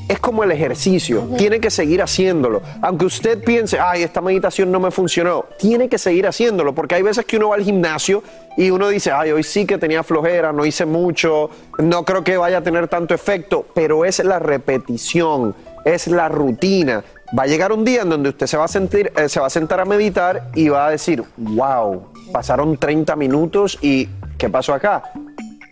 es 0.09 0.18
como 0.20 0.44
el 0.44 0.52
ejercicio, 0.52 1.28
tiene 1.39 1.60
que 1.60 1.70
seguir 1.70 2.02
haciéndolo. 2.02 2.62
Aunque 2.82 3.06
usted 3.06 3.43
piense, 3.43 3.78
ay, 3.78 4.02
esta 4.02 4.20
meditación 4.20 4.70
no 4.70 4.81
me 4.81 4.90
funcionó, 4.90 5.47
tiene 5.59 5.89
que 5.89 5.98
seguir 5.98 6.26
haciéndolo, 6.26 6.74
porque 6.74 6.97
hay 6.97 7.02
veces 7.02 7.24
que 7.24 7.36
uno 7.36 7.51
va 7.51 7.56
al 7.56 7.62
gimnasio 7.62 8.22
y 8.56 8.70
uno 8.70 8.89
dice, 8.89 9.10
ay, 9.12 9.32
hoy 9.32 9.43
sí 9.43 9.66
que 9.66 9.78
tenía 9.78 10.02
flojera, 10.02 10.52
no 10.52 10.64
hice 10.66 10.85
mucho, 10.85 11.51
no 11.78 12.05
creo 12.05 12.22
que 12.22 12.36
vaya 12.36 12.59
a 12.59 12.62
tener 12.62 12.89
tanto 12.89 13.14
efecto, 13.14 13.66
pero 13.74 14.05
es 14.05 14.22
la 14.22 14.39
repetición, 14.39 15.55
es 15.85 16.06
la 16.06 16.28
rutina. 16.28 17.02
Va 17.36 17.44
a 17.44 17.47
llegar 17.47 17.72
un 17.72 17.85
día 17.85 18.02
en 18.02 18.10
donde 18.10 18.28
usted 18.28 18.47
se 18.47 18.56
va 18.56 18.64
a 18.64 18.68
sentir, 18.68 19.12
eh, 19.16 19.28
se 19.28 19.40
va 19.40 19.47
a 19.47 19.51
sentar 19.51 19.81
a 19.81 19.85
meditar 19.85 20.51
y 20.55 20.68
va 20.68 20.86
a 20.86 20.90
decir, 20.90 21.24
wow, 21.36 22.06
pasaron 22.32 22.76
30 22.76 23.16
minutos 23.16 23.78
y 23.81 24.09
¿qué 24.39 24.48
pasó 24.48 24.74
acá? 24.74 25.02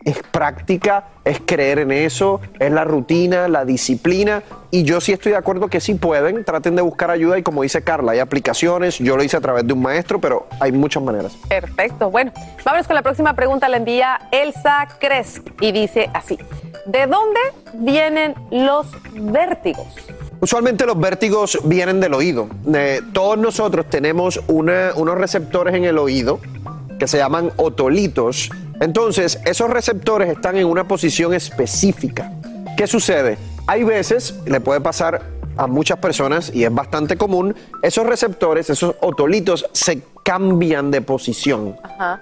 Es 0.05 0.21
práctica, 0.23 1.05
es 1.25 1.41
creer 1.45 1.79
en 1.79 1.93
eso, 1.93 2.41
es 2.59 2.73
la 2.73 2.85
rutina, 2.85 3.49
la 3.49 3.65
disciplina. 3.65 4.43
Y 4.71 4.83
yo 4.83 5.01
sí 5.01 5.13
estoy 5.13 5.33
de 5.33 5.39
acuerdo 5.39 5.69
que 5.69 5.81
sí 5.81 5.95
pueden, 5.95 6.45
traten 6.45 6.75
de 6.75 6.83
buscar 6.83 7.11
ayuda 7.11 7.39
y 7.39 7.43
como 7.43 7.63
dice 7.63 7.83
Carla, 7.83 8.13
hay 8.13 8.19
aplicaciones, 8.19 8.99
yo 8.99 9.17
lo 9.17 9.23
hice 9.23 9.37
a 9.37 9.41
través 9.41 9.67
de 9.67 9.73
un 9.73 9.83
maestro, 9.83 10.21
pero 10.21 10.47
hay 10.61 10.73
muchas 10.73 11.03
maneras. 11.03 11.37
Perfecto, 11.49 12.11
bueno, 12.11 12.33
vamos 12.65 12.87
con 12.87 12.97
la 12.97 13.03
próxima 13.03 13.35
pregunta, 13.35 13.69
la 13.69 13.77
envía 13.77 14.29
Elsa 14.33 14.89
Cresk 14.99 15.47
y 15.61 15.73
dice 15.73 16.11
así, 16.15 16.39
¿de 16.87 17.07
dónde 17.07 17.41
vienen 17.75 18.35
los 18.51 18.87
vértigos? 19.13 19.87
Usualmente 20.41 20.87
los 20.87 20.99
vértigos 20.99 21.57
vienen 21.63 22.01
del 22.01 22.15
oído. 22.15 22.49
todos 23.13 23.39
nosotros 23.39 23.87
tenemos 23.89 24.41
unos 24.49 25.17
receptores 25.17 25.73
en 25.73 25.85
el 25.85 25.99
oído 25.99 26.41
que 26.99 27.07
se 27.07 27.19
llaman 27.19 27.53
otolitos. 27.57 28.51
Entonces, 28.83 29.39
esos 29.45 29.71
receptores 29.71 30.29
están 30.29 30.57
en 30.57 30.67
una 30.67 30.89
posición 30.89 31.33
específica. 31.35 32.33
¿Qué 32.77 32.89
sucede? 32.89 33.39
Hay 33.69 33.85
veces, 33.85 34.35
le 34.45 34.61
puede 34.61 34.81
pasar 34.81 35.23
a 35.57 35.69
muchas 35.69 35.99
personas 35.99 36.51
y 36.53 36.65
es 36.65 36.75
bastante 36.75 37.17
común, 37.17 37.55
esos 37.81 38.05
receptores, 38.05 38.71
esos 38.71 38.97
otolitos 39.01 39.67
se 39.71 40.03
cambian 40.25 40.91
de 40.91 41.01
posición. 41.01 41.77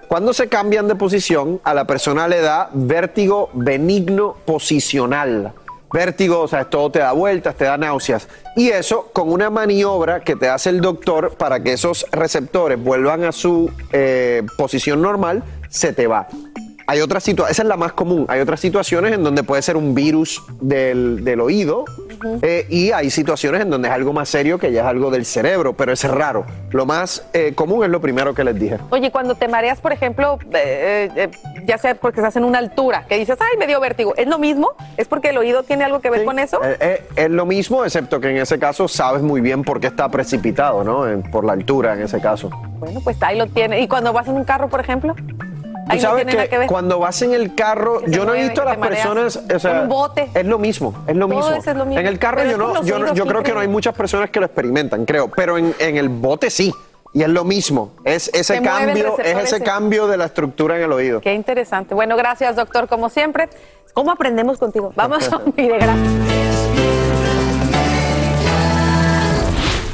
Cuando 0.07 0.33
se 0.33 0.49
cambian 0.49 0.87
de 0.87 0.93
posición, 0.93 1.59
a 1.63 1.73
la 1.73 1.85
persona 1.85 2.27
le 2.27 2.41
da 2.41 2.69
vértigo 2.73 3.49
benigno 3.53 4.35
posicional 4.45 5.53
vértigo, 5.93 6.39
o 6.41 6.47
sea, 6.47 6.65
todo 6.65 6.89
te 6.89 6.99
da 6.99 7.11
vueltas, 7.11 7.55
te 7.55 7.65
da 7.65 7.77
náuseas. 7.77 8.27
Y 8.55 8.69
eso 8.69 9.09
con 9.13 9.31
una 9.31 9.49
maniobra 9.49 10.21
que 10.21 10.35
te 10.35 10.49
hace 10.49 10.69
el 10.69 10.81
doctor 10.81 11.35
para 11.35 11.61
que 11.61 11.73
esos 11.73 12.05
receptores 12.11 12.81
vuelvan 12.81 13.23
a 13.23 13.31
su 13.31 13.71
eh, 13.91 14.43
posición 14.57 15.01
normal, 15.01 15.43
se 15.69 15.93
te 15.93 16.07
va. 16.07 16.27
Hay 16.87 16.99
otras 16.99 17.23
situaciones, 17.23 17.51
esa 17.53 17.61
es 17.63 17.69
la 17.69 17.77
más 17.77 17.93
común. 17.93 18.25
Hay 18.27 18.41
otras 18.41 18.59
situaciones 18.59 19.13
en 19.13 19.23
donde 19.23 19.43
puede 19.43 19.61
ser 19.61 19.77
un 19.77 19.95
virus 19.95 20.41
del, 20.59 21.23
del 21.23 21.39
oído 21.39 21.85
eh, 22.41 22.65
y 22.69 22.91
hay 22.91 23.09
situaciones 23.09 23.61
en 23.61 23.69
donde 23.69 23.87
es 23.87 23.93
algo 23.93 24.13
más 24.13 24.29
serio 24.29 24.57
que 24.57 24.71
ya 24.71 24.81
es 24.81 24.87
algo 24.87 25.11
del 25.11 25.25
cerebro, 25.25 25.73
pero 25.73 25.91
es 25.91 26.03
raro. 26.03 26.45
Lo 26.71 26.85
más 26.85 27.25
eh, 27.33 27.53
común 27.53 27.83
es 27.83 27.89
lo 27.89 28.01
primero 28.01 28.33
que 28.33 28.43
les 28.43 28.59
dije. 28.59 28.77
Oye, 28.89 29.11
cuando 29.11 29.35
te 29.35 29.47
mareas, 29.47 29.79
por 29.79 29.91
ejemplo, 29.91 30.39
eh, 30.53 31.29
ya 31.65 31.77
sea 31.77 31.95
porque 31.95 32.19
estás 32.19 32.35
en 32.35 32.43
una 32.43 32.59
altura, 32.59 33.05
que 33.07 33.17
dices, 33.17 33.37
ay, 33.39 33.57
me 33.57 33.67
dio 33.67 33.79
vértigo, 33.79 34.13
¿es 34.15 34.27
lo 34.27 34.39
mismo? 34.39 34.71
¿Es 34.97 35.07
porque 35.07 35.29
el 35.29 35.37
oído 35.37 35.63
tiene 35.63 35.83
algo 35.83 35.99
que 35.99 36.09
ver 36.09 36.25
con 36.25 36.39
eso? 36.39 36.59
es 36.61 37.29
lo 37.29 37.45
mismo, 37.45 37.83
excepto 37.83 38.19
que 38.19 38.29
en 38.29 38.37
ese 38.37 38.59
caso 38.59 38.87
sabes 38.87 39.21
muy 39.21 39.41
bien 39.41 39.63
por 39.63 39.79
qué 39.79 39.87
está 39.87 40.09
precipitado, 40.09 40.83
¿no? 40.83 41.21
por 41.31 41.45
la 41.45 41.53
altura 41.53 41.93
en 41.93 42.01
ese 42.01 42.19
caso. 42.19 42.49
Bueno, 42.79 42.99
pues 43.03 43.21
ahí 43.21 43.37
lo 43.37 43.47
tiene. 43.47 43.81
¿Y 43.81 43.87
cuando 43.87 44.13
vas 44.13 44.27
en 44.27 44.35
un 44.35 44.43
carro, 44.43 44.69
por 44.69 44.79
ejemplo? 44.79 45.15
Tú 45.89 45.99
sabes 45.99 46.25
que, 46.25 46.67
cuando 46.67 46.99
vas 46.99 47.21
en 47.21 47.33
el 47.33 47.55
carro, 47.55 48.01
yo 48.07 48.25
no 48.25 48.33
he 48.33 48.43
visto 48.43 48.61
a 48.61 48.65
las 48.65 48.77
personas, 48.77 49.37
o 49.37 49.59
sea, 49.59 49.87
es 50.33 50.45
lo 50.45 50.59
mismo, 50.59 50.93
es 51.07 51.15
lo 51.15 51.27
mismo. 51.27 51.51
En 51.97 52.07
el 52.07 52.19
carro 52.19 52.43
yo 52.43 52.57
no, 52.57 52.83
yo, 52.83 53.13
yo 53.13 53.25
creo 53.25 53.43
que 53.43 53.53
no 53.53 53.59
hay 53.59 53.67
muchas 53.67 53.93
personas 53.95 54.29
que 54.29 54.39
lo 54.39 54.45
experimentan, 54.45 55.05
creo, 55.05 55.29
pero 55.29 55.57
en, 55.57 55.73
en 55.79 55.97
el 55.97 56.09
bote 56.09 56.49
sí. 56.49 56.73
Y 57.13 57.23
es 57.23 57.29
lo 57.29 57.43
mismo, 57.43 57.91
es 58.05 58.29
ese 58.33 58.61
cambio, 58.61 59.17
es 59.19 59.37
ese 59.37 59.61
cambio 59.61 60.07
de 60.07 60.15
la 60.15 60.25
estructura 60.25 60.77
en 60.77 60.83
el 60.83 60.93
oído. 60.93 61.19
Qué 61.19 61.33
interesante. 61.33 61.93
Bueno, 61.93 62.15
gracias, 62.15 62.55
doctor, 62.55 62.87
como 62.87 63.09
siempre. 63.09 63.49
¿Cómo 63.93 64.11
aprendemos 64.11 64.57
contigo? 64.57 64.93
Vamos 64.95 65.29
a 65.31 65.37
un 65.45 65.53
gracias. 65.53 67.20